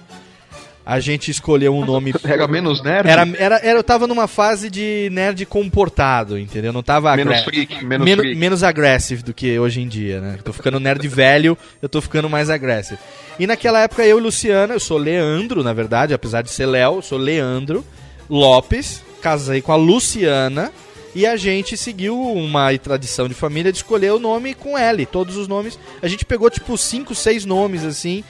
A 0.85 0.99
gente 0.99 1.31
escolheu 1.31 1.73
um 1.75 1.85
nome 1.85 2.13
Era 2.25 2.47
menos 2.47 2.83
nerd? 2.83 3.07
era, 3.09 3.21
era, 3.37 3.55
era, 3.63 3.79
eu 3.79 3.83
tava 3.83 4.05
numa 4.05 4.27
fase 4.27 4.69
de 4.69 5.07
nerd 5.11 5.45
comportado, 5.45 6.37
entendeu? 6.37 6.73
Não 6.73 6.83
tava 6.83 7.15
Menos 7.15 7.41
freak, 7.43 7.85
menos 7.85 8.05
men- 8.05 8.15
freak. 8.17 8.35
menos 8.37 8.63
aggressive 8.63 9.23
do 9.23 9.33
que 9.33 9.57
hoje 9.57 9.79
em 9.81 9.87
dia, 9.87 10.19
né? 10.19 10.37
Tô 10.43 10.51
ficando 10.51 10.79
nerd 10.79 11.07
velho, 11.07 11.57
eu 11.81 11.87
tô 11.87 12.01
ficando 12.01 12.29
mais 12.29 12.49
aggressive. 12.49 12.99
E 13.39 13.47
naquela 13.47 13.79
época 13.81 14.05
eu 14.05 14.17
e 14.19 14.21
Luciana, 14.21 14.73
eu 14.73 14.79
sou 14.79 14.97
Leandro, 14.97 15.63
na 15.63 15.71
verdade, 15.73 16.13
apesar 16.13 16.41
de 16.41 16.51
ser 16.51 16.65
Léo, 16.65 16.95
eu 16.97 17.01
sou 17.01 17.17
Leandro 17.17 17.83
Lopes, 18.29 19.01
casei 19.21 19.61
com 19.61 19.71
a 19.71 19.75
Luciana 19.75 20.71
E 21.15 21.25
a 21.25 21.35
gente 21.37 21.77
seguiu 21.77 22.19
uma 22.19 22.75
tradição 22.77 23.27
de 23.27 23.33
família 23.33 23.71
de 23.71 23.77
escolher 23.77 24.11
o 24.11 24.19
nome 24.19 24.53
com 24.53 24.77
L, 24.77 25.05
todos 25.05 25.37
os 25.37 25.47
nomes. 25.47 25.77
A 26.01 26.07
gente 26.07 26.25
pegou 26.25 26.49
tipo 26.49 26.75
cinco, 26.77 27.13
seis 27.15 27.45
nomes 27.45 27.83
assim. 27.85 28.23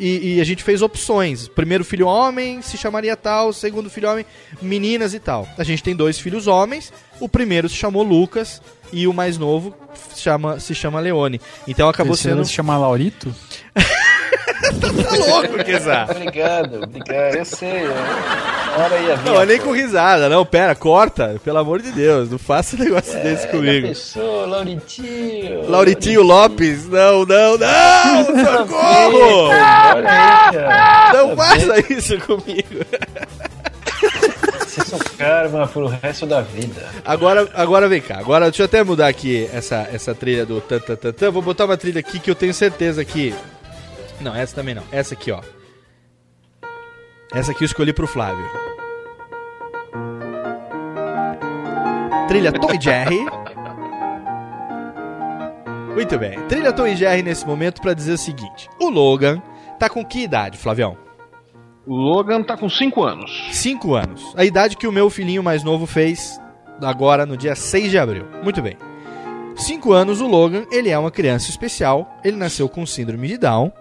E, 0.00 0.36
e 0.36 0.40
a 0.40 0.44
gente 0.44 0.64
fez 0.64 0.80
opções. 0.80 1.46
Primeiro 1.46 1.84
filho 1.84 2.06
homem 2.06 2.62
se 2.62 2.78
chamaria 2.78 3.14
tal, 3.14 3.52
segundo 3.52 3.90
filho 3.90 4.10
homem, 4.10 4.24
meninas 4.62 5.12
e 5.12 5.20
tal. 5.20 5.46
A 5.58 5.62
gente 5.62 5.82
tem 5.82 5.94
dois 5.94 6.18
filhos 6.18 6.46
homens. 6.46 6.90
O 7.20 7.28
primeiro 7.28 7.68
se 7.68 7.74
chamou 7.76 8.02
Lucas 8.02 8.62
e 8.92 9.06
o 9.06 9.12
mais 9.12 9.36
novo 9.36 9.74
chama, 10.16 10.58
se 10.58 10.74
chama 10.74 10.98
Leone. 11.00 11.40
Então 11.68 11.88
acabou 11.88 12.14
Terceiro 12.14 12.38
sendo. 12.38 12.46
se 12.46 12.52
chama 12.52 12.78
Laurito? 12.78 13.34
tá 14.80 15.16
louco, 15.16 15.64
Kizar. 15.64 16.10
Obrigado, 16.10 16.82
obrigado. 16.84 17.34
Eu 17.36 17.44
sei. 17.44 17.86
Hora 17.88 18.94
aí 18.94 19.12
a 19.12 19.16
Não, 19.18 19.40
é 19.40 19.46
nem 19.46 19.58
com 19.58 19.72
risada, 19.72 20.28
não, 20.28 20.44
pera, 20.46 20.74
corta, 20.74 21.40
pelo 21.44 21.58
amor 21.58 21.82
de 21.82 21.90
Deus, 21.90 22.30
não 22.30 22.38
faça 22.38 22.76
um 22.76 22.78
negócio 22.78 23.16
É, 23.16 23.22
desse 23.22 23.48
comigo. 23.48 23.88
Pessoa, 23.88 24.46
Lauritinho. 24.46 25.68
Lauritinho 25.68 26.22
Lopes, 26.22 26.88
não, 26.88 27.24
não, 27.26 27.58
não, 27.58 28.24
socorro! 28.24 29.48
Não 31.12 31.36
Tá 31.36 31.36
faça 31.36 31.92
isso 31.92 32.18
comigo. 32.20 32.84
Vocês 34.60 34.86
são 34.86 34.98
karma 35.18 35.66
pro 35.66 35.88
resto 35.88 36.26
da 36.26 36.40
vida. 36.42 36.86
Agora, 37.04 37.48
agora 37.54 37.88
vem 37.88 38.00
cá, 38.00 38.18
agora 38.18 38.46
deixa 38.46 38.62
eu 38.62 38.66
até 38.66 38.84
mudar 38.84 39.08
aqui 39.08 39.50
essa, 39.52 39.88
essa 39.92 40.14
trilha 40.14 40.46
do 40.46 40.60
tan, 40.60 40.78
tan, 40.78 40.94
tan, 40.96 41.12
tan. 41.12 41.30
Vou 41.32 41.42
botar 41.42 41.64
uma 41.64 41.76
trilha 41.76 41.98
aqui 42.00 42.18
que 42.20 42.30
eu 42.30 42.34
tenho 42.36 42.54
certeza 42.54 43.04
que... 43.04 43.34
Não, 44.20 44.34
essa 44.34 44.54
também 44.54 44.74
não, 44.74 44.82
essa 44.92 45.14
aqui, 45.14 45.30
ó. 45.30 45.40
Essa 47.32 47.52
aqui 47.52 47.62
eu 47.62 47.66
escolhi 47.66 47.92
pro 47.92 48.06
Flávio. 48.06 48.44
Trilha 52.28 52.52
Tom 52.52 52.72
e 52.72 52.80
Jerry. 52.80 53.26
Muito 55.94 56.18
bem. 56.18 56.40
Trilha 56.46 56.72
Tom 56.72 56.86
e 56.86 56.96
Jerry 56.96 57.22
nesse 57.22 57.46
momento 57.46 57.80
pra 57.80 57.94
dizer 57.94 58.12
o 58.12 58.18
seguinte. 58.18 58.68
O 58.80 58.88
Logan 58.88 59.42
tá 59.78 59.88
com 59.88 60.04
que 60.04 60.22
idade, 60.22 60.56
Flavião? 60.58 60.96
O 61.86 61.94
Logan 61.94 62.42
tá 62.42 62.56
com 62.56 62.68
5 62.68 63.02
anos. 63.02 63.48
5 63.52 63.94
anos. 63.94 64.34
A 64.36 64.44
idade 64.44 64.76
que 64.76 64.86
o 64.86 64.92
meu 64.92 65.10
filhinho 65.10 65.42
mais 65.42 65.64
novo 65.64 65.86
fez 65.86 66.40
agora 66.80 67.26
no 67.26 67.36
dia 67.36 67.54
6 67.54 67.90
de 67.90 67.98
abril. 67.98 68.26
Muito 68.42 68.62
bem. 68.62 68.76
5 69.56 69.92
anos, 69.92 70.20
o 70.20 70.26
Logan, 70.26 70.64
ele 70.70 70.88
é 70.88 70.98
uma 70.98 71.10
criança 71.10 71.50
especial. 71.50 72.08
Ele 72.22 72.36
nasceu 72.36 72.68
com 72.68 72.86
síndrome 72.86 73.26
de 73.28 73.38
Down. 73.38 73.72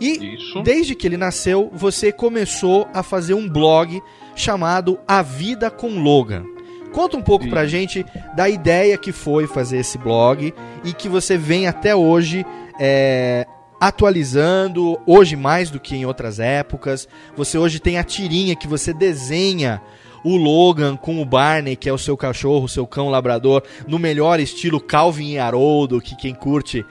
E 0.00 0.36
desde 0.62 0.94
que 0.94 1.06
ele 1.06 1.16
nasceu, 1.16 1.70
você 1.72 2.10
começou 2.10 2.88
a 2.92 3.02
fazer 3.02 3.34
um 3.34 3.48
blog 3.48 4.02
chamado 4.34 4.98
A 5.06 5.22
Vida 5.22 5.70
com 5.70 6.00
Logan. 6.00 6.44
Conta 6.92 7.16
um 7.16 7.22
pouco 7.22 7.48
pra 7.48 7.66
gente 7.66 8.06
da 8.36 8.48
ideia 8.48 8.96
que 8.96 9.10
foi 9.10 9.48
fazer 9.48 9.78
esse 9.78 9.98
blog 9.98 10.54
e 10.84 10.92
que 10.92 11.08
você 11.08 11.36
vem 11.36 11.66
até 11.66 11.94
hoje 11.94 12.46
é, 12.78 13.46
atualizando, 13.80 15.00
hoje 15.04 15.34
mais 15.34 15.70
do 15.70 15.80
que 15.80 15.96
em 15.96 16.06
outras 16.06 16.38
épocas. 16.38 17.08
Você 17.36 17.58
hoje 17.58 17.80
tem 17.80 17.98
a 17.98 18.04
tirinha 18.04 18.54
que 18.54 18.68
você 18.68 18.92
desenha 18.92 19.82
o 20.24 20.36
Logan 20.36 20.96
com 20.96 21.20
o 21.20 21.24
Barney, 21.24 21.76
que 21.76 21.88
é 21.88 21.92
o 21.92 21.98
seu 21.98 22.16
cachorro, 22.16 22.64
o 22.64 22.68
seu 22.68 22.86
cão 22.86 23.10
labrador, 23.10 23.62
no 23.86 23.98
melhor 23.98 24.40
estilo 24.40 24.80
Calvin 24.80 25.32
e 25.32 25.38
Haroldo, 25.38 26.00
que 26.00 26.16
quem 26.16 26.34
curte 26.34 26.84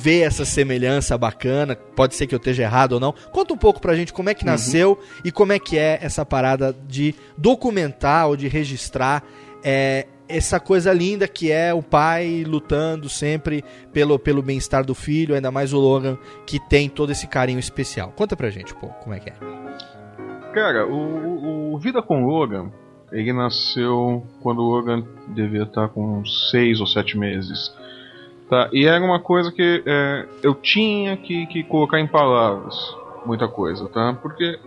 vê 0.00 0.20
essa 0.20 0.44
semelhança 0.44 1.18
bacana. 1.18 1.74
Pode 1.74 2.14
ser 2.14 2.26
que 2.26 2.34
eu 2.34 2.38
esteja 2.38 2.62
errado 2.62 2.92
ou 2.92 3.00
não. 3.00 3.12
Conta 3.32 3.52
um 3.52 3.56
pouco 3.58 3.80
pra 3.80 3.94
gente 3.96 4.12
como 4.12 4.28
é 4.30 4.34
que 4.34 4.44
Uhum. 4.44 4.50
nasceu 4.52 4.98
e 5.24 5.32
como 5.32 5.52
é 5.52 5.58
que 5.58 5.76
é 5.78 5.98
essa 6.00 6.24
parada 6.24 6.74
de 6.86 7.14
documentar 7.36 8.28
ou 8.28 8.36
de 8.36 8.46
registrar 8.48 9.22
é, 9.64 10.06
essa 10.28 10.60
coisa 10.60 10.92
linda 10.92 11.26
que 11.26 11.50
é 11.50 11.74
o 11.74 11.82
pai 11.82 12.44
lutando 12.46 13.08
sempre 13.08 13.64
pelo, 13.92 14.18
pelo 14.18 14.40
bem-estar 14.42 14.84
do 14.84 14.94
filho, 14.94 15.34
ainda 15.34 15.50
mais 15.50 15.72
o 15.72 15.78
Logan, 15.80 16.16
que 16.46 16.60
tem 16.68 16.88
todo 16.88 17.10
esse 17.10 17.26
carinho 17.26 17.58
especial. 17.58 18.12
Conta 18.14 18.36
pra 18.36 18.50
gente 18.50 18.72
um 18.74 18.76
pouco 18.78 18.94
como 19.02 19.14
é 19.14 19.18
que 19.20 19.30
é. 19.30 19.34
Cara, 20.54 20.86
o, 20.86 20.92
o- 20.94 21.74
o 21.74 21.78
Vida 21.78 22.02
com 22.02 22.24
Logan, 22.26 22.70
ele 23.12 23.32
nasceu 23.32 24.26
quando 24.42 24.58
o 24.60 24.64
Logan 24.70 25.04
devia 25.28 25.62
estar 25.64 25.88
com 25.88 26.24
6 26.50 26.80
ou 26.80 26.86
7 26.86 27.16
meses. 27.18 27.72
Tá? 28.48 28.70
E 28.72 28.86
era 28.86 29.04
uma 29.04 29.20
coisa 29.20 29.52
que 29.52 29.82
é, 29.84 30.26
eu 30.42 30.54
tinha 30.54 31.16
que, 31.16 31.46
que 31.46 31.62
colocar 31.64 32.00
em 32.00 32.06
palavras, 32.06 32.74
muita 33.26 33.46
coisa, 33.46 33.86
tá? 33.88 34.14
Porque 34.22 34.58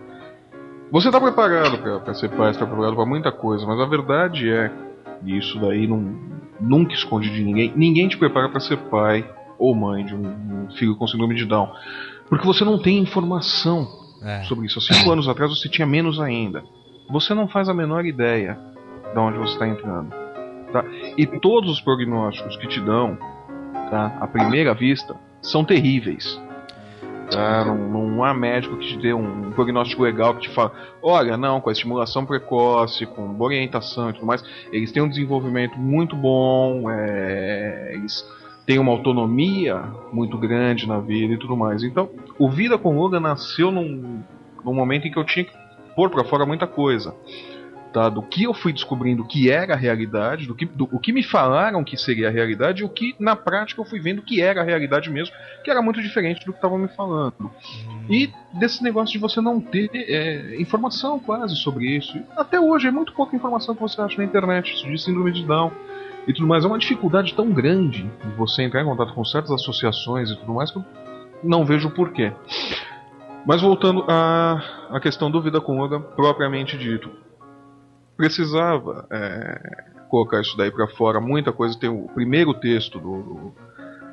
você 0.92 1.10
tá 1.10 1.20
preparado 1.20 1.80
pra 2.04 2.14
ser 2.14 2.30
pai, 2.30 2.54
você 2.54 2.60
tá 2.60 2.66
preparado 2.66 2.96
pra 2.96 3.06
muita 3.06 3.32
coisa, 3.32 3.66
mas 3.66 3.80
a 3.80 3.86
verdade 3.86 4.52
é, 4.52 4.72
e 5.24 5.36
isso 5.38 5.60
daí 5.60 5.88
não, 5.88 6.16
nunca 6.60 6.94
esconde 6.94 7.32
de 7.32 7.44
ninguém, 7.44 7.74
ninguém 7.76 8.08
te 8.08 8.18
prepara 8.18 8.50
pra 8.50 8.60
ser 8.60 8.78
pai 8.78 9.28
ou 9.58 9.74
mãe 9.74 10.06
de 10.06 10.14
um, 10.16 10.70
filho 10.78 10.96
com 10.96 11.08
síndrome 11.08 11.36
de 11.36 11.46
Down. 11.46 11.72
Porque 12.30 12.46
você 12.46 12.64
não 12.64 12.80
tem 12.80 13.00
informação 13.00 13.88
sobre 14.48 14.66
isso. 14.66 14.80
Há 14.80 14.82
cinco 14.82 15.12
anos 15.12 15.28
atrás 15.28 15.52
você 15.52 15.68
tinha 15.68 15.86
menos 15.86 16.20
ainda. 16.20 16.64
Você 17.10 17.34
não 17.34 17.48
faz 17.48 17.68
a 17.68 17.74
menor 17.74 18.06
ideia 18.06 18.58
de 19.14 19.20
onde 19.20 19.38
você 19.38 19.54
está 19.54 19.68
entrando. 19.68 20.10
Tá? 20.72 20.86
E 21.18 21.26
todos 21.28 21.70
os 21.70 21.82
prognósticos 21.82 22.56
que 22.58 22.68
te 22.68 22.80
dão, 22.80 23.18
tá, 23.92 24.18
à 24.22 24.26
primeira 24.26 24.74
vista, 24.74 25.16
são 25.42 25.64
terríveis. 25.64 26.40
Tá? 27.30 27.66
Não, 27.66 27.78
não 27.78 28.24
há 28.24 28.34
médico 28.34 28.78
que 28.78 28.88
te 28.88 28.98
dê 28.98 29.14
um 29.14 29.52
prognóstico 29.52 30.02
legal 30.02 30.34
que 30.36 30.42
te 30.42 30.50
fala: 30.50 30.72
olha, 31.02 31.38
não, 31.38 31.62
com 31.62 31.70
a 31.70 31.72
estimulação 31.72 32.26
precoce, 32.26 33.06
com 33.06 33.28
boa 33.28 33.50
orientação 33.50 34.10
e 34.10 34.14
tudo 34.14 34.26
mais, 34.26 34.44
eles 34.72 34.92
têm 34.92 35.04
um 35.04 35.10
desenvolvimento 35.10 35.78
muito 35.78 36.16
bom, 36.16 36.90
é, 36.90 37.92
eles 37.94 38.26
têm 38.66 38.80
uma 38.80 38.92
autonomia 38.92 39.82
muito 40.12 40.38
grande 40.38 40.88
na 40.88 41.00
vida 41.00 41.34
e 41.34 41.38
tudo 41.38 41.56
mais. 41.56 41.84
Então, 41.84 42.10
o 42.38 42.50
Vida 42.50 42.78
com 42.78 42.98
Logan 42.98 43.20
nasceu 43.20 43.72
num, 43.72 44.22
num 44.64 44.74
momento 44.74 45.08
em 45.08 45.12
que 45.12 45.18
eu 45.18 45.24
tinha 45.24 45.46
que 45.46 45.54
pôr 45.96 46.10
pra 46.10 46.24
fora 46.26 46.46
muita 46.46 46.68
coisa. 46.68 47.16
Tá, 47.94 48.08
do 48.08 48.22
que 48.22 48.44
eu 48.44 48.54
fui 48.54 48.72
descobrindo 48.72 49.26
que 49.26 49.52
era 49.52 49.74
a 49.74 49.78
realidade, 49.78 50.48
do 50.48 50.56
que, 50.56 50.66
do, 50.66 50.88
o 50.94 50.98
que 50.98 51.12
me 51.12 51.22
falaram 51.22 51.84
que 51.84 51.98
seria 51.98 52.30
a 52.30 52.32
realidade 52.32 52.82
e 52.82 52.86
o 52.86 52.90
que 52.90 53.14
na 53.20 53.36
prática 53.36 53.82
eu 53.82 53.86
fui 53.86 54.00
vendo 54.00 54.22
que 54.22 54.42
era 54.42 54.62
a 54.62 54.64
realidade 54.64 55.10
mesmo, 55.10 55.36
que 55.62 55.70
era 55.70 55.82
muito 55.82 56.02
diferente 56.02 56.46
do 56.46 56.54
que 56.54 56.58
estavam 56.58 56.78
me 56.78 56.88
falando. 56.88 57.52
E 58.10 58.32
desse 58.54 58.82
negócio 58.82 59.12
de 59.12 59.20
você 59.20 59.42
não 59.42 59.60
ter 59.60 59.90
é, 59.94 60.62
informação 60.62 61.20
quase 61.20 61.54
sobre 61.58 61.86
isso. 61.86 62.18
Até 62.38 62.62
hoje 62.62 62.88
é 62.88 62.92
muito 62.92 63.12
pouca 63.12 63.36
informação 63.36 63.76
que 63.76 63.82
você 63.82 64.00
acha 64.02 64.18
na 64.18 64.24
internet 64.24 64.88
de 64.88 64.98
síndrome 64.98 65.34
de 65.34 65.46
Down 65.46 65.72
e 66.26 66.34
tudo 66.34 66.48
mais. 66.48 66.64
É 66.64 66.68
uma 66.68 66.80
dificuldade 66.80 67.34
tão 67.34 67.52
grande 67.52 68.04
de 68.04 68.32
você 68.38 68.64
entrar 68.64 68.82
em 68.82 68.86
contato 68.86 69.14
com 69.14 69.26
certas 69.26 69.52
associações 69.52 70.32
e 70.32 70.38
tudo 70.38 70.54
mais 70.54 70.72
que 70.72 70.78
eu 70.78 70.86
não 71.44 71.66
vejo 71.66 71.90
porquê. 71.90 72.32
Mas 73.46 73.62
voltando 73.62 74.06
à, 74.08 74.62
à 74.92 75.00
questão 75.02 75.30
do 75.30 75.42
Vida 75.42 75.60
com 75.60 75.78
Logan 75.78 76.02
propriamente 76.02 76.78
dito. 76.78 77.10
Precisava 78.22 79.08
é, 79.12 79.84
colocar 80.08 80.42
isso 80.42 80.56
daí 80.56 80.70
pra 80.70 80.88
fora, 80.88 81.20
muita 81.20 81.52
coisa. 81.52 81.76
Tem 81.76 81.90
o 81.90 82.08
primeiro 82.14 82.54
texto 82.54 83.00
do, 83.00 83.24
do, 83.24 83.56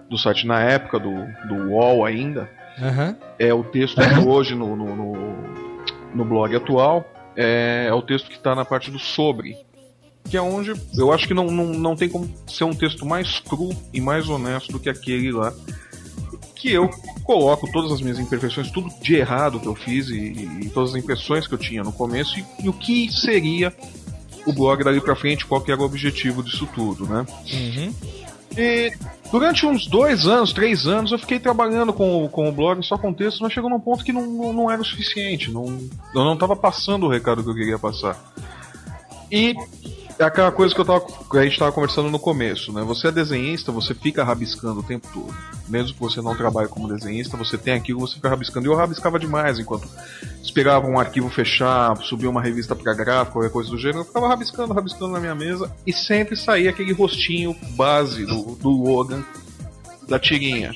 do 0.09 0.17
site 0.17 0.47
na 0.47 0.63
época 0.63 0.99
do, 0.99 1.13
do 1.47 1.73
UOL 1.73 2.07
ainda. 2.07 2.51
Aham. 2.81 3.15
É 3.39 3.53
o 3.53 3.63
texto 3.63 4.01
que 4.01 4.27
hoje 4.27 4.55
no, 4.55 4.75
no, 4.75 4.97
no, 4.97 5.13
no 6.15 6.25
blog 6.25 6.57
atual. 6.57 7.05
É, 7.37 7.85
é 7.87 7.93
o 7.93 8.01
texto 8.01 8.31
que 8.31 8.37
está 8.37 8.55
na 8.55 8.65
parte 8.65 8.91
do 8.91 8.99
sobre. 8.99 9.59
Que 10.25 10.39
é 10.39 10.41
onde 10.41 10.73
eu 10.97 11.13
acho 11.13 11.29
que 11.29 11.35
não, 11.35 11.49
não, 11.49 11.67
não 11.67 11.95
tem 11.95 12.09
como 12.09 12.35
ser 12.47 12.65
um 12.65 12.73
texto 12.73 13.05
mais 13.05 13.41
cru 13.41 13.69
e 13.93 14.01
mais 14.01 14.27
honesto 14.27 14.73
do 14.73 14.81
que 14.81 14.89
aquele 14.89 15.33
lá. 15.33 15.53
Que 16.61 16.73
eu 16.73 16.89
coloco 17.25 17.71
todas 17.71 17.93
as 17.93 18.01
minhas 18.01 18.19
imperfeições, 18.19 18.71
tudo 18.71 18.91
de 19.01 19.15
errado 19.15 19.61
que 19.61 19.67
eu 19.67 19.75
fiz 19.75 20.09
e, 20.09 20.17
e 20.63 20.71
todas 20.75 20.91
as 20.91 20.97
impressões 20.97 21.47
que 21.47 21.55
eu 21.55 21.59
tinha 21.59 21.83
no 21.85 21.93
começo 21.93 22.39
e, 22.39 22.45
e 22.65 22.69
o 22.69 22.73
que 22.73 23.11
seria 23.13 23.73
o 24.47 24.53
blog 24.53 24.83
dali 24.83 25.01
pra 25.01 25.15
frente, 25.15 25.47
qual 25.47 25.61
que 25.61 25.71
era 25.71 25.81
o 25.81 25.85
objetivo 25.85 26.43
disso 26.43 26.67
tudo, 26.75 27.07
né? 27.07 27.25
Uhum. 27.53 27.95
E 28.57 28.93
durante 29.31 29.65
uns 29.67 29.87
dois 29.87 30.27
anos, 30.27 30.53
três 30.53 30.87
anos, 30.87 31.13
eu 31.13 31.19
fiquei 31.19 31.39
trabalhando 31.39 31.93
com, 31.93 32.25
o- 32.25 32.29
com 32.29 32.49
o 32.49 32.53
blog 32.53 32.83
só 32.85 32.97
com 32.99 33.13
texto, 33.13 33.41
mas 33.43 33.53
chegou 33.53 33.71
num 33.71 33.79
ponto 33.79 34.03
que 34.03 34.13
não, 34.13 34.27
não, 34.27 34.53
não 34.53 34.71
era 34.71 34.81
o 34.81 34.85
suficiente. 34.85 35.51
Não, 35.51 35.65
eu 35.67 36.25
não 36.25 36.35
estava 36.35 36.57
passando 36.57 37.07
o 37.07 37.09
recado 37.11 37.45
que 37.45 37.51
eu 37.51 37.55
queria 37.55 37.79
passar. 37.79 38.19
E 39.31 39.55
é 40.19 40.25
aquela 40.25 40.51
coisa 40.51 40.75
que, 40.75 40.85
tava, 40.85 41.01
que 41.01 41.39
a 41.39 41.43
gente 41.45 41.53
estava 41.53 41.71
conversando 41.73 42.11
no 42.11 42.19
começo, 42.19 42.73
né? 42.73 42.83
Você 42.83 43.09
é 43.09 43.13
desenhista, 43.13 43.71
você 43.71 43.95
fica 43.95 44.25
rabiscando 44.25 44.81
o 44.81 44.83
tempo 44.83 45.07
todo. 45.13 45.35
Mesmo 45.69 45.95
que 45.95 46.01
você 46.01 46.21
não 46.21 46.35
trabalhe 46.37 46.69
como 46.69 46.89
desenhista, 46.89 47.37
você 47.37 47.57
tem 47.57 47.75
aquilo, 47.75 48.01
você 48.01 48.15
fica 48.17 48.29
rabiscando. 48.29 48.67
E 48.67 48.69
eu 48.69 48.75
rabiscava 48.75 49.19
demais 49.19 49.59
enquanto 49.59 49.89
esperava 50.43 50.87
um 50.87 50.99
arquivo 50.99 51.29
fechar, 51.31 51.97
subir 51.99 52.27
uma 52.27 52.43
revista 52.43 52.75
pra 52.75 52.95
gráfico, 52.95 53.35
qualquer 53.35 53.51
coisa 53.53 53.71
do 53.71 53.79
gênero. 53.79 54.01
Eu 54.01 54.05
ficava 54.05 54.27
rabiscando, 54.29 54.75
rabiscando 54.75 55.13
na 55.13 55.21
minha 55.21 55.35
mesa 55.35 55.71
e 55.87 55.93
sempre 55.93 56.37
saía 56.37 56.71
aquele 56.71 56.93
rostinho 56.93 57.55
base 57.77 58.25
do, 58.27 58.57
do 58.57 58.71
Logan 58.71 59.23
da 60.09 60.19
tirinha. 60.19 60.73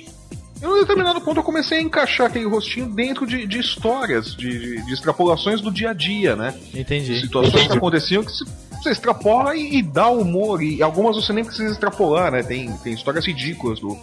Em 0.63 0.67
um 0.67 0.75
determinado 0.79 1.21
ponto 1.21 1.41
eu 1.41 1.43
comecei 1.43 1.79
a 1.79 1.83
encaixar 1.83 2.29
aquele 2.29 2.45
rostinho 2.47 2.87
dentro 2.87 3.27
de, 3.27 3.45
de 3.49 3.59
histórias, 3.59 4.37
de, 4.37 4.59
de- 4.77 4.87
de 4.87 4.93
extrapolações 4.93 5.61
do 5.61 5.73
dia 5.73 5.91
a 5.91 5.93
dia, 5.93 6.37
né? 6.37 6.55
Entendi. 6.73 7.19
Situações 7.21 7.67
que 7.67 7.73
aconteciam 7.73 8.23
que 8.23 8.31
se 8.31 8.45
você 8.83 8.91
extrapola 8.91 9.55
e, 9.57 9.79
e 9.79 9.83
dá 9.83 10.09
humor. 10.09 10.63
E 10.63 10.83
algumas 10.83 11.17
você 11.17 11.33
nem 11.33 11.45
precisa 11.45 11.73
extrapolar, 11.73 12.33
né? 12.33 12.43
Tem, 12.43 12.71
tem 12.79 12.93
histórias 12.93 13.27
ridículas 13.27 13.81
do. 13.81 13.97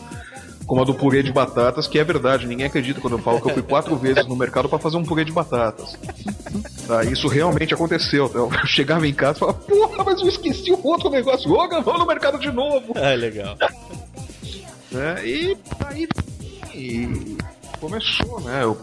Como 0.65 0.83
a 0.83 0.85
do 0.85 0.93
purê 0.93 1.23
de 1.23 1.31
batatas, 1.31 1.87
que 1.87 1.97
é 1.97 2.03
verdade. 2.03 2.45
Ninguém 2.45 2.67
acredita 2.67 3.01
quando 3.01 3.13
eu 3.13 3.19
falo 3.19 3.41
que 3.41 3.49
eu 3.49 3.53
fui 3.55 3.63
quatro 3.63 3.95
vezes 3.97 4.27
no 4.27 4.35
mercado 4.35 4.69
para 4.69 4.77
fazer 4.77 4.97
um 4.97 5.03
purê 5.03 5.25
de 5.25 5.31
batatas. 5.31 5.97
Tá, 6.85 7.03
isso 7.03 7.27
realmente 7.27 7.73
aconteceu. 7.73 8.27
Então, 8.27 8.51
eu 8.53 8.67
chegava 8.67 9.07
em 9.07 9.13
casa 9.13 9.37
e 9.37 9.39
falava, 9.39 9.57
porra, 9.57 10.03
mas 10.03 10.21
eu 10.21 10.27
esqueci 10.27 10.71
um 10.71 10.85
outro 10.85 11.09
negócio. 11.09 11.51
Ô, 11.51 11.81
vou 11.81 11.97
no 11.97 12.05
mercado 12.05 12.37
de 12.37 12.51
novo. 12.51 12.93
Ah, 12.95 13.15
legal. 13.15 13.57
né? 14.91 15.25
E 15.25 15.57
aí 15.87 16.07
e 16.79 17.37
começou, 17.79 18.39
né? 18.41 18.63
Eu 18.63 18.75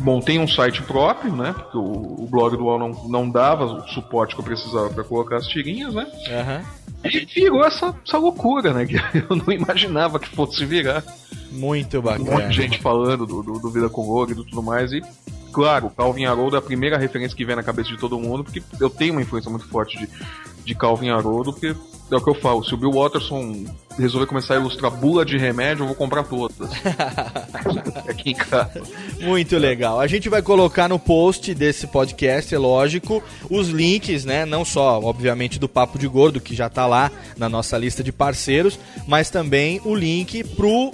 montei 0.00 0.38
um 0.38 0.48
site 0.48 0.82
próprio, 0.82 1.34
né? 1.34 1.52
Porque 1.52 1.76
o, 1.76 2.22
o 2.22 2.28
blog 2.30 2.56
do 2.56 2.64
UOL 2.64 2.78
não, 2.78 3.08
não 3.08 3.30
dava 3.30 3.64
o 3.64 3.88
suporte 3.88 4.34
que 4.34 4.40
eu 4.40 4.44
precisava 4.44 4.90
para 4.90 5.04
colocar 5.04 5.36
as 5.36 5.46
tirinhas, 5.46 5.94
né? 5.94 6.06
Aham. 6.28 6.62
E 7.04 7.24
virou 7.34 7.64
essa, 7.64 7.94
essa 8.06 8.18
loucura, 8.18 8.72
né? 8.72 8.84
Que 8.90 8.96
eu 9.18 9.36
não 9.36 9.52
imaginava 9.52 10.18
que 10.18 10.28
fosse 10.28 10.64
virar. 10.64 11.02
Muito 11.52 11.98
Um 11.98 12.02
monte 12.02 12.24
bacana. 12.24 12.48
de 12.48 12.56
gente 12.56 12.78
falando 12.80 13.26
do, 13.26 13.42
do, 13.42 13.58
do 13.58 13.70
Vida 13.70 13.88
com 13.88 14.08
Logo 14.08 14.32
e 14.32 14.34
do 14.34 14.44
tudo 14.44 14.62
mais. 14.62 14.92
E, 14.92 15.02
claro, 15.52 15.90
Calvin 15.90 16.24
Haroldo 16.26 16.56
é 16.56 16.58
a 16.58 16.62
primeira 16.62 16.96
referência 16.96 17.36
que 17.36 17.44
vem 17.44 17.56
na 17.56 17.62
cabeça 17.62 17.88
de 17.88 17.96
todo 17.96 18.18
mundo, 18.18 18.44
porque 18.44 18.62
eu 18.78 18.88
tenho 18.88 19.12
uma 19.12 19.22
influência 19.22 19.50
muito 19.50 19.66
forte 19.68 19.98
de, 19.98 20.08
de 20.70 20.74
Calvin 20.76 21.10
Haroldo, 21.10 21.52
porque 21.52 21.74
é 22.10 22.16
o 22.16 22.20
que 22.20 22.30
eu 22.30 22.34
falo, 22.34 22.64
se 22.64 22.72
o 22.72 22.76
Bill 22.76 22.92
Watterson 22.92 23.64
resolver 23.98 24.26
começar 24.26 24.54
a 24.54 24.56
ilustrar 24.56 24.90
bula 24.90 25.24
de 25.24 25.36
remédio, 25.36 25.82
eu 25.82 25.86
vou 25.86 25.96
comprar 25.96 26.22
todas. 26.22 26.56
Aqui 28.08 28.30
em 28.30 28.34
casa. 28.34 28.82
Muito 29.20 29.56
legal. 29.58 30.00
A 30.00 30.06
gente 30.06 30.28
vai 30.28 30.42
colocar 30.42 30.88
no 30.88 30.98
post 30.98 31.52
desse 31.54 31.86
podcast, 31.86 32.54
é 32.54 32.58
lógico, 32.58 33.22
os 33.48 33.68
links, 33.68 34.24
né? 34.24 34.44
Não 34.44 34.64
só, 34.64 35.00
obviamente, 35.00 35.58
do 35.58 35.68
Papo 35.68 35.98
de 35.98 36.06
Gordo, 36.06 36.40
que 36.40 36.54
já 36.54 36.68
tá 36.68 36.86
lá 36.86 37.10
na 37.36 37.48
nossa 37.48 37.76
lista 37.76 38.02
de 38.02 38.12
parceiros, 38.12 38.78
mas 39.06 39.28
também 39.28 39.80
o 39.84 39.94
link 39.94 40.42
pro 40.54 40.92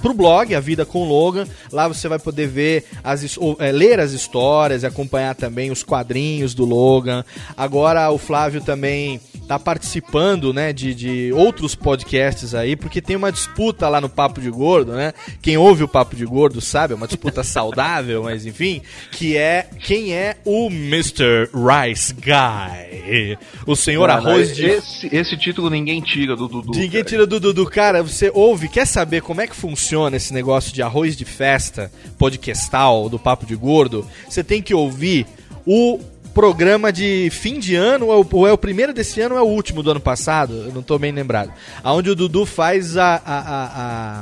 pro 0.00 0.14
blog 0.14 0.54
A 0.54 0.60
Vida 0.60 0.84
com 0.84 1.04
Logan. 1.04 1.46
Lá 1.72 1.88
você 1.88 2.08
vai 2.08 2.18
poder 2.18 2.46
ver 2.46 2.84
as 3.02 3.36
ou, 3.36 3.56
é, 3.58 3.70
ler 3.72 4.00
as 4.00 4.12
histórias, 4.12 4.82
e 4.82 4.86
acompanhar 4.86 5.34
também 5.34 5.70
os 5.70 5.82
quadrinhos 5.82 6.54
do 6.54 6.64
Logan. 6.64 7.24
Agora 7.56 8.10
o 8.10 8.18
Flávio 8.18 8.60
também 8.60 9.20
tá 9.46 9.58
participando, 9.58 10.52
né, 10.52 10.72
de, 10.72 10.94
de 10.94 11.32
outros 11.32 11.74
podcasts 11.74 12.54
aí, 12.54 12.76
porque 12.76 13.00
tem 13.00 13.16
uma 13.16 13.30
disputa 13.30 13.88
lá 13.88 14.00
no 14.00 14.08
Papo 14.08 14.40
de 14.40 14.50
Gordo, 14.50 14.92
né? 14.92 15.12
Quem 15.42 15.56
ouve 15.56 15.84
o 15.84 15.88
Papo 15.88 16.16
de 16.16 16.24
Gordo 16.24 16.60
sabe, 16.60 16.94
é 16.94 16.96
uma 16.96 17.06
disputa 17.06 17.42
saudável, 17.44 18.24
mas 18.24 18.46
enfim, 18.46 18.80
que 19.10 19.36
é 19.36 19.68
quem 19.80 20.14
é 20.14 20.36
o 20.44 20.68
Mr. 20.68 21.50
Rice 21.52 22.14
Guy. 22.14 23.38
O 23.66 23.76
senhor 23.76 24.08
Não, 24.08 24.22
não, 24.22 24.30
arroz 24.30 24.54
de 24.56 24.64
esse, 24.64 25.14
esse 25.14 25.36
título 25.36 25.68
ninguém 25.68 26.00
tira 26.00 26.34
do 26.34 26.48
Dudu. 26.48 26.78
Ninguém 26.78 27.04
tira 27.04 27.26
do 27.26 27.38
Dudu. 27.38 27.66
Cara, 27.66 28.02
você 28.02 28.30
ouve, 28.32 28.68
quer 28.68 28.86
saber 28.86 29.22
como 29.22 29.40
é 29.40 29.46
que 29.46 29.54
funciona 29.54 30.16
esse 30.16 30.32
negócio 30.32 30.72
de 30.72 30.82
arroz 30.82 31.16
de 31.16 31.24
festa, 31.24 31.92
podcastal, 32.18 33.08
do 33.08 33.18
Papo 33.18 33.46
de 33.46 33.54
Gordo? 33.54 34.06
Você 34.28 34.42
tem 34.42 34.62
que 34.62 34.74
ouvir 34.74 35.26
o 35.66 36.00
programa 36.34 36.92
de 36.92 37.28
fim 37.30 37.58
de 37.60 37.74
ano, 37.76 38.06
ou 38.06 38.12
é 38.12 38.16
o- 38.16 38.26
ou 38.32 38.46
é 38.48 38.52
o 38.52 38.58
primeiro 38.58 38.92
desse 38.92 39.20
ano 39.20 39.36
ou 39.36 39.40
é 39.40 39.42
o 39.42 39.46
último 39.48 39.82
do 39.82 39.90
ano 39.92 40.00
passado, 40.00 40.52
eu 40.66 40.72
não 40.74 40.82
tô 40.82 40.98
bem 40.98 41.12
lembrado. 41.12 41.52
Onde 41.84 42.10
o 42.10 42.14
Dudu 42.16 42.44
faz 42.44 42.96
a, 42.96 43.14
a- 43.14 43.38
a- 43.38 43.70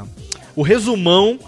a- 0.02 0.04
o 0.54 0.62
resumão 0.62 1.38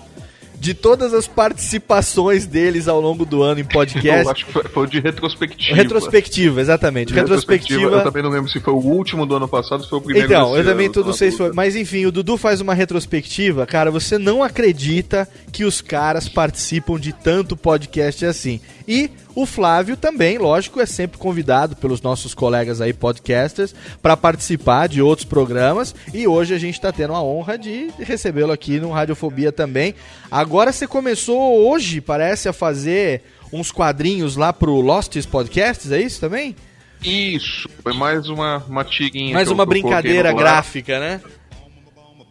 de 0.58 0.72
todas 0.72 1.12
as 1.12 1.26
participações 1.26 2.46
deles 2.46 2.88
ao 2.88 2.98
longo 2.98 3.26
do 3.26 3.42
ano 3.42 3.60
em 3.60 3.64
Eu 3.64 3.68
podcast. 3.68 4.30
acho 4.30 4.46
que 4.46 4.68
foi, 4.68 4.86
de 4.86 4.98
retrospectiva. 5.00 5.76
Retrospectiva, 5.76 6.60
exatamente. 6.60 7.08
De 7.08 7.14
Retrospectiva. 7.14 7.82
Eu 7.82 8.02
também 8.02 8.22
não 8.22 8.30
lembro 8.30 8.50
se 8.50 8.60
foi 8.60 8.72
o 8.72 8.78
último 8.78 9.26
do 9.26 9.36
ano 9.36 9.46
passado, 9.48 9.82
se 9.84 9.90
foi 9.90 9.98
o 9.98 10.02
primeiro 10.02 10.26
Então, 10.28 10.56
eu 10.56 10.64
também 10.64 10.86
ano, 10.86 10.94
tudo 10.94 11.10
tá? 11.10 11.18
sei 11.18 11.30
se 11.32 11.36
foi. 11.36 11.52
Mas 11.52 11.76
enfim, 11.76 12.06
o 12.06 12.12
Dudu 12.12 12.38
faz 12.38 12.62
uma 12.62 12.72
retrospectiva. 12.72 13.66
Cara, 13.66 13.90
você 13.90 14.16
não 14.16 14.42
acredita 14.42 15.28
que 15.52 15.64
os 15.64 15.82
caras 15.82 16.28
participam 16.30 16.98
de 16.98 17.12
tanto 17.12 17.56
podcast 17.58 18.24
assim. 18.24 18.58
E 18.88 19.10
o 19.34 19.46
Flávio 19.46 19.96
também, 19.96 20.38
lógico, 20.38 20.80
é 20.80 20.86
sempre 20.86 21.18
convidado 21.18 21.74
pelos 21.76 22.00
nossos 22.00 22.34
colegas 22.34 22.80
aí, 22.80 22.92
podcasters, 22.92 23.74
para 24.00 24.16
participar 24.16 24.88
de 24.88 25.02
outros 25.02 25.26
programas. 25.26 25.94
E 26.12 26.26
hoje 26.26 26.54
a 26.54 26.58
gente 26.58 26.80
tá 26.80 26.92
tendo 26.92 27.14
a 27.14 27.22
honra 27.22 27.58
de 27.58 27.90
recebê-lo 27.98 28.52
aqui 28.52 28.78
no 28.78 28.90
Radiofobia 28.90 29.50
também. 29.50 29.94
Agora 30.30 30.72
você 30.72 30.86
começou 30.86 31.68
hoje, 31.68 32.00
parece, 32.00 32.48
a 32.48 32.52
fazer 32.52 33.22
uns 33.52 33.72
quadrinhos 33.72 34.36
lá 34.36 34.52
pro 34.52 34.80
Lostes 34.80 35.26
Podcasts, 35.26 35.90
é 35.90 36.00
isso 36.00 36.20
também? 36.20 36.54
Isso, 37.02 37.68
foi 37.82 37.92
mais 37.92 38.28
uma, 38.28 38.64
uma. 38.68 38.86
Mais 39.32 39.50
uma 39.50 39.66
brincadeira 39.66 40.32
gráfica, 40.32 40.98
né? 40.98 41.20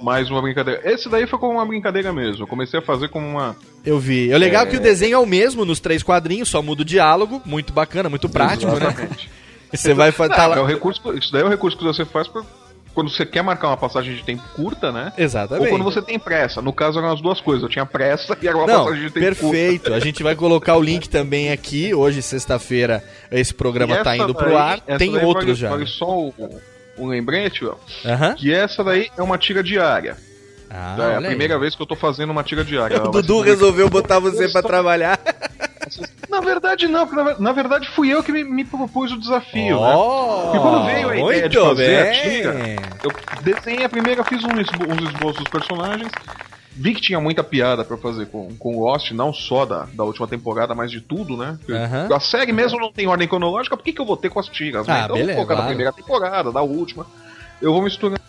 Mais 0.03 0.29
uma 0.29 0.41
brincadeira. 0.41 0.81
Esse 0.83 1.07
daí 1.07 1.25
foi 1.25 1.39
como 1.39 1.53
uma 1.53 1.65
brincadeira 1.65 2.11
mesmo. 2.11 2.43
Eu 2.43 2.47
comecei 2.47 2.79
a 2.79 2.83
fazer 2.83 3.07
como 3.09 3.25
uma. 3.25 3.55
Eu 3.85 3.97
vi. 3.99 4.31
É 4.31 4.37
legal 4.37 4.63
É. 4.63 4.65
que 4.67 4.75
o 4.75 4.79
desenho 4.79 5.15
é 5.15 5.17
o 5.19 5.25
mesmo 5.25 5.63
nos 5.63 5.79
três 5.79 6.03
quadrinhos, 6.03 6.49
só 6.49 6.61
muda 6.61 6.81
o 6.81 6.85
diálogo. 6.85 7.41
Muito 7.45 7.71
bacana, 7.71 8.09
muito 8.09 8.27
prático, 8.27 8.71
né? 8.73 8.77
Exatamente. 8.87 9.29
Você 9.73 9.93
vai 9.93 10.11
fazer. 10.11 10.31
Não, 10.31 10.35
Tá 10.37 10.47
lá... 10.47 10.57
é 10.57 10.59
o 10.59 10.65
recurso, 10.65 11.01
isso 11.17 11.31
daí 11.31 11.41
é 11.41 11.45
o 11.45 11.49
recurso 11.49 11.75
que 11.77 11.83
você 11.83 12.05
faz 12.05 12.27
pra, 12.27 12.43
quando 12.93 13.09
você 13.09 13.25
quer 13.25 13.41
marcar 13.41 13.69
uma 13.69 13.77
passagem 13.77 14.13
de 14.15 14.21
tempo 14.23 14.43
curta, 14.55 14.91
né? 14.91 15.11
Exatamente. 15.17 15.63
Ou 15.65 15.69
quando 15.71 15.83
você 15.83 15.99
tem 15.99 16.19
pressa. 16.19 16.61
No 16.61 16.71
caso 16.71 16.99
eram 16.99 17.11
as 17.11 17.19
duas 17.21 17.41
coisas. 17.41 17.63
Eu 17.63 17.69
tinha 17.69 17.85
pressa 17.85 18.37
e 18.39 18.47
era 18.47 18.55
uma 18.55 18.67
Não, 18.67 18.83
passagem 18.83 19.07
de 19.07 19.11
tempo 19.11 19.25
perfeito. 19.25 19.81
curta. 19.83 19.95
A 19.95 19.99
gente 19.99 20.21
vai 20.21 20.35
colocar 20.35 20.75
o 20.75 20.81
link 20.81 21.09
também 21.09 21.51
aqui. 21.51 21.91
Hoje, 21.91 22.21
sexta-feira, 22.21 23.03
esse 23.31 23.51
programa 23.53 23.95
E 23.95 24.03
tá 24.03 24.13
essa 24.15 24.23
indo 24.23 24.35
pro 24.35 24.45
daí- 24.45 24.55
ar. 24.57 24.79
Tem 24.99 25.11
daí 25.11 25.25
outros 25.25 25.45
vale- 25.45 25.55
já. 25.55 25.69
Vale 25.71 25.87
só 25.87 26.05
o, 26.19 26.33
um 26.97 27.07
lembrete, 27.07 27.65
ó. 27.65 27.75
Que 28.35 28.53
essa 28.53 28.83
daí 28.83 29.09
é 29.17 29.21
uma 29.21 29.37
tira 29.37 29.63
diária. 29.63 30.15
Ah, 30.69 30.95
é 30.97 31.01
a 31.01 31.05
olha 31.05 31.17
aí. 31.19 31.25
primeira 31.27 31.59
vez 31.59 31.75
que 31.75 31.81
eu 31.81 31.85
tô 31.85 31.95
fazendo 31.95 32.31
uma 32.31 32.43
tira 32.43 32.63
diária. 32.63 33.03
O 33.03 33.09
Dudu 33.09 33.41
resolveu 33.41 33.89
botar 33.89 34.17
você 34.19 34.49
pra 34.49 34.61
trabalhar. 34.63 35.19
Na 36.29 36.39
verdade, 36.39 36.87
não, 36.87 37.05
porque 37.05 37.15
na, 37.21 37.23
ver- 37.31 37.39
na 37.39 37.51
verdade 37.51 37.87
fui 37.89 38.09
eu 38.11 38.23
que 38.23 38.31
me, 38.31 38.43
me 38.43 38.63
propus 38.65 39.11
o 39.11 39.19
desafio, 39.19 39.77
Oh, 39.79 40.51
né? 40.51 40.57
E 40.57 40.59
quando 40.61 40.85
veio 40.85 41.09
a 41.09 41.15
ideia 41.17 41.49
de 41.49 41.57
muito 41.59 41.69
fazer 41.75 41.99
a 41.99 42.03
bem. 42.03 42.21
tira, 42.21 42.55
eu 43.03 43.11
desenhei 43.43 43.85
a 43.85 43.89
primeira, 43.89 44.23
fiz 44.23 44.43
um 44.43 44.59
esbo- 44.59 44.91
uns 44.91 45.09
esboços 45.13 45.43
dos 45.43 45.49
personagens. 45.49 46.11
Vi 46.75 46.93
que 46.95 47.01
tinha 47.01 47.19
muita 47.19 47.43
piada 47.43 47.83
pra 47.85 47.97
fazer 47.97 48.25
com, 48.27 48.53
com 48.57 48.79
Lost, 48.79 49.11
não 49.11 49.31
só 49.31 49.65
da, 49.65 49.85
da 49.93 50.03
última 50.03 50.27
temporada, 50.27 50.73
mas 50.73 50.89
de 50.89 51.01
tudo, 51.01 51.37
né? 51.37 51.57
Aham. 51.69 52.09
A 52.15 52.19
série 52.19 52.51
mesmo 52.51 52.79
não 52.79 52.91
tem 52.91 53.05
ordem 53.07 53.27
cronológica, 53.27 53.77
por 53.77 53.83
que, 53.83 53.93
que 53.93 54.01
eu 54.01 54.05
vou 54.05 54.17
ter 54.17 54.29
com 54.29 54.39
as 54.39 54.47
tiras? 54.47 54.87
né? 54.87 54.93
Ah, 54.93 55.03
Então 55.05 55.15
eu 55.15 55.21
beleza, 55.21 55.27
vou 55.37 55.45
colocar 55.45 55.53
da 55.53 55.59
claro. 55.61 55.69
primeira 55.69 55.93
temporada, 55.93 56.51
da 56.51 56.61
última. 56.63 57.05
Eu 57.61 57.71
vou 57.73 57.81
misturar. 57.83 58.19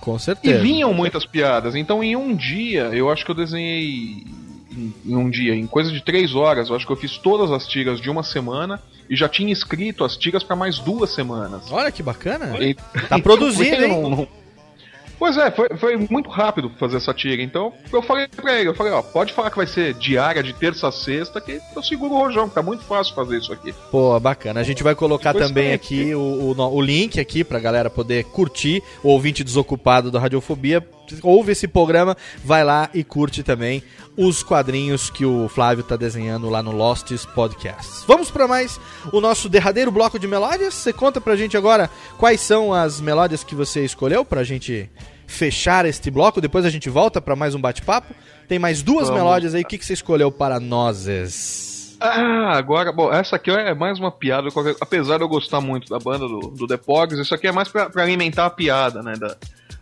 Com 0.00 0.16
E 0.16 0.18
certeza. 0.20 0.60
vinham 0.60 0.92
muitas 0.92 1.24
piadas. 1.24 1.74
Então, 1.76 2.02
em 2.02 2.16
um 2.16 2.34
dia, 2.34 2.84
eu 2.92 3.10
acho 3.10 3.24
que 3.24 3.30
eu 3.30 3.34
desenhei. 3.34 4.24
Em, 4.70 4.94
em 5.06 5.16
um 5.16 5.30
dia, 5.30 5.54
em 5.54 5.66
coisa 5.66 5.90
de 5.90 6.00
três 6.02 6.34
horas, 6.34 6.68
eu 6.68 6.76
acho 6.76 6.86
que 6.86 6.92
eu 6.92 6.96
fiz 6.96 7.16
todas 7.18 7.50
as 7.50 7.66
tiras 7.66 8.00
de 8.00 8.10
uma 8.10 8.22
semana 8.22 8.80
e 9.08 9.16
já 9.16 9.28
tinha 9.28 9.52
escrito 9.52 10.04
as 10.04 10.16
tiras 10.16 10.42
pra 10.44 10.54
mais 10.54 10.78
duas 10.78 11.10
semanas. 11.14 11.70
Olha 11.72 11.90
que 11.90 12.02
bacana. 12.02 12.56
E- 12.62 12.74
Tá 13.08 13.18
produzindo, 13.18 13.86
não- 13.88 14.10
não- 14.10 14.28
Pois 15.18 15.36
é, 15.36 15.50
foi, 15.50 15.68
foi 15.76 15.96
muito 16.10 16.30
rápido 16.30 16.70
fazer 16.78 16.98
essa 16.98 17.12
tira. 17.12 17.42
Então, 17.42 17.72
eu 17.92 18.02
falei 18.02 18.28
pra 18.28 18.58
ele, 18.58 18.68
eu 18.68 18.74
falei, 18.74 18.92
ó, 18.92 19.02
pode 19.02 19.32
falar 19.32 19.50
que 19.50 19.56
vai 19.56 19.66
ser 19.66 19.94
diária 19.94 20.42
de 20.42 20.52
terça 20.52 20.88
a 20.88 20.92
sexta, 20.92 21.40
que 21.40 21.60
eu 21.74 21.82
seguro 21.82 22.14
o 22.14 22.18
rojão, 22.18 22.48
tá 22.48 22.62
muito 22.62 22.84
fácil 22.84 23.14
fazer 23.14 23.38
isso 23.38 23.52
aqui. 23.52 23.74
Pô, 23.90 24.18
bacana. 24.20 24.60
A 24.60 24.62
gente 24.62 24.82
vai 24.82 24.94
colocar 24.94 25.32
Depois 25.32 25.48
também 25.48 25.72
aqui 25.72 26.14
o, 26.14 26.20
o, 26.20 26.74
o 26.74 26.80
link 26.80 27.18
aqui 27.18 27.42
pra 27.42 27.58
galera 27.58 27.90
poder 27.90 28.24
curtir. 28.24 28.82
O 29.02 29.08
ouvinte 29.08 29.42
desocupado 29.42 30.10
da 30.10 30.20
Radiofobia 30.20 30.86
ouve 31.22 31.52
esse 31.52 31.66
programa, 31.66 32.16
vai 32.44 32.62
lá 32.62 32.90
e 32.92 33.02
curte 33.02 33.42
também 33.42 33.82
os 34.18 34.42
quadrinhos 34.42 35.08
que 35.08 35.24
o 35.24 35.48
Flávio 35.48 35.84
tá 35.84 35.94
desenhando 35.94 36.50
lá 36.50 36.60
no 36.60 36.72
Lostes 36.72 37.24
Podcasts. 37.24 38.02
Vamos 38.04 38.32
pra 38.32 38.48
mais 38.48 38.80
o 39.12 39.20
nosso 39.20 39.48
derradeiro 39.48 39.92
bloco 39.92 40.18
de 40.18 40.26
melódias. 40.26 40.74
Você 40.74 40.92
conta 40.92 41.20
pra 41.20 41.36
gente 41.36 41.56
agora 41.56 41.88
quais 42.18 42.40
são 42.40 42.74
as 42.74 43.00
melódias 43.00 43.44
que 43.44 43.54
você 43.54 43.84
escolheu 43.84 44.24
pra 44.24 44.42
gente 44.42 44.90
fechar 45.24 45.86
este 45.86 46.10
bloco. 46.10 46.40
Depois 46.40 46.64
a 46.64 46.70
gente 46.70 46.90
volta 46.90 47.20
pra 47.20 47.36
mais 47.36 47.54
um 47.54 47.60
bate-papo. 47.60 48.12
Tem 48.48 48.58
mais 48.58 48.82
duas 48.82 49.06
Vamos. 49.06 49.22
melódias 49.22 49.54
aí. 49.54 49.62
O 49.62 49.64
que, 49.64 49.78
que 49.78 49.86
você 49.86 49.92
escolheu 49.92 50.32
para 50.32 50.58
nós? 50.58 51.06
Ah, 52.00 52.56
agora, 52.56 52.90
bom, 52.92 53.12
essa 53.12 53.36
aqui 53.36 53.50
é 53.50 53.74
mais 53.74 53.98
uma 53.98 54.10
piada, 54.10 54.48
apesar 54.80 55.16
de 55.16 55.24
eu 55.24 55.28
gostar 55.28 55.60
muito 55.60 55.88
da 55.88 55.98
banda 55.98 56.26
do, 56.28 56.38
do 56.48 56.66
The 56.66 56.76
Pogs, 56.76 57.20
isso 57.20 57.34
aqui 57.34 57.48
é 57.48 57.52
mais 57.52 57.68
pra, 57.68 57.90
pra 57.90 58.04
alimentar 58.04 58.46
a 58.46 58.50
piada, 58.50 59.02
né, 59.02 59.14
da, 59.14 59.36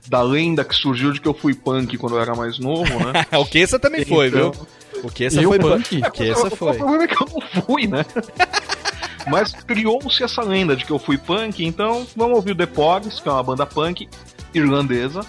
da 0.09 0.22
lenda 0.22 0.64
que 0.64 0.74
surgiu 0.74 1.12
de 1.12 1.20
que 1.20 1.28
eu 1.28 1.34
fui 1.34 1.54
punk 1.54 1.96
quando 1.98 2.16
eu 2.16 2.22
era 2.22 2.34
mais 2.34 2.59
novo, 2.59 2.84
né. 2.84 3.26
o 3.38 3.44
que 3.44 3.59
essa 3.61 3.78
também 3.78 4.04
foi, 4.04 4.28
Então- 4.28 4.52
viu? 4.52 4.66
O 5.04 5.11
que 5.11 5.24
essa 5.24 5.42
Eu 5.42 5.50
foi 5.50 5.59
punk? 5.59 6.00
punk. 6.00 6.09
O 6.09 6.11
que 6.12 6.30
essa 6.30 6.46
O 6.52 6.57
foi. 6.57 6.76
problema 6.76 7.04
é 7.04 7.07
que 7.07 7.22
eu 7.22 7.28
não 7.32 7.62
fui, 7.62 7.86
né. 7.86 8.04
Mas 9.28 9.52
criou-se 9.52 10.22
essa 10.22 10.40
lenda 10.42 10.74
de 10.76 10.84
que 10.84 10.90
eu 10.92 10.98
fui 10.98 11.18
punk, 11.18 11.64
então 11.64 12.07
vamos 12.16 12.36
ouvir 12.36 12.52
o 12.52 12.54
The 12.54 12.66
Pogs, 12.66 13.20
que 13.20 13.28
é 13.28 13.32
uma 13.32 13.42
banda 13.42 13.66
punk 13.66 14.09
irlandesa. 14.54 15.20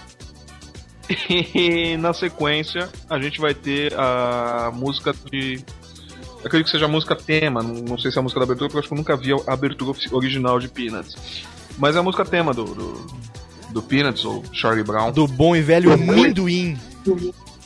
E 1.28 1.96
na 1.96 2.12
sequência 2.12 2.88
a 3.08 3.18
gente 3.18 3.40
vai 3.40 3.54
ter 3.54 3.92
a 3.98 4.70
música 4.74 5.14
de. 5.30 5.64
Acredito 6.44 6.66
que 6.66 6.70
seja 6.70 6.84
a 6.84 6.88
música 6.88 7.16
tema, 7.16 7.62
não 7.62 7.98
sei 7.98 8.10
se 8.10 8.18
é 8.18 8.20
a 8.20 8.22
música 8.22 8.38
da 8.40 8.44
abertura, 8.44 8.68
porque 8.68 8.76
eu 8.76 8.80
acho 8.80 8.88
que 8.88 8.94
eu 8.94 8.98
nunca 8.98 9.16
vi 9.16 9.32
a 9.32 9.52
abertura 9.52 9.98
original 10.12 10.58
de 10.60 10.68
Peanuts. 10.68 11.16
Mas 11.78 11.96
é 11.96 11.98
a 11.98 12.02
música 12.02 12.24
tema 12.24 12.54
do, 12.54 12.64
do, 12.64 13.06
do 13.70 13.82
Peanuts, 13.82 14.24
ou 14.24 14.42
Charlie 14.52 14.84
Brown. 14.84 15.12
Do 15.12 15.26
bom 15.26 15.54
e 15.54 15.62
velho 15.62 15.96
Minduim. 15.96 16.76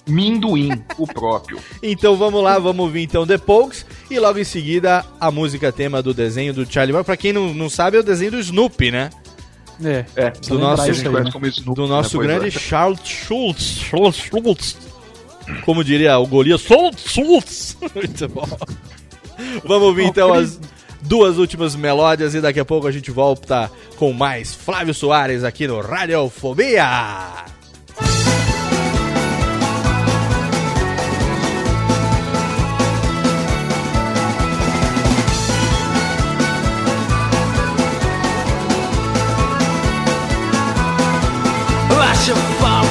Minduim, 0.06 0.82
o 0.98 1.06
próprio. 1.06 1.58
Então 1.82 2.16
vamos 2.16 2.42
lá, 2.42 2.58
vamos 2.58 2.84
ouvir 2.84 3.02
então 3.02 3.26
The 3.26 3.38
Pogues 3.38 3.86
e 4.10 4.18
logo 4.18 4.38
em 4.38 4.44
seguida 4.44 5.04
a 5.20 5.30
música 5.30 5.70
tema 5.70 6.02
do 6.02 6.12
desenho 6.12 6.52
do 6.52 6.70
Charlie 6.70 6.92
Brown. 6.92 7.04
Pra 7.04 7.16
quem 7.16 7.32
não, 7.32 7.54
não 7.54 7.70
sabe, 7.70 7.96
é 7.96 8.00
o 8.00 8.02
desenho 8.02 8.32
do 8.32 8.40
Snoopy, 8.40 8.90
né? 8.90 9.10
É. 9.84 10.04
É, 10.16 10.30
Do 10.30 10.58
nosso, 10.58 10.82
a 10.82 10.92
gente 10.92 11.08
conhece 11.08 11.32
como 11.32 11.46
Snoopy, 11.46 11.80
do 11.80 11.86
nosso 11.86 12.18
né? 12.18 12.26
Grande 12.26 12.48
é. 12.48 12.50
Charles 12.50 13.00
Schultz. 13.04 13.78
Charles 13.78 14.16
Schultz. 14.16 14.76
Como 15.64 15.82
diria 15.82 16.18
o 16.18 16.26
Golias, 16.26 16.60
Schultz, 16.60 17.12
Schultz. 17.12 17.76
Muito 17.94 18.28
bom. 18.28 18.46
Vamos 19.64 19.88
ouvir 19.88 20.04
então 20.04 20.32
as 20.32 20.58
duas 21.02 21.38
últimas 21.38 21.74
melódias 21.74 22.34
e 22.34 22.40
daqui 22.40 22.60
a 22.60 22.64
pouco 22.64 22.86
a 22.86 22.92
gente 22.92 23.10
volta 23.10 23.70
com 23.96 24.12
mais 24.12 24.54
Flávio 24.54 24.94
Soares 24.94 25.44
aqui 25.44 25.66
no 25.66 25.80
Radiofobia. 25.80 26.86
Fall 42.60 42.84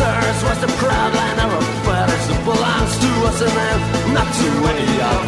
answers 0.00 0.42
What's 0.44 0.60
the 0.60 0.72
problem? 0.78 1.50
Where 1.86 2.06
it 2.08 2.44
belongs 2.44 2.94
to 2.98 3.10
us 3.28 3.40
and 3.42 3.50
them 3.50 4.14
Not 4.14 4.28
to 4.38 4.48
any 4.70 5.00
of 5.00 5.27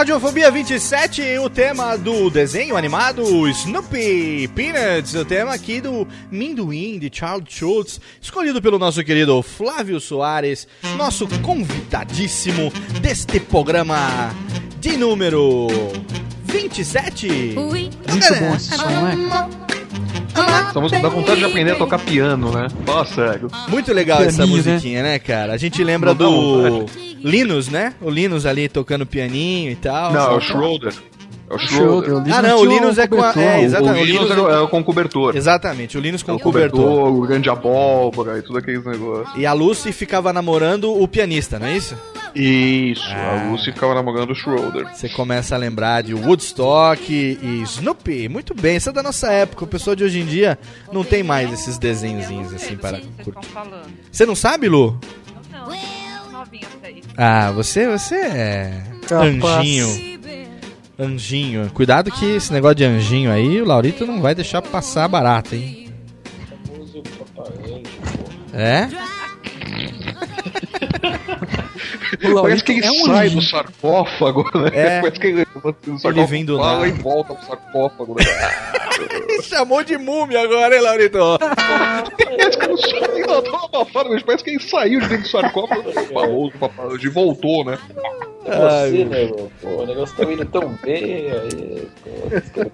Radiofobia 0.00 0.50
27, 0.50 1.20
o 1.40 1.50
tema 1.50 1.94
do 1.94 2.30
desenho 2.30 2.74
animado 2.74 3.46
Snoopy 3.48 4.48
Peanuts, 4.54 5.14
o 5.14 5.26
tema 5.26 5.52
aqui 5.52 5.78
do 5.78 6.08
Minduim 6.30 6.98
de 6.98 7.10
Charles 7.12 7.52
Schultz, 7.52 8.00
escolhido 8.18 8.62
pelo 8.62 8.78
nosso 8.78 9.04
querido 9.04 9.42
Flávio 9.42 10.00
Soares, 10.00 10.66
nosso 10.96 11.28
convidadíssimo 11.42 12.72
deste 13.02 13.38
programa 13.40 14.34
de 14.80 14.96
número 14.96 15.66
27. 16.44 17.28
Muito 17.54 17.98
bom 18.40 18.54
esse 18.56 18.78
som, 18.78 18.86
né? 18.86 19.50
Essa 20.70 20.80
música 20.80 21.02
dá 21.02 21.08
vontade 21.10 21.40
de 21.40 21.44
aprender 21.44 21.72
a 21.72 21.76
tocar 21.76 21.98
piano, 21.98 22.50
né? 22.52 22.68
Fala 22.86 23.04
sério. 23.04 23.50
Muito 23.68 23.92
legal 23.92 24.22
essa 24.22 24.44
Pianinho, 24.44 24.64
né? 24.64 24.72
musiquinha, 24.72 25.02
né? 25.02 25.18
cara? 25.18 25.52
A 25.52 25.56
gente 25.58 25.84
lembra 25.84 26.14
do. 26.14 26.86
Linus, 27.22 27.68
né? 27.68 27.94
O 28.00 28.10
Linus 28.10 28.46
ali 28.46 28.68
tocando 28.68 29.04
pianinho 29.06 29.70
e 29.70 29.76
tal. 29.76 30.12
Não, 30.12 30.32
é 30.32 30.34
o 30.36 30.40
Schroeder. 30.40 30.92
É 31.48 31.54
o 31.54 31.58
Schroeder, 31.58 31.98
o 31.98 32.04
Schroeder. 32.04 32.34
Ah, 32.34 32.42
não, 32.42 32.56
o 32.56 32.60
tinha 32.60 32.70
um 32.70 32.74
Linus 32.80 32.98
é 32.98 33.06
com 33.08 33.20
a. 33.22 33.32
É, 33.32 33.58
O 33.58 33.62
exatamente. 33.62 34.06
Linus 34.12 34.30
é, 34.30 34.34
é 34.64 34.66
com 34.68 34.84
cobertor. 34.84 35.36
Exatamente, 35.36 35.98
o 35.98 36.00
Linus 36.00 36.22
com 36.22 36.30
É 36.30 36.34
o 36.34 36.36
o 36.36 36.40
cobertor. 36.40 36.80
cobertor, 36.80 37.12
o 37.12 37.20
grande 37.26 37.50
abóbora 37.50 38.38
e 38.38 38.42
tudo 38.42 38.58
aqueles 38.58 38.84
negócios. 38.84 39.36
E 39.36 39.44
a 39.44 39.52
Lucy 39.52 39.92
ficava 39.92 40.32
namorando 40.32 40.92
o 40.92 41.08
pianista, 41.08 41.58
não 41.58 41.66
é 41.66 41.76
isso? 41.76 41.96
Isso, 42.32 43.02
Ah. 43.10 43.42
a 43.48 43.50
Lucy 43.50 43.72
ficava 43.72 43.92
namorando 43.92 44.30
o 44.30 44.34
Schroeder. 44.36 44.86
Você 44.94 45.08
começa 45.08 45.56
a 45.56 45.58
lembrar 45.58 46.04
de 46.04 46.14
Woodstock 46.14 47.12
e 47.12 47.62
Snoopy. 47.64 48.28
Muito 48.28 48.54
bem, 48.54 48.76
isso 48.76 48.88
é 48.88 48.92
da 48.92 49.02
nossa 49.02 49.32
época. 49.32 49.64
O 49.64 49.66
pessoal 49.66 49.96
de 49.96 50.04
hoje 50.04 50.20
em 50.20 50.26
dia 50.26 50.56
não 50.92 51.02
tem 51.02 51.24
mais 51.24 51.52
esses 51.52 51.76
desenhozinhos 51.76 52.54
assim 52.54 52.76
para 52.76 52.98
Vocês 52.98 53.08
estão 53.18 53.32
curtir. 53.32 53.48
falando. 53.50 53.90
Você 54.12 54.24
não 54.24 54.36
sabe, 54.36 54.68
Lu? 54.68 54.96
Não, 56.52 56.60
novinha 56.60 56.68
pra 56.80 56.90
isso. 56.90 57.08
Ah, 57.16 57.50
você, 57.52 57.88
você 57.88 58.14
é 58.16 58.82
Capaz. 59.06 59.44
anjinho. 59.44 60.20
Anjinho. 60.98 61.70
Cuidado 61.72 62.10
que 62.10 62.26
esse 62.26 62.52
negócio 62.52 62.74
de 62.76 62.84
anjinho 62.84 63.30
aí, 63.32 63.60
o 63.60 63.64
Laurito 63.64 64.06
não 64.06 64.20
vai 64.20 64.34
deixar 64.34 64.60
passar 64.62 65.08
barato, 65.08 65.54
hein? 65.54 65.88
É? 68.52 68.88
O 72.22 72.28
Laurito 72.34 72.42
Parece 72.42 72.64
que 72.64 72.72
ele 72.72 72.84
é 72.84 72.90
um 72.90 73.04
sai 73.06 73.26
anjo. 73.28 73.36
do 73.36 73.42
sarcófago, 73.42 74.42
né? 74.58 74.70
É. 74.74 75.00
Parece 75.00 75.20
que 75.20 75.26
ele, 75.28 75.44
do 75.46 75.98
sarcófago 75.98 76.26
vem 76.26 76.44
do 76.44 76.58
fala 76.58 76.72
nada. 76.86 76.88
e 76.88 76.92
volta 76.92 77.34
pro 77.34 77.46
sarcófago. 77.46 78.16
Né? 78.18 78.24
Chamou 79.48 79.82
de 79.82 79.96
múmia 79.98 80.40
agora, 80.42 80.74
hein, 80.74 80.82
Laurito? 80.82 81.18
parece 81.38 82.58
que 82.58 82.64
ele 82.64 82.76
saiu, 82.76 83.26
não, 83.26 83.42
tava 83.42 83.64
abafado, 83.66 84.10
mas 84.10 84.22
parece 84.22 84.44
que 84.44 84.50
ele 84.50 84.60
saiu 84.60 85.00
de 85.00 85.08
dentro 85.08 85.22
do 85.24 85.28
sarcófago. 85.28 85.92
Famoso, 85.92 86.52
papai, 86.58 86.98
de 86.98 87.08
voltou, 87.08 87.64
né? 87.64 87.78
Ai, 88.46 88.90
Você, 88.90 89.04
né, 89.04 89.24
meu? 89.24 89.52
Pô, 89.60 89.68
o 89.68 89.86
negócio 89.86 90.16
tá 90.16 90.24
indo 90.24 90.44
tão 90.46 90.74
bem 90.82 91.30
aí. 91.30 91.88
Pô, 92.02 92.70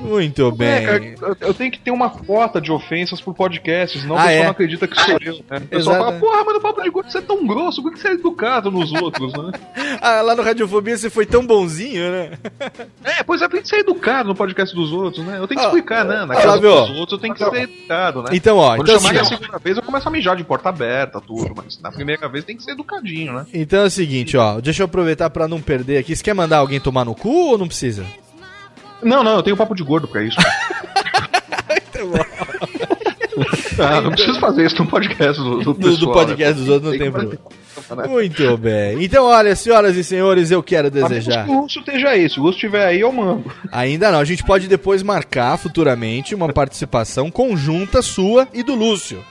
Muito 0.00 0.56
É, 0.60 0.80
cara, 0.84 0.98
bem. 0.98 1.14
eu- 1.20 1.36
eu 1.40 1.54
tenho 1.54 1.70
que 1.70 1.78
ter 1.78 1.90
uma 1.90 2.10
cota 2.10 2.60
de 2.60 2.72
ofensas 2.72 3.20
por 3.20 3.34
podcast, 3.34 4.00
senão 4.00 4.16
Ah, 4.16 4.20
o 4.20 4.22
pessoal 4.24 4.40
é? 4.40 4.44
não 4.44 4.50
acredita 4.50 4.88
que 4.88 5.00
sou 5.00 5.18
eu, 5.20 5.34
né? 5.50 5.58
O 5.58 5.60
pessoal 5.68 5.96
fala, 5.96 6.12
porra, 6.18 6.44
mas 6.44 6.54
no 6.54 6.60
papo 6.60 6.82
de 6.82 6.90
gordo 6.90 7.10
você 7.10 7.18
é 7.18 7.22
tão 7.22 7.46
grosso, 7.46 7.82
por 7.82 7.92
que 7.92 7.98
você 8.00 8.08
é 8.08 8.12
educado 8.12 8.70
nos 8.70 8.92
outros, 8.92 9.32
né? 9.32 9.52
Ah, 10.02 10.20
lá 10.20 10.34
no 10.34 10.42
Radiofobia 10.42 10.96
você 10.96 11.08
foi 11.08 11.24
tão 11.26 11.46
bonzinho, 11.46 12.10
né? 12.10 12.30
É, 13.04 13.22
pois 13.22 13.40
é, 13.42 13.48
tem 13.48 13.62
que 13.62 13.68
ser 13.68 13.80
educado 13.80 14.28
no 14.28 14.34
podcast 14.34 14.74
dos 14.74 14.92
outros, 14.92 15.24
né? 15.24 15.38
Eu 15.38 15.46
tenho 15.46 15.60
que 15.60 15.66
Ah, 15.66 15.68
explicar, 15.68 16.04
né? 16.04 16.24
Na 16.24 16.34
ah, 16.34 16.42
casa 16.42 16.60
dos 16.60 16.90
outros 16.90 17.12
eu 17.12 17.18
tenho 17.18 17.34
que 17.34 17.44
ser 17.44 17.54
educado, 17.62 18.22
né? 18.22 18.30
Então, 18.32 18.56
ó, 18.58 18.76
Quando 18.76 18.88
então 18.88 19.00
chamar 19.00 19.20
assim, 19.20 19.34
a 19.34 19.38
segunda 19.38 19.58
vez 19.58 19.76
eu 19.76 19.82
começo 19.82 20.08
a 20.08 20.10
mijar 20.10 20.36
de 20.36 20.44
porta 20.44 20.68
aberta, 20.70 21.20
tudo, 21.20 21.52
mas 21.56 21.80
na 21.80 21.92
primeira 21.92 22.28
vez 22.28 22.44
tem 22.44 22.56
que 22.56 22.62
ser 22.62 22.72
educadinho, 22.72 23.32
né? 23.34 23.46
Então 23.52 23.80
é 23.82 23.84
o 23.86 23.90
seguinte, 23.90 24.36
ó. 24.36 24.60
Deixa 24.60 24.82
eu 24.82 24.86
aproveitar 24.86 25.30
pra 25.30 25.46
não 25.46 25.60
perder 25.60 25.98
aqui. 25.98 26.16
Você 26.16 26.22
quer 26.22 26.34
mandar 26.34 26.58
alguém 26.58 26.80
tomar 26.80 27.04
no 27.04 27.14
cu 27.14 27.50
ou 27.50 27.58
não 27.58 27.66
precisa? 27.68 28.04
Não, 29.02 29.22
não, 29.22 29.36
eu 29.36 29.42
tenho 29.42 29.56
papo 29.56 29.74
de 29.74 29.82
gordo 29.82 30.06
pra 30.08 30.22
isso. 30.22 30.36
ah, 33.78 34.00
não 34.00 34.10
preciso 34.10 34.38
fazer 34.40 34.66
isso 34.66 34.78
no 34.78 34.86
podcast 34.88 35.40
do, 35.42 35.60
do, 35.60 35.74
pessoal, 35.74 35.96
do 35.96 36.12
podcast 36.12 36.54
né? 36.60 36.60
dos 36.60 36.68
outros 36.68 36.92
não 36.92 36.98
Tem 36.98 37.10
problema. 37.10 37.38
né? 37.96 38.08
Muito 38.08 38.56
bem. 38.58 39.02
Então, 39.02 39.24
olha, 39.24 39.54
senhoras 39.56 39.96
e 39.96 40.04
senhores, 40.04 40.50
eu 40.50 40.62
quero 40.62 40.90
desejar. 40.90 41.44
que 41.44 41.50
o 41.50 41.62
Lúcio 41.62 41.80
esteja 41.80 42.08
aí. 42.10 42.28
Se 42.28 42.38
o 42.38 42.42
Lúcio 42.42 42.56
estiver 42.56 42.86
aí, 42.86 43.00
eu 43.00 43.12
mando. 43.12 43.50
Ainda 43.70 44.10
não, 44.10 44.18
a 44.20 44.24
gente 44.24 44.44
pode 44.44 44.68
depois 44.68 45.02
marcar 45.02 45.56
futuramente 45.58 46.34
uma 46.34 46.52
participação 46.52 47.30
conjunta 47.30 48.02
sua 48.02 48.48
e 48.52 48.62
do 48.62 48.74
Lúcio. 48.74 49.24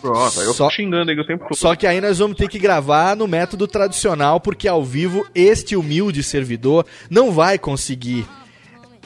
Pronto, 0.00 0.40
aí 0.40 0.46
eu 0.46 0.54
Só- 0.54 0.66
tô 0.68 0.70
xingando 0.70 1.10
ele 1.10 1.20
o 1.20 1.26
tempo 1.26 1.44
todo. 1.48 1.56
Só 1.56 1.74
que 1.74 1.86
aí 1.86 2.00
nós 2.00 2.18
vamos 2.18 2.36
ter 2.36 2.48
que 2.48 2.58
gravar 2.58 3.16
no 3.16 3.26
método 3.26 3.66
tradicional, 3.66 4.38
porque 4.38 4.68
ao 4.68 4.84
vivo 4.84 5.26
este 5.34 5.74
humilde 5.74 6.22
servidor 6.22 6.86
não 7.10 7.32
vai 7.32 7.58
conseguir 7.58 8.24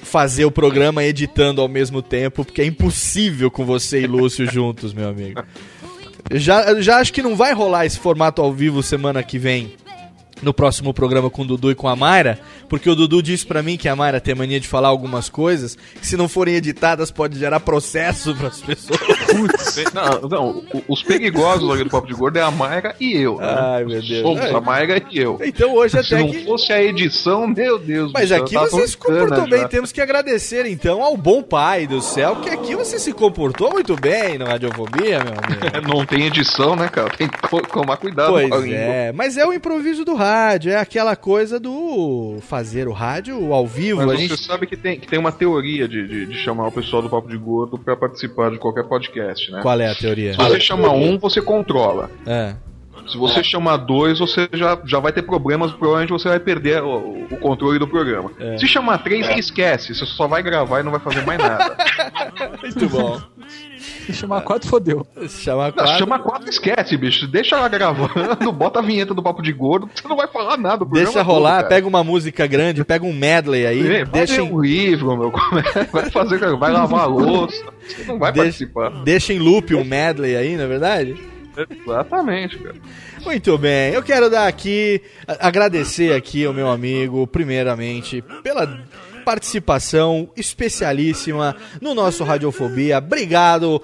fazer 0.03 0.45
o 0.45 0.51
programa 0.51 1.05
editando 1.05 1.61
ao 1.61 1.69
mesmo 1.69 2.03
tempo, 2.03 2.45
porque 2.45 2.61
é 2.61 2.67
impossível 2.67 3.51
com 3.51 3.65
você 3.65 4.03
e 4.03 4.07
Lúcio 4.07 4.47
juntos, 4.51 4.93
meu 4.93 5.09
amigo. 5.09 5.43
Já, 6.33 6.81
já 6.81 6.99
acho 6.99 7.13
que 7.13 7.23
não 7.23 7.37
vai 7.37 7.53
rolar 7.53 7.87
esse 7.87 7.99
formato 7.99 8.43
ao 8.43 8.53
vivo 8.53 8.83
semana 8.83 9.23
que 9.23 9.39
vem. 9.39 9.75
No 10.43 10.53
próximo 10.53 10.93
programa 10.93 11.31
com 11.31 11.43
o 11.43 11.45
Dudu 11.45 11.71
e 11.71 11.75
com 11.75 11.87
a 11.87 11.95
Mayra, 11.95 12.41
porque 12.69 12.91
o 12.91 12.97
Dudu 12.97 13.23
disse 13.23 13.47
pra 13.47 13.63
mim 13.63 13.77
que 13.77 13.89
a 13.89 13.95
Mayra 13.95 14.21
tem 14.21 14.35
mania 14.35 14.59
de 14.59 14.67
falar 14.67 14.89
algumas 14.89 15.29
coisas 15.29 15.77
que, 15.77 16.05
se 16.05 16.17
não 16.17 16.29
forem 16.29 16.57
editadas, 16.57 17.13
pode 17.13 17.39
gerar 17.39 17.61
processo 17.61 18.35
pras 18.37 18.61
pessoas. 18.61 19.12
Não, 19.95 20.29
não, 20.29 20.65
os 20.89 21.03
perigosos 21.03 21.71
aqui 21.73 21.85
do 21.85 21.91
Papo 21.91 22.07
de 22.07 22.15
Gordo 22.15 22.39
é 22.39 22.43
a 22.43 22.51
Mayra 22.51 22.95
e 23.01 23.17
eu. 23.17 23.37
Né? 23.39 23.47
Ai, 23.59 23.85
meu 23.85 24.01
Deus. 24.03 24.23
Somos 24.23 24.41
Ai. 24.41 24.53
a 24.53 24.61
Mayra 24.61 25.03
e 25.11 25.19
eu. 25.19 25.39
Então 25.43 25.75
hoje 25.75 26.03
Se 26.03 26.15
até 26.15 26.23
não 26.25 26.31
que. 26.31 26.45
fosse 26.45 26.73
a 26.73 26.83
edição, 26.83 27.47
meu 27.47 27.79
Deus 27.79 28.13
Mas 28.13 28.29
do 28.29 28.35
céu, 28.35 28.45
aqui 28.45 28.55
tava 28.55 28.69
você 28.69 28.89
se 28.89 28.97
comportou 28.97 29.37
já. 29.39 29.47
bem. 29.47 29.69
Temos 29.69 29.93
que 29.93 30.01
agradecer 30.01 30.67
então 30.67 31.03
ao 31.03 31.17
bom 31.17 31.43
pai 31.43 31.87
do 31.87 32.01
céu, 32.01 32.37
que 32.37 32.51
aqui 32.51 32.75
você 32.75 32.99
se 32.99 33.13
comportou 33.13 33.71
muito 33.73 33.97
bem 33.97 34.39
no 34.39 34.45
Radiofobia, 34.45 35.21
meu 35.25 35.33
amigo. 35.33 35.89
Não 35.97 36.05
tem 36.07 36.27
edição, 36.27 36.77
né, 36.77 36.89
cara? 36.89 37.11
Tem 37.11 37.29
que 37.29 37.41
to- 37.49 37.63
tomar 37.73 37.97
cuidado 37.97 38.33
Pois 38.33 38.51
é, 38.67 39.13
mas 39.13 39.37
é 39.37 39.47
o 39.47 39.53
improviso 39.53 40.05
do 40.05 40.15
rádio, 40.15 40.73
é 40.73 40.77
aquela 40.77 41.17
coisa 41.17 41.59
do 41.59 42.37
fazer 42.43 42.89
o 42.89 42.93
rádio 42.93 43.53
ao 43.53 43.67
vivo. 43.67 43.99
Mas 44.01 44.11
a 44.11 44.15
você 44.15 44.29
gente... 44.29 44.45
sabe 44.45 44.67
que 44.67 44.77
tem, 44.77 44.99
que 44.99 45.07
tem 45.07 45.19
uma 45.19 45.33
teoria 45.33 45.87
de, 45.89 46.07
de, 46.07 46.27
de 46.27 46.35
chamar 46.39 46.69
o 46.69 46.73
pessoal 46.73 47.03
do 47.03 47.09
Papo 47.09 47.29
de 47.29 47.37
Gordo 47.37 47.79
pra 47.79 47.97
participar 47.97 48.51
de 48.51 48.59
qualquer 48.59 48.85
podcast, 48.85 49.22
né? 49.51 49.61
Qual 49.63 49.81
é 49.81 49.89
a 49.89 49.95
teoria? 49.95 50.33
Se 50.33 50.39
você 50.39 50.61
chama 50.61 50.91
um, 50.93 51.19
você 51.19 51.41
controla. 51.41 52.11
É. 52.27 52.55
Se 53.09 53.17
você 53.17 53.43
chamar 53.43 53.79
dois, 53.79 54.19
você 54.21 54.49
já, 54.53 54.79
já 54.85 54.99
vai 55.01 55.13
ter 55.13 55.23
problemas, 55.23 55.73
provavelmente 55.73 56.11
você 56.11 56.29
vai 56.29 56.39
perder 56.39 56.83
o, 56.83 57.27
o 57.31 57.37
controle 57.39 57.79
do 57.79 57.89
programa. 57.89 58.31
É. 58.39 58.57
Se 58.59 58.67
chamar 58.67 58.99
três, 58.99 59.29
esquece, 59.37 59.95
você 59.95 60.07
só 60.07 60.29
vai 60.29 60.43
gravar 60.43 60.81
e 60.81 60.83
não 60.83 60.93
vai 60.93 61.01
fazer 61.01 61.25
mais 61.27 61.39
nada. 61.39 61.77
Muito 62.63 62.89
bom. 62.89 63.21
Se 64.07 64.13
chamar 64.13 64.43
quatro, 64.43 64.69
fodeu. 64.69 65.07
Se 65.29 65.43
chamar 65.43 65.67
Não, 65.69 65.73
quatro, 65.73 65.99
chama 65.99 66.19
quatro, 66.19 66.49
esquece, 66.49 66.97
bicho. 66.97 67.27
Deixa 67.27 67.57
ela 67.57 67.69
gravando, 67.69 68.51
bota 68.53 68.79
a 68.79 68.83
vinheta 68.83 69.13
do 69.15 69.23
Papo 69.23 69.43
de 69.43 69.53
Gordo, 69.53 69.89
você 69.95 70.07
não 70.07 70.17
vai 70.17 70.29
falar 70.29 70.57
nada. 70.57 70.85
deixa 70.85 71.13
todo, 71.13 71.23
rolar, 71.27 71.57
cara. 71.57 71.69
pega 71.69 71.87
uma 71.89 72.05
música 72.05 72.47
grande, 72.47 72.85
pega 72.85 73.05
um 73.05 73.13
medley 73.13 73.67
aí, 73.67 73.81
É, 73.97 74.05
vai 74.05 74.21
deixa 74.25 74.41
em, 74.41 74.53
um 74.53 74.61
livro, 74.61 75.17
meu. 75.17 75.33
Vai 75.93 76.11
fazer, 76.11 76.39
vai 76.57 76.73
lavar 76.73 77.01
a 77.01 77.07
louça. 77.07 77.65
Você 77.87 78.05
não 78.05 78.19
vai 78.19 78.33
deixa, 78.33 78.45
participar. 78.49 78.91
deixa 79.05 79.33
em 79.33 79.39
loop 79.39 79.75
um 79.75 79.85
medley 79.85 80.37
aí, 80.37 80.57
não 80.57 80.65
é 80.65 80.69
verdade? 80.69 81.17
Exatamente, 81.85 82.59
cara. 82.59 82.75
Muito 83.25 83.57
bem, 83.59 83.93
eu 83.93 84.03
quero 84.03 84.29
dar 84.31 84.47
aqui, 84.49 85.01
agradecer 85.39 86.13
aqui 86.15 86.45
ao 86.45 86.53
meu 86.53 86.69
amigo, 86.69 87.27
primeiramente, 87.27 88.23
pela 88.43 88.67
participação 89.23 90.29
especialíssima 90.37 91.57
no 91.81 91.95
nosso 91.95 92.25
Radiofobia. 92.25 92.99
Obrigado, 92.99 93.83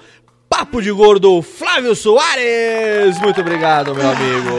Papo 0.49 0.81
de 0.81 0.91
Gordo 0.91 1.41
Flávio 1.41 1.95
Soares! 1.95 3.19
Muito 3.21 3.39
obrigado, 3.39 3.93
meu 3.93 4.09
amigo. 4.09 4.49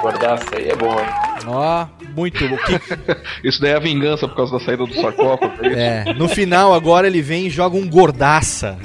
Pô, 0.00 0.12
do 0.12 0.18
cacete, 0.18 0.56
aí 0.56 0.68
é 0.68 0.76
bom, 0.76 0.92
hein? 0.92 1.06
Ó, 1.46 1.86
muito 2.16 2.48
bom. 2.48 2.56
Que- 2.56 3.16
Isso 3.48 3.60
daí 3.60 3.72
é 3.72 3.76
a 3.76 3.80
vingança 3.80 4.28
por 4.28 4.36
causa 4.36 4.58
da 4.58 4.64
saída 4.64 4.86
do 4.86 4.94
sarcófago. 4.94 5.52
É, 5.64 5.68
isso? 5.68 6.10
É, 6.10 6.14
no 6.14 6.28
final 6.28 6.72
agora 6.72 7.06
ele 7.06 7.20
vem 7.20 7.46
e 7.46 7.50
joga 7.50 7.76
um 7.76 7.88
gordaça. 7.88 8.78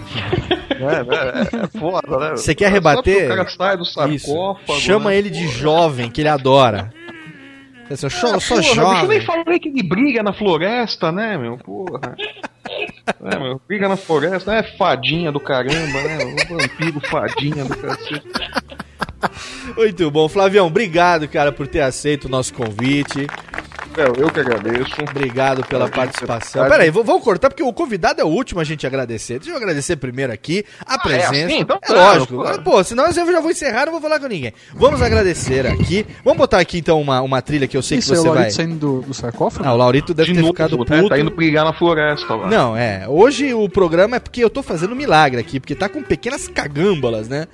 É, 0.71 1.59
é, 1.59 1.63
é 1.63 1.79
foda, 1.79 2.17
né? 2.19 2.31
Você 2.31 2.53
quer 2.53 2.71
rebater? 2.71 3.25
O 3.31 3.35
cara 3.35 3.49
sai 3.49 3.77
do 3.77 3.83
Isso. 3.83 3.93
sarcófago. 3.93 4.79
Chama 4.79 5.09
né? 5.11 5.17
ele 5.17 5.29
de 5.29 5.47
jovem, 5.47 6.09
que 6.09 6.21
ele 6.21 6.29
adora. 6.29 6.91
Assim, 7.89 8.05
eu 8.05 8.09
sou, 8.09 8.33
eu 8.33 8.39
sou 8.39 8.57
Porra, 8.57 8.61
bicho, 8.69 8.79
eu 8.79 8.85
jovem. 8.85 9.07
nem 9.07 9.21
falei 9.21 9.59
que 9.59 9.69
ele 9.69 9.83
briga 9.83 10.23
na 10.23 10.33
floresta, 10.33 11.11
né, 11.11 11.37
meu? 11.37 11.57
Porra. 11.57 12.15
É, 13.23 13.37
meu, 13.37 13.61
briga 13.67 13.87
na 13.87 13.95
floresta, 13.95 14.53
é 14.55 14.63
fadinha 14.63 15.31
do 15.31 15.39
caramba, 15.39 16.01
né? 16.01 16.17
O 16.25 16.57
vampiro 16.57 16.99
fadinha 17.01 17.63
do 17.63 17.75
cacete. 17.77 18.23
Muito 19.77 20.09
bom. 20.11 20.27
Flavião, 20.27 20.67
obrigado, 20.67 21.27
cara, 21.27 21.51
por 21.51 21.67
ter 21.67 21.81
aceito 21.81 22.25
o 22.25 22.29
nosso 22.29 22.53
convite. 22.53 23.27
É, 23.97 24.21
eu 24.21 24.29
que 24.29 24.39
agradeço. 24.41 24.93
Obrigado 25.09 25.63
pela 25.65 25.87
participação. 25.89 26.67
Peraí, 26.67 26.89
vou- 26.89 27.03
vamos 27.03 27.23
cortar 27.23 27.49
porque 27.49 27.63
o 27.63 27.71
convidado 27.71 28.19
é 28.19 28.23
o 28.23 28.27
último 28.27 28.59
a 28.59 28.63
gente 28.63 28.85
agradecer. 28.85 29.39
Deixa 29.39 29.51
eu 29.51 29.57
agradecer 29.57 29.95
primeiro 29.95 30.33
aqui 30.33 30.65
a 30.85 30.97
presença. 30.99 31.31
assim? 31.45 31.59
Então 31.59 31.77
é 31.81 31.87
tá, 31.87 31.93
lógico. 31.93 32.35
claro. 32.35 32.61
Pô, 32.61 32.83
senão 32.83 33.05
eu 33.05 33.13
já 33.13 33.23
vou 33.39 33.51
encerrar, 33.51 33.85
não 33.85 33.93
vou 33.93 34.01
falar 34.01 34.19
com 34.19 34.27
ninguém. 34.27 34.53
Vamos 34.73 35.01
agradecer 35.01 35.65
aqui. 35.65 36.05
Vamos 36.23 36.37
botar 36.37 36.59
aqui 36.59 36.77
então 36.77 36.99
uma, 37.01 37.21
uma 37.21 37.41
trilha 37.41 37.67
que 37.67 37.77
eu 37.77 37.81
sei 37.81 37.99
Isso 37.99 38.11
que 38.11 38.17
é 38.17 38.19
o 38.19 38.23
você 38.23 38.27
vai. 38.29 38.35
Laurito 38.37 38.55
saindo 38.55 38.75
do, 38.75 39.01
do 39.01 39.13
sarcófago? 39.13 39.65
Ah, 39.67 39.73
o 39.73 39.77
Laurito 39.77 40.13
deve 40.13 40.29
De 40.29 40.35
ter 40.35 40.41
novo, 40.41 40.53
ficado 40.53 40.77
né? 40.77 40.85
puto. 40.97 41.09
Tá 41.09 41.19
indo 41.19 41.31
brigar 41.31 41.63
na 41.63 41.73
floresta 41.73 42.35
lá. 42.35 42.47
Não, 42.47 42.75
é. 42.75 43.05
Hoje 43.07 43.53
o 43.53 43.69
programa 43.69 44.17
é 44.17 44.19
porque 44.19 44.43
eu 44.43 44.49
tô 44.49 44.61
fazendo 44.61 44.91
um 44.91 44.95
milagre 44.95 45.39
aqui, 45.39 45.59
porque 45.59 45.73
tá 45.75 45.87
com 45.87 46.01
pequenas 46.03 46.47
cagâmbalas, 46.47 47.29
né? 47.29 47.47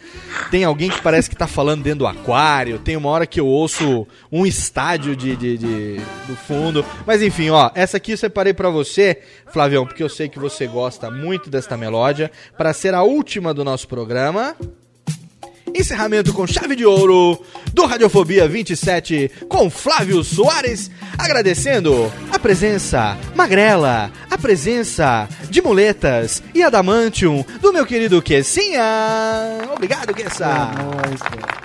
Tem 0.50 0.64
alguém 0.64 0.90
que 0.90 1.02
parece 1.02 1.30
que 1.30 1.36
tá 1.36 1.46
falando 1.48 1.84
dentro 1.84 2.00
do 2.00 2.08
aquário, 2.08 2.80
tem 2.80 2.98
uma 2.98 3.10
hora 3.10 3.28
que 3.28 3.40
eu 3.40 3.46
ouço 3.46 4.08
um 4.32 4.46
estádio 4.46 5.16
de, 5.16 5.36
de, 5.36 5.58
de- 5.58 6.02
do 6.32 6.38
fundo. 6.38 6.86
Mas 7.06 7.22
enfim, 7.22 7.50
ó, 7.50 7.70
essa 7.76 7.98
aqui 7.98 8.14
eu 8.14 8.18
separei 8.18 8.54
pra 8.54 8.70
você, 8.70 9.22
Flavião, 9.52 9.86
porque 9.86 10.02
eu 10.02 10.10
sei 10.10 10.30
que 10.30 10.40
você 10.40 10.66
gosta 10.66 11.12
muito 11.12 11.50
desta 11.50 11.78
melódia, 11.78 12.32
pra 12.58 12.74
ser 12.74 12.94
a 12.94 13.04
última 13.04 13.54
do 13.54 13.64
nosso 13.64 13.88
programa. 13.88 14.56
Encerramento 15.74 16.34
com 16.34 16.46
chave 16.46 16.76
de 16.76 16.86
ouro 16.86 17.42
do 17.74 17.86
Radiofobia 17.86 18.46
27 18.46 19.32
com 19.48 19.70
Flávio 19.70 20.22
Soares, 20.22 20.92
agradecendo 21.18 22.12
a 22.30 22.38
presença 22.38 23.18
magrela, 23.36 24.12
a 24.30 24.38
presença 24.38 25.30
de 25.50 25.62
muletas 25.62 26.44
e 26.54 26.62
adamantium 26.62 27.46
do 27.62 27.72
meu 27.72 27.86
querido 27.86 28.22
Kessinha. 28.22 28.84
Obrigado, 29.74 30.14
Kessa. 30.14 30.46
É 30.46 31.08
nóis. 31.08 31.61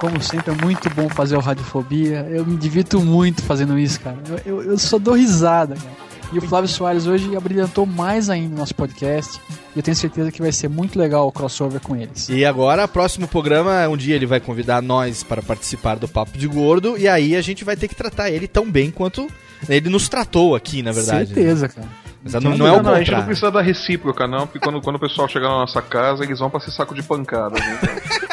Como 0.00 0.22
sempre, 0.22 0.52
é 0.52 0.64
muito 0.64 0.88
bom 0.90 1.08
fazer 1.08 1.36
o 1.36 1.40
Radiofobia. 1.40 2.26
Eu 2.30 2.46
me 2.46 2.56
divirto 2.56 3.00
muito 3.00 3.42
fazendo 3.42 3.78
isso, 3.78 4.00
cara. 4.00 4.18
Eu, 4.28 4.38
eu, 4.60 4.62
eu 4.70 4.78
só 4.78 4.98
dou 4.98 5.14
risada, 5.14 5.74
cara. 5.74 6.08
E 6.32 6.38
o 6.38 6.42
Flávio 6.42 6.68
Soares 6.68 7.06
hoje 7.06 7.34
abrilhantou 7.34 7.86
mais 7.86 8.28
ainda 8.28 8.54
o 8.54 8.58
nosso 8.58 8.74
podcast. 8.74 9.40
E 9.74 9.78
eu 9.78 9.82
tenho 9.82 9.96
certeza 9.96 10.30
que 10.30 10.42
vai 10.42 10.52
ser 10.52 10.68
muito 10.68 10.98
legal 10.98 11.26
o 11.26 11.32
crossover 11.32 11.80
com 11.80 11.96
eles. 11.96 12.28
E 12.28 12.44
agora, 12.44 12.86
próximo 12.86 13.26
programa, 13.26 13.88
um 13.88 13.96
dia 13.96 14.14
ele 14.14 14.26
vai 14.26 14.38
convidar 14.38 14.82
nós 14.82 15.22
para 15.22 15.40
participar 15.42 15.96
do 15.96 16.06
Papo 16.06 16.36
de 16.36 16.46
Gordo, 16.46 16.98
e 16.98 17.08
aí 17.08 17.34
a 17.34 17.40
gente 17.40 17.64
vai 17.64 17.76
ter 17.76 17.88
que 17.88 17.94
tratar 17.94 18.30
ele 18.30 18.46
tão 18.46 18.70
bem 18.70 18.90
quanto 18.90 19.26
ele 19.68 19.88
nos 19.88 20.08
tratou 20.08 20.54
aqui, 20.54 20.82
na 20.82 20.92
verdade. 20.92 21.32
Certeza, 21.32 21.68
cara. 21.68 21.88
Mas 22.22 22.34
não, 22.34 22.58
não 22.58 22.66
é 22.66 22.72
o 22.72 22.82
não, 22.82 22.92
a 22.92 22.98
gente 22.98 23.10
não 23.10 23.20
contrário. 23.20 23.24
precisa 23.24 23.50
da 23.50 23.62
recíproca, 23.62 24.26
não, 24.26 24.46
porque 24.46 24.58
quando, 24.58 24.82
quando 24.82 24.96
o 24.96 25.00
pessoal 25.00 25.28
chegar 25.28 25.48
na 25.48 25.60
nossa 25.60 25.80
casa, 25.80 26.24
eles 26.24 26.38
vão 26.38 26.50
pra 26.50 26.60
ser 26.60 26.72
saco 26.72 26.94
de 26.94 27.02
pancada. 27.02 27.54
Né? 27.58 27.78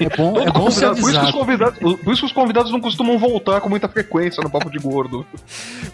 É 0.00 0.16
bom, 0.16 0.40
é 0.40 0.44
Todo 0.46 0.52
bom 0.52 0.70
ser 0.70 0.88
convidado- 0.88 1.00
por, 1.00 1.10
isso 1.10 1.20
que 1.20 1.26
os 1.26 1.32
convidados, 1.32 1.78
por 1.78 2.12
isso 2.12 2.20
que 2.20 2.26
os 2.26 2.32
convidados 2.32 2.72
não 2.72 2.80
costumam 2.80 3.18
voltar 3.18 3.60
com 3.60 3.68
muita 3.68 3.88
frequência 3.88 4.42
no 4.42 4.50
Papo 4.50 4.70
de 4.70 4.78
Gordo. 4.78 5.26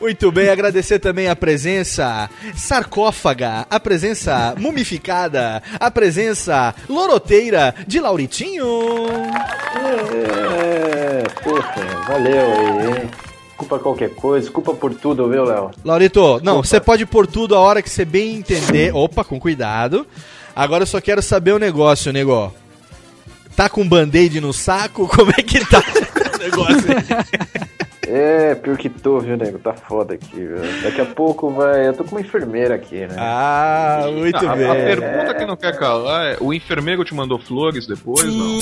Muito 0.01 0.31
bem, 0.31 0.49
agradecer 0.49 0.99
também 0.99 1.29
a 1.29 1.37
presença 1.37 2.29
sarcófaga, 2.55 3.67
a 3.71 3.81
presença 3.81 4.55
mumificada, 4.59 5.63
a 5.81 5.91
presença 5.91 6.75
loroteira 6.89 7.75
de 7.87 8.01
Lauritinho. 8.01 8.67
É, 9.85 11.23
poxa, 11.43 11.87
valeu 12.09 12.41
aí, 12.53 12.87
hein? 13.03 13.11
Desculpa 13.49 13.79
qualquer 13.79 14.11
coisa, 14.15 14.45
desculpa 14.47 14.75
por 14.75 14.95
tudo, 14.95 15.29
viu, 15.29 15.45
Léo? 15.45 15.71
Laurito, 15.85 16.41
não, 16.43 16.63
você 16.63 16.79
pode 16.79 17.07
pôr 17.07 17.27
tudo 17.27 17.55
a 17.55 17.59
hora 17.61 17.81
que 17.81 17.89
você 17.89 18.05
bem 18.05 18.37
entender. 18.37 18.95
Opa, 18.95 19.25
com 19.25 19.41
cuidado. 19.41 20.07
Agora 20.55 20.83
eu 20.83 20.87
só 20.87 21.01
quero 21.01 21.23
saber 21.23 21.53
o 21.53 21.59
negócio, 21.59 22.13
nego. 22.13 22.53
Tá 23.57 23.71
com 23.71 23.89
band-aid 23.89 24.39
no 24.41 24.53
saco? 24.53 25.09
Como 25.17 25.31
é 25.31 25.43
que 25.43 25.65
tá 25.67 25.83
o 26.35 26.39
negócio 26.39 26.85
aí? 26.91 27.67
É, 28.07 28.55
pior 28.55 28.77
que 28.77 28.89
tô, 28.89 29.19
viu, 29.19 29.37
nego? 29.37 29.59
Tá 29.59 29.73
foda 29.73 30.15
aqui, 30.15 30.37
viu? 30.37 30.59
Daqui 30.83 31.01
a 31.01 31.07
pouco 31.07 31.51
vai. 31.51 31.89
Eu 31.89 31.95
tô 31.95 32.05
com 32.05 32.17
uma 32.17 32.21
enfermeira 32.21 32.75
aqui, 32.75 33.07
né? 33.07 33.17
Ah, 33.19 34.09
muito 34.13 34.37
a, 34.47 34.55
bem. 34.55 34.71
a 34.71 34.75
pergunta 34.75 35.35
que 35.35 35.47
não 35.47 35.57
quer 35.57 35.77
calar 35.77 36.35
é: 36.35 36.37
o 36.39 36.53
enfermeiro 36.53 37.05
te 37.05 37.15
mandou 37.15 37.39
flores 37.39 37.87
depois? 37.87 38.25
Não. 38.33 38.61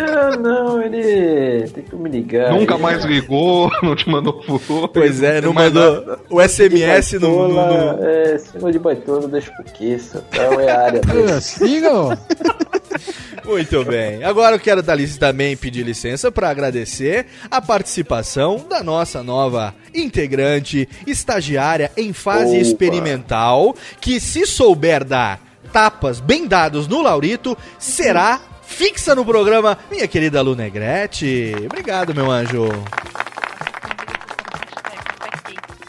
Ah, 0.00 0.36
não, 0.36 0.82
ele 0.82 1.68
tentou 1.68 1.98
me 1.98 2.10
ligar. 2.10 2.52
Nunca 2.52 2.74
ele- 2.74 2.82
mais 2.82 3.04
ligou, 3.04 3.70
não 3.82 3.94
te 3.94 4.08
mandou 4.08 4.42
flores. 4.42 4.90
Pois 4.92 5.22
é, 5.22 5.40
não 5.40 5.48
tem 5.48 5.52
mais 5.54 5.72
mandou 5.72 6.06
nada. 6.06 6.18
o 6.30 6.40
SMS 6.40 7.12
no, 7.14 7.48
no- 7.48 7.54
no- 7.96 8.04
É, 8.04 8.38
cima 8.38 8.72
de 8.72 8.78
baitola 8.78 9.28
deixa 9.28 9.50
pro 9.52 9.64
Kissa, 9.64 10.24
tal, 10.30 10.60
é 10.60 10.70
a 10.70 10.80
área 10.82 11.00
dele. 11.00 11.40
Siga, 11.40 11.92
ó. 11.92 12.16
Muito 13.44 13.84
bem. 13.84 14.24
Agora 14.24 14.56
eu 14.56 14.60
quero 14.60 14.82
dar 14.82 14.94
licença 14.94 15.20
também 15.20 15.54
pedir 15.56 15.82
licença 15.84 16.32
para 16.32 16.48
agradecer 16.48 17.26
a 17.50 17.60
participação 17.60 18.64
da 18.68 18.82
nossa 18.82 19.22
nova 19.22 19.74
integrante, 19.94 20.88
estagiária 21.06 21.90
em 21.96 22.12
fase 22.12 22.52
Opa. 22.52 22.56
experimental, 22.56 23.74
que 24.00 24.18
se 24.18 24.46
souber 24.46 25.04
dar 25.04 25.40
tapas 25.72 26.20
bem 26.20 26.46
dados 26.46 26.86
no 26.88 27.02
Laurito, 27.02 27.56
será 27.78 28.40
fixa 28.66 29.14
no 29.14 29.24
programa, 29.24 29.78
minha 29.90 30.06
querida 30.08 30.40
Lu 30.42 30.54
Negrete. 30.54 31.54
Obrigado, 31.66 32.14
meu 32.14 32.30
anjo. 32.30 32.68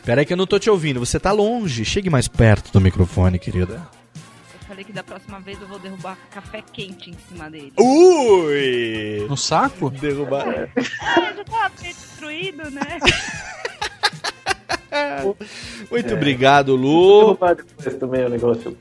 Pera 0.03 0.21
aí 0.21 0.25
que 0.25 0.33
eu 0.33 0.37
não 0.37 0.45
tô 0.45 0.59
te 0.59 0.69
ouvindo, 0.69 0.99
você 0.99 1.19
tá 1.19 1.31
longe. 1.31 1.83
Chegue 1.83 2.09
mais 2.09 2.27
perto 2.27 2.71
do 2.71 2.79
microfone, 2.79 3.39
querida. 3.39 3.81
Eu 4.53 4.67
falei 4.67 4.83
que 4.83 4.93
da 4.93 5.01
próxima 5.03 5.39
vez 5.39 5.59
eu 5.59 5.67
vou 5.67 5.79
derrubar 5.79 6.15
café 6.31 6.61
quente 6.71 7.09
em 7.09 7.15
cima 7.27 7.49
dele. 7.49 7.73
Ui! 7.79 9.25
No 9.27 9.35
saco? 9.35 9.89
Derrubar. 9.89 10.47
É, 10.47 10.69
já 11.35 11.43
tá 11.43 11.71
meio 11.81 11.93
destruído, 11.95 12.69
né? 12.69 12.99
Muito 15.91 16.11
É. 16.11 16.13
obrigado, 16.13 16.77
Vou 16.77 16.85
Lu. 16.85 17.25
derrubar 17.25 17.55
depois 17.55 17.95
também 17.97 18.25
o 18.25 18.29
negócio. 18.29 18.77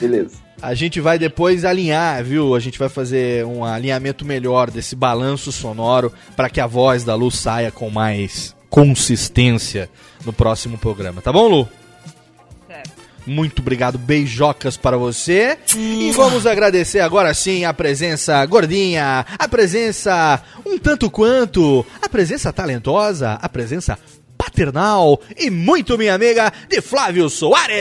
Beleza. 0.00 0.36
A 0.62 0.74
gente 0.74 1.00
vai 1.00 1.18
depois 1.18 1.64
alinhar, 1.64 2.22
viu? 2.22 2.54
A 2.54 2.60
gente 2.60 2.78
vai 2.78 2.88
fazer 2.88 3.44
um 3.44 3.64
alinhamento 3.64 4.24
melhor 4.24 4.70
desse 4.70 4.94
balanço 4.94 5.50
sonoro 5.50 6.12
para 6.36 6.48
que 6.48 6.60
a 6.60 6.68
voz 6.68 7.02
da 7.02 7.16
Lu 7.16 7.32
saia 7.32 7.72
com 7.72 7.90
mais 7.90 8.54
consistência 8.70 9.90
no 10.24 10.32
próximo 10.32 10.78
programa, 10.78 11.20
tá 11.20 11.32
bom, 11.32 11.48
Lu? 11.48 11.68
Muito 13.26 13.60
obrigado, 13.60 13.98
beijocas 13.98 14.76
para 14.76 14.96
você. 14.96 15.58
E 15.76 16.10
vamos 16.12 16.46
agradecer 16.46 17.00
agora 17.00 17.32
sim 17.34 17.64
a 17.64 17.72
presença 17.72 18.44
gordinha, 18.46 19.26
a 19.38 19.48
presença 19.48 20.42
um 20.66 20.78
tanto 20.78 21.10
quanto, 21.10 21.84
a 22.00 22.08
presença 22.08 22.52
talentosa, 22.52 23.38
a 23.40 23.48
presença 23.48 23.98
paternal 24.36 25.20
e 25.36 25.50
muito 25.50 25.98
minha 25.98 26.14
amiga 26.14 26.52
de 26.68 26.80
Flávio 26.80 27.28
Soares. 27.28 27.76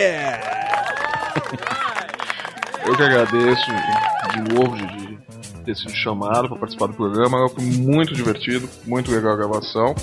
Eu 2.86 2.96
que 2.96 3.04
agradeço 3.04 3.66
de 4.34 4.54
novo 4.54 4.76
de, 4.76 4.88
de 4.98 5.18
ter 5.66 5.76
sido 5.76 5.92
chamado 5.96 6.48
para 6.50 6.58
participar 6.58 6.88
do 6.88 6.94
programa. 6.94 7.48
Foi 7.50 7.64
muito 7.64 8.14
divertido, 8.14 8.68
muito 8.86 9.12
legal 9.12 9.34
a 9.34 9.38
gravação. 9.38 9.96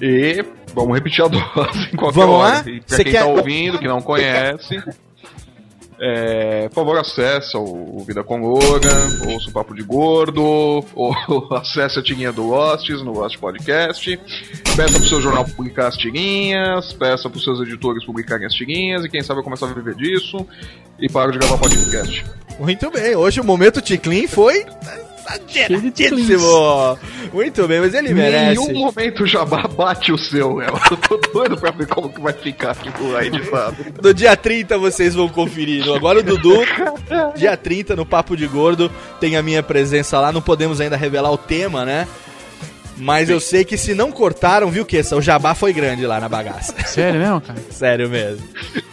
E 0.00 0.44
vamos 0.74 0.94
repetir 0.94 1.24
a 1.24 1.28
dose 1.28 1.88
em 1.92 1.96
qualquer 1.96 2.20
Vamos 2.20 2.36
hora. 2.36 2.54
lá? 2.56 2.60
E 2.70 2.80
pra 2.80 2.96
Você 2.96 3.02
quem 3.04 3.12
quer- 3.12 3.20
tá 3.20 3.26
ouvindo, 3.26 3.78
que 3.78 3.88
não 3.88 4.00
conhece, 4.02 4.82
é, 5.98 6.68
por 6.68 6.74
favor, 6.76 6.98
acesse 6.98 7.56
o, 7.56 8.02
Vida 8.06 8.22
com 8.24 8.38
Logan, 8.40 9.32
ouça 9.32 9.50
o 9.50 9.52
Papo 9.52 9.74
de 9.74 9.82
Gordo, 9.82 10.42
ou 10.94 11.14
acesse 11.52 11.98
a 11.98 12.02
tirinha 12.02 12.32
do 12.32 12.46
Lostes 12.46 13.02
no 13.02 13.12
Lost 13.12 13.38
Podcast. 13.38 14.18
Peça 14.80 14.98
pro 14.98 15.08
seu 15.10 15.20
jornal 15.20 15.44
publicar 15.44 15.88
as 15.88 15.96
tirinhas, 15.98 16.94
peça 16.94 17.28
pros 17.28 17.44
seus 17.44 17.60
editores 17.60 18.02
publicarem 18.02 18.46
as 18.46 18.54
tirinhas, 18.54 19.04
e 19.04 19.10
quem 19.10 19.22
sabe 19.22 19.40
eu 19.40 19.44
começar 19.44 19.66
a 19.66 19.74
viver 19.74 19.94
disso. 19.94 20.46
E 20.98 21.06
paro 21.06 21.32
de 21.32 21.38
gravar 21.38 21.58
podcast. 21.58 22.24
Muito 22.58 22.90
bem, 22.90 23.14
hoje 23.14 23.42
o 23.42 23.44
momento 23.44 23.82
Ticlin 23.82 24.26
foi 24.26 24.64
exageradíssimo. 25.50 26.98
Muito 27.30 27.68
bem, 27.68 27.80
mas 27.80 27.92
ele 27.92 28.14
merece. 28.14 28.58
Nenhum 28.58 28.86
momento 28.86 29.26
jabá 29.26 29.68
bate 29.68 30.12
o 30.12 30.16
seu, 30.16 30.56
Léo. 30.56 30.72
Eu 30.90 30.96
tô 30.96 31.18
doido 31.30 31.58
pra 31.58 31.72
ver 31.72 31.86
como 31.86 32.08
que 32.08 32.18
vai 32.18 32.32
ficar 32.32 32.70
aqui 32.70 32.90
no 33.02 33.20
editado. 33.20 33.76
No 34.02 34.14
dia 34.14 34.34
30 34.34 34.78
vocês 34.78 35.14
vão 35.14 35.28
conferir. 35.28 35.86
Agora 35.94 36.20
o 36.20 36.22
Dudu, 36.22 36.56
dia 37.36 37.54
30 37.54 37.94
no 37.96 38.06
Papo 38.06 38.34
de 38.34 38.46
Gordo, 38.46 38.90
tem 39.20 39.36
a 39.36 39.42
minha 39.42 39.62
presença 39.62 40.18
lá. 40.18 40.32
Não 40.32 40.40
podemos 40.40 40.80
ainda 40.80 40.96
revelar 40.96 41.30
o 41.30 41.36
tema, 41.36 41.84
né? 41.84 42.08
Mas 43.00 43.30
eu 43.30 43.40
sei 43.40 43.64
que 43.64 43.76
se 43.76 43.94
não 43.94 44.12
cortaram, 44.12 44.70
viu, 44.70 44.84
que 44.84 45.00
o 45.00 45.22
jabá 45.22 45.54
foi 45.54 45.72
grande 45.72 46.06
lá 46.06 46.20
na 46.20 46.28
bagaça. 46.28 46.74
Sério 46.86 47.18
mesmo, 47.20 47.40
cara? 47.40 47.58
Sério 47.70 48.08
mesmo. 48.08 48.46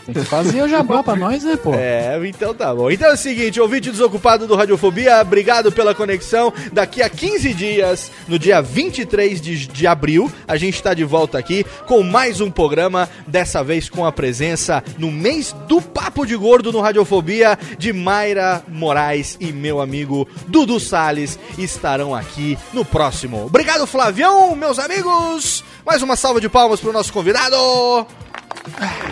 Tem 0.08 0.24
que 0.24 0.30
fazer 0.30 0.62
o 0.64 0.70
jabá 0.70 1.04
pra 1.04 1.18
nós, 1.18 1.44
né, 1.44 1.58
pô? 1.58 1.74
É, 1.74 2.18
então 2.26 2.54
tá 2.54 2.74
bom. 2.74 2.90
Então 2.90 3.10
é 3.10 3.14
o 3.14 3.18
seguinte, 3.18 3.60
ouvinte 3.60 3.92
desocupado 3.92 4.48
do 4.48 4.56
Radiofobia, 4.56 5.22
obrigado 5.22 5.70
pela 5.70 5.94
conexão. 5.94 6.54
Daqui 6.72 7.02
a 7.02 7.10
15 7.10 7.54
dias, 7.54 8.10
no 8.26 8.40
dia 8.40 8.62
23 8.62 9.42
de, 9.42 9.68
de 9.68 9.86
abril, 9.86 10.32
a 10.48 10.56
gente 10.56 10.82
tá 10.82 10.94
de 10.94 11.04
volta 11.04 11.38
aqui 11.38 11.66
com 11.86 12.04
mais 12.04 12.40
um 12.40 12.50
programa, 12.50 13.10
dessa 13.28 13.62
vez 13.64 13.90
com 13.90 14.06
a 14.06 14.12
presença 14.12 14.82
no 14.98 15.12
mês 15.12 15.54
do 15.68 15.82
Papo 15.82 16.26
de 16.26 16.38
Gordo 16.38 16.72
no 16.72 16.80
Radiofobia 16.80 17.60
de 17.78 17.92
Mayra 17.92 18.64
Moraes 18.68 19.38
e 19.42 19.52
meu 19.52 19.82
amigo 19.82 20.28
Dudu 20.48 20.80
Salles 20.80 21.38
estarão 21.58 22.16
aqui 22.16 22.58
no 22.72 22.86
próximo. 22.86 23.46
Obrigado, 23.46 23.86
Flavião, 23.86 24.56
meus 24.56 24.80
amigos. 24.80 25.64
Mais 25.86 26.02
uma 26.02 26.16
salva 26.16 26.40
de 26.40 26.48
palmas 26.48 26.80
pro 26.80 26.94
nosso 26.94 27.12
convidado. 27.12 27.58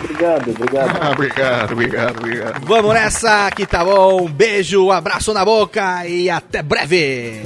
Obrigado, 0.04 0.50
obrigado. 0.50 0.98
Ah, 1.00 1.10
obrigado, 1.16 1.72
obrigado, 1.72 2.18
obrigado. 2.18 2.66
Vamos 2.66 2.94
nessa, 2.94 3.50
que 3.50 3.66
tá 3.66 3.84
bom. 3.84 4.28
Beijo, 4.28 4.90
abraço 4.90 5.32
na 5.32 5.44
boca 5.44 6.06
e 6.06 6.28
até 6.30 6.62
breve. 6.62 7.42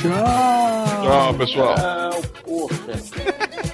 Tchau. 0.00 1.02
Tchau, 1.02 1.34
pessoal. 1.34 1.74
Tchau, 1.74 2.22
porra. 2.44 3.69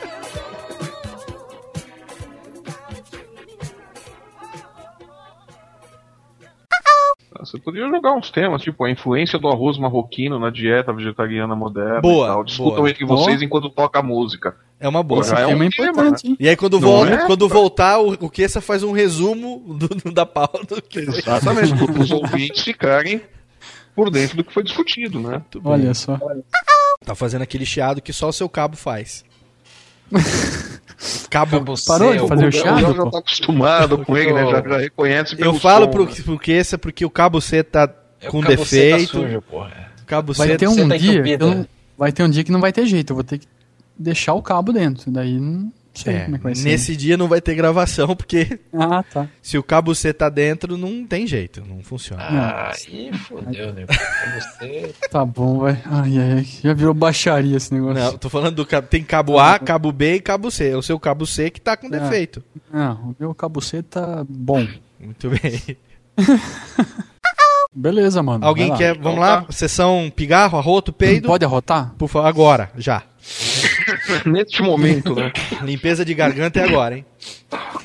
Você 7.41 7.59
poderia 7.59 7.89
jogar 7.89 8.13
uns 8.15 8.31
temas, 8.31 8.63
tipo 8.63 8.85
a 8.85 8.91
influência 8.91 9.39
do 9.39 9.49
arroz 9.49 9.79
marroquino 9.79 10.39
na 10.39 10.51
dieta 10.51 10.93
vegetariana 10.93 11.55
moderna 11.57 12.01
Boa, 12.01 12.27
e 12.27 12.31
tal. 12.31 12.45
Discutam 12.45 12.77
boa. 12.77 12.91
entre 12.91 13.05
vocês 13.05 13.37
Boa. 13.37 13.45
enquanto 13.45 13.71
toca 13.71 13.99
a 13.99 14.03
música. 14.03 14.57
É 14.79 14.87
uma 14.89 15.03
boa. 15.03 15.23
Pô, 15.23 15.29
já 15.29 15.41
é 15.41 15.47
um 15.47 15.69
tema, 15.71 16.11
né? 16.11 16.17
E 16.39 16.49
aí 16.49 16.57
quando, 16.57 16.79
volta, 16.79 17.13
é? 17.15 17.27
quando 17.27 17.49
voltar, 17.49 17.99
o, 17.99 18.13
o 18.13 18.29
Kessa 18.31 18.61
faz 18.61 18.83
um 18.83 18.93
resumo 18.93 19.63
do, 19.67 19.89
do- 19.89 20.13
da 20.13 20.27
pauta. 20.27 20.83
Exatamente, 20.95 21.75
para 21.75 22.01
os 22.03 22.11
ouvintes 22.11 22.63
ficarem 22.63 23.23
por 23.95 24.11
dentro 24.11 24.37
do 24.37 24.45
que 24.45 24.53
foi 24.53 24.63
discutido, 24.63 25.19
né? 25.19 25.43
Olha 25.65 25.95
só. 25.95 26.19
Tá 27.05 27.15
fazendo 27.15 27.43
aquele 27.43 27.65
chiado 27.65 28.03
que 28.03 28.13
só 28.13 28.29
o 28.29 28.33
seu 28.33 28.49
cabo 28.49 28.77
faz. 28.77 29.25
Cabo, 31.29 31.63
Parou 31.87 32.13
de 32.13 32.27
fazer 32.29 32.45
o 32.47 32.49
O 32.49 32.53
chiado, 32.53 32.81
Léo 32.83 32.95
já 32.97 33.03
pô? 33.05 33.11
tá 33.11 33.19
acostumado 33.19 33.99
com 33.99 34.17
ele, 34.17 34.33
né? 34.33 34.47
Já, 34.51 34.63
já 34.63 34.79
reconhece 34.79 35.35
Eu 35.35 35.39
pelo 35.39 35.59
falo 35.59 35.85
som, 35.87 35.91
pro, 35.91 36.05
né? 36.07 36.13
pro 36.25 36.39
Kessa 36.39 36.79
porque 36.79 37.05
o 37.05 37.11
cabo 37.11 37.41
C 37.41 37.63
tá 37.63 37.89
É 38.21 38.29
o 38.29 38.31
com 38.31 38.41
cabo 38.41 38.65
C 38.65 38.91
tá 38.91 38.97
defeito. 38.97 39.11
sujo, 39.13 39.43
porra. 39.43 39.91
Cabo 40.07 40.33
Vai 40.33 40.49
C 40.49 40.57
ter 40.57 40.67
você 40.69 40.83
um 40.83 40.89
tá 40.89 40.97
dia. 40.97 41.37
eu 41.39 41.39
não- 41.55 41.67
vai 41.99 42.13
ter 42.13 42.23
um 42.23 42.31
dia 42.31 42.45
que 42.45 42.53
não 42.53 42.61
vai 42.61 42.73
ter 42.73 42.87
jeito. 42.87 43.11
Eu 43.11 43.17
vou 43.17 43.25
ter 43.25 43.39
que 43.39 43.47
deixar 43.99 44.35
o 44.35 44.43
cabo 44.43 44.73
dentro. 44.73 45.11
Daí 45.11 45.39
não 45.39 45.71
sei 45.99 46.15
É, 46.15 46.21
como 46.25 46.35
é 46.37 46.39
que 46.39 46.45
vai 46.45 46.55
ser. 46.55 46.65
nesse 46.65 46.97
dia 46.97 47.17
não 47.17 47.29
vai 47.29 47.41
ter 47.41 47.55
gravação, 47.55 48.15
porque 48.17 48.59
Ah, 48.73 49.03
tá. 49.03 49.27
se 49.43 49.57
o 49.59 49.63
cabo 49.63 49.95
C 49.95 50.13
tá 50.13 50.29
dentro, 50.29 50.77
não 50.77 51.07
tem 51.07 51.27
jeito, 51.27 51.63
não 51.67 51.83
funciona. 51.83 52.23
Ah, 52.23 52.73
Aí 52.89 53.11
fodeu, 53.19 53.73
né? 53.73 53.87
Você. 53.87 54.95
Tá 55.11 55.25
bom, 55.25 55.59
vai. 55.61 55.81
Ai, 55.87 56.19
ai, 56.19 56.33
ai. 56.39 56.47
Já 56.63 56.75
virou 56.75 56.93
baixaria 56.95 57.57
esse 57.57 57.73
negócio. 57.73 58.03
Não, 58.03 58.19
tô 58.19 58.29
falando 58.29 58.57
do 58.57 58.67
cabo. 58.67 58.87
Tem 58.89 59.03
cabo 59.03 59.39
A, 59.39 59.59
cabo 59.59 59.91
B 59.93 60.15
e 60.17 60.21
cabo 60.21 60.51
C. 60.51 60.71
É 60.71 60.77
o 60.77 60.83
seu 60.83 60.99
cabo 60.99 61.27
C 61.27 61.51
que 61.51 61.61
tá 61.61 61.77
com 61.77 61.87
É. 61.87 61.91
defeito. 61.91 62.43
Não, 62.73 62.95
o 63.11 63.17
meu 63.19 63.35
cabo 63.35 63.61
C 63.61 63.83
tá 63.83 64.25
bom. 64.29 64.67
Muito 65.01 65.31
bem. 65.31 65.77
Beleza, 67.75 68.23
mano. 68.23 68.45
Alguém 68.47 68.75
quer. 68.75 68.97
Vamos 68.99 69.21
lá? 69.21 69.47
Sessão 69.51 70.11
pigarro, 70.15 70.59
arroto, 70.59 70.93
peido? 70.95 71.27
Pode 71.29 71.45
arrotar? 71.45 71.95
Por 71.99 72.09
favor, 72.09 72.27
agora, 72.27 72.71
já. 72.77 73.03
Neste 74.27 74.63
momento, 74.63 75.15
né? 75.15 75.33
Limpeza 75.63 76.05
de 76.05 76.15
garganta 76.15 76.61
é 76.61 76.65
agora, 76.65 76.97
hein? 76.97 77.05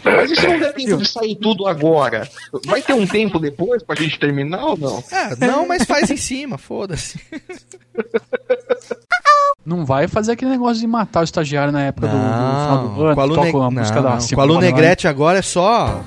Mas 0.04 0.32
isso 0.32 0.48
não 0.48 0.60
der 0.60 0.74
tempo 0.74 0.98
de 0.98 1.08
sair 1.08 1.36
tudo 1.36 1.68
agora. 1.68 2.28
Vai 2.66 2.82
ter 2.82 2.94
um 2.94 3.06
tempo 3.06 3.40
depois 3.40 3.84
pra 3.84 3.96
gente 3.96 4.18
terminar 4.20 4.64
ou 4.66 4.78
não? 4.78 5.04
É, 5.12 5.36
não, 5.46 5.68
mas 5.68 5.84
faz 5.84 6.10
em 6.10 6.18
cima, 6.18 6.58
foda-se. 6.58 7.20
Não 9.66 9.86
vai 9.86 10.08
fazer 10.08 10.32
aquele 10.32 10.52
negócio 10.52 10.82
de 10.82 10.88
matar 10.88 11.22
o 11.22 11.24
estagiário 11.24 11.72
na 11.72 11.84
época 11.84 12.08
do, 12.08 12.14
do 12.14 12.20
final 12.20 12.88
do 12.96 13.04
ano. 13.06 13.16
com 13.16 13.22
a 13.22 13.26
Lu, 13.26 13.36
toca 13.36 13.46
Neg- 13.46 13.56
a 13.62 13.70
música 13.72 13.96
não, 14.02 14.04
da 14.18 14.36
com 14.36 14.42
a 14.42 14.46
Oren. 14.46 14.60
Negrete 14.60 15.08
agora 15.08 15.38
é 15.40 15.42
só. 15.44 16.02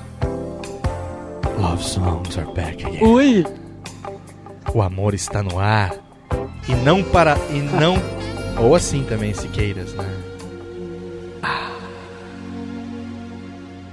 Love 1.57 1.83
songs 1.83 2.37
are 2.37 2.51
back 2.53 2.85
again. 2.85 3.01
Ui! 3.03 3.45
O 4.73 4.81
amor 4.81 5.13
está 5.13 5.41
no 5.41 5.57
ar. 5.57 5.93
E 6.67 6.73
não 6.75 7.01
para. 7.01 7.37
E 7.51 7.59
não. 7.59 7.95
Ou 8.57 8.73
assim 8.73 9.03
também, 9.03 9.33
Siqueiras, 9.33 9.93
né? 9.93 10.05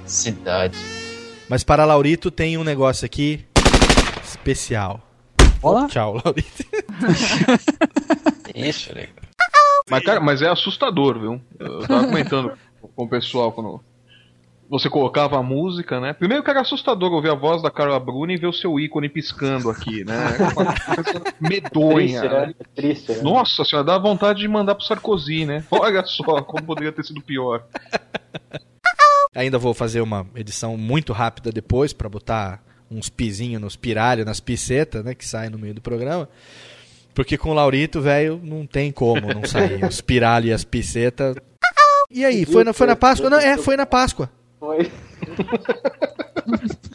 Cidade. 0.05 0.77
Mas 1.49 1.63
para 1.63 1.85
Laurito 1.85 2.31
tem 2.31 2.57
um 2.57 2.63
negócio 2.63 3.05
aqui 3.05 3.45
especial. 4.23 5.01
Olá. 5.61 5.87
Tchau, 5.87 6.21
Laurito. 6.23 6.63
Isso, 8.55 8.93
legal. 8.93 9.13
Mas, 9.89 10.03
cara, 10.03 10.19
mas 10.19 10.41
é 10.41 10.49
assustador, 10.49 11.19
viu? 11.19 11.41
Eu 11.59 11.87
tava 11.87 12.07
comentando 12.07 12.57
com 12.95 13.03
o 13.03 13.09
pessoal 13.09 13.51
quando 13.51 13.83
você 14.73 14.89
colocava 14.89 15.37
a 15.37 15.43
música, 15.43 15.99
né? 15.99 16.13
Primeiro 16.13 16.43
que 16.43 16.49
era 16.49 16.61
assustador 16.61 17.13
ouvir 17.13 17.29
a 17.29 17.35
voz 17.35 17.61
da 17.61 17.69
Carla 17.69 17.99
Bruni 17.99 18.33
e 18.33 18.37
ver 18.37 18.47
o 18.47 18.53
seu 18.53 18.79
ícone 18.79 19.07
piscando 19.07 19.69
aqui, 19.69 20.03
né? 20.03 20.15
Coisa 20.95 21.21
medonha. 21.39 22.21
Triste, 22.21 22.27
né? 22.27 22.53
Triste, 22.73 23.11
né? 23.11 23.21
Nossa 23.21 23.63
senhora, 23.63 23.85
dá 23.85 23.99
vontade 23.99 24.39
de 24.39 24.47
mandar 24.47 24.73
pro 24.73 24.83
Sarkozy, 24.83 25.45
né? 25.45 25.63
Olha 25.69 26.03
só 26.03 26.41
como 26.41 26.63
poderia 26.63 26.91
ter 26.91 27.03
sido 27.03 27.21
pior. 27.21 27.63
Ainda 29.35 29.59
vou 29.59 29.75
fazer 29.75 30.01
uma 30.01 30.25
edição 30.35 30.75
muito 30.75 31.13
rápida 31.13 31.51
depois 31.51 31.93
para 31.93 32.09
botar 32.09 32.59
uns 32.89 33.09
pizinhos 33.09 33.61
nos 33.61 33.75
piralhos, 33.75 34.25
nas 34.25 34.39
picetas, 34.39 35.05
né? 35.05 35.13
Que 35.13 35.27
saem 35.27 35.51
no 35.51 35.59
meio 35.59 35.75
do 35.75 35.81
programa. 35.81 36.27
Porque 37.13 37.37
com 37.37 37.51
o 37.51 37.53
Laurito, 37.53 38.01
velho, 38.01 38.41
não 38.43 38.65
tem 38.65 38.91
como 38.91 39.21
não 39.21 39.45
sair. 39.45 39.85
Os 39.85 40.01
piralhos 40.01 40.49
e 40.49 40.53
as 40.53 40.63
picetas. 40.63 41.35
E 42.09 42.25
aí, 42.25 42.43
foi 42.43 42.63
na, 42.63 42.73
foi 42.73 42.87
na 42.87 42.95
Páscoa? 42.95 43.29
Não, 43.29 43.37
é, 43.37 43.55
foi 43.55 43.77
na 43.77 43.85
Páscoa. 43.85 44.31
Foi. 44.63 44.89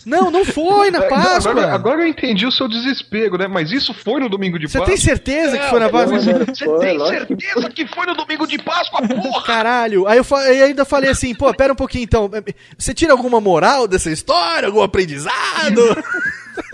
Não, 0.04 0.30
não 0.30 0.44
foi 0.44 0.90
na 0.90 1.02
Páscoa. 1.02 1.50
Agora, 1.52 1.72
agora 1.74 2.02
eu 2.02 2.06
entendi 2.06 2.46
o 2.46 2.52
seu 2.52 2.66
desespero, 2.66 3.36
né? 3.36 3.46
Mas 3.46 3.70
isso 3.70 3.92
foi 3.92 4.20
no 4.20 4.28
domingo 4.28 4.58
de 4.58 4.66
Você 4.66 4.78
Páscoa? 4.78 4.94
tem 4.94 5.02
certeza 5.04 5.58
que 5.58 5.68
foi 5.68 5.80
na 5.80 5.90
Páscoa? 5.90 6.18
Você 6.18 6.78
tem 6.78 6.98
certeza 6.98 7.70
que 7.70 7.86
foi 7.88 8.06
no 8.06 8.14
domingo 8.14 8.46
de 8.46 8.56
Páscoa, 8.58 9.06
porra? 9.06 9.42
Caralho. 9.44 10.06
Aí 10.06 10.16
eu, 10.18 10.24
eu 10.30 10.64
ainda 10.64 10.84
falei 10.86 11.10
assim, 11.10 11.34
pô, 11.34 11.52
pera 11.52 11.72
um 11.74 11.76
pouquinho 11.76 12.04
então. 12.04 12.30
Você 12.78 12.94
tira 12.94 13.12
alguma 13.12 13.38
moral 13.40 13.86
dessa 13.86 14.10
história? 14.10 14.68
Algum 14.68 14.82
aprendizado? 14.82 15.82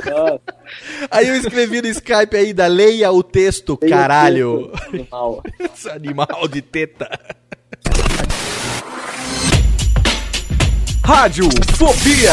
Aí 1.10 1.26
eu 1.28 1.36
escrevi 1.36 1.82
no 1.82 1.88
Skype 1.88 2.36
ainda, 2.36 2.66
leia 2.68 3.10
o 3.10 3.22
texto, 3.22 3.70
o 3.74 3.76
caralho. 3.78 4.70
texto, 4.70 4.94
Animal. 4.94 5.42
Esse 5.58 5.90
animal 5.90 6.48
de 6.48 6.62
teta. 6.62 7.18
Rádio 11.04 11.50
Fobia. 11.76 12.32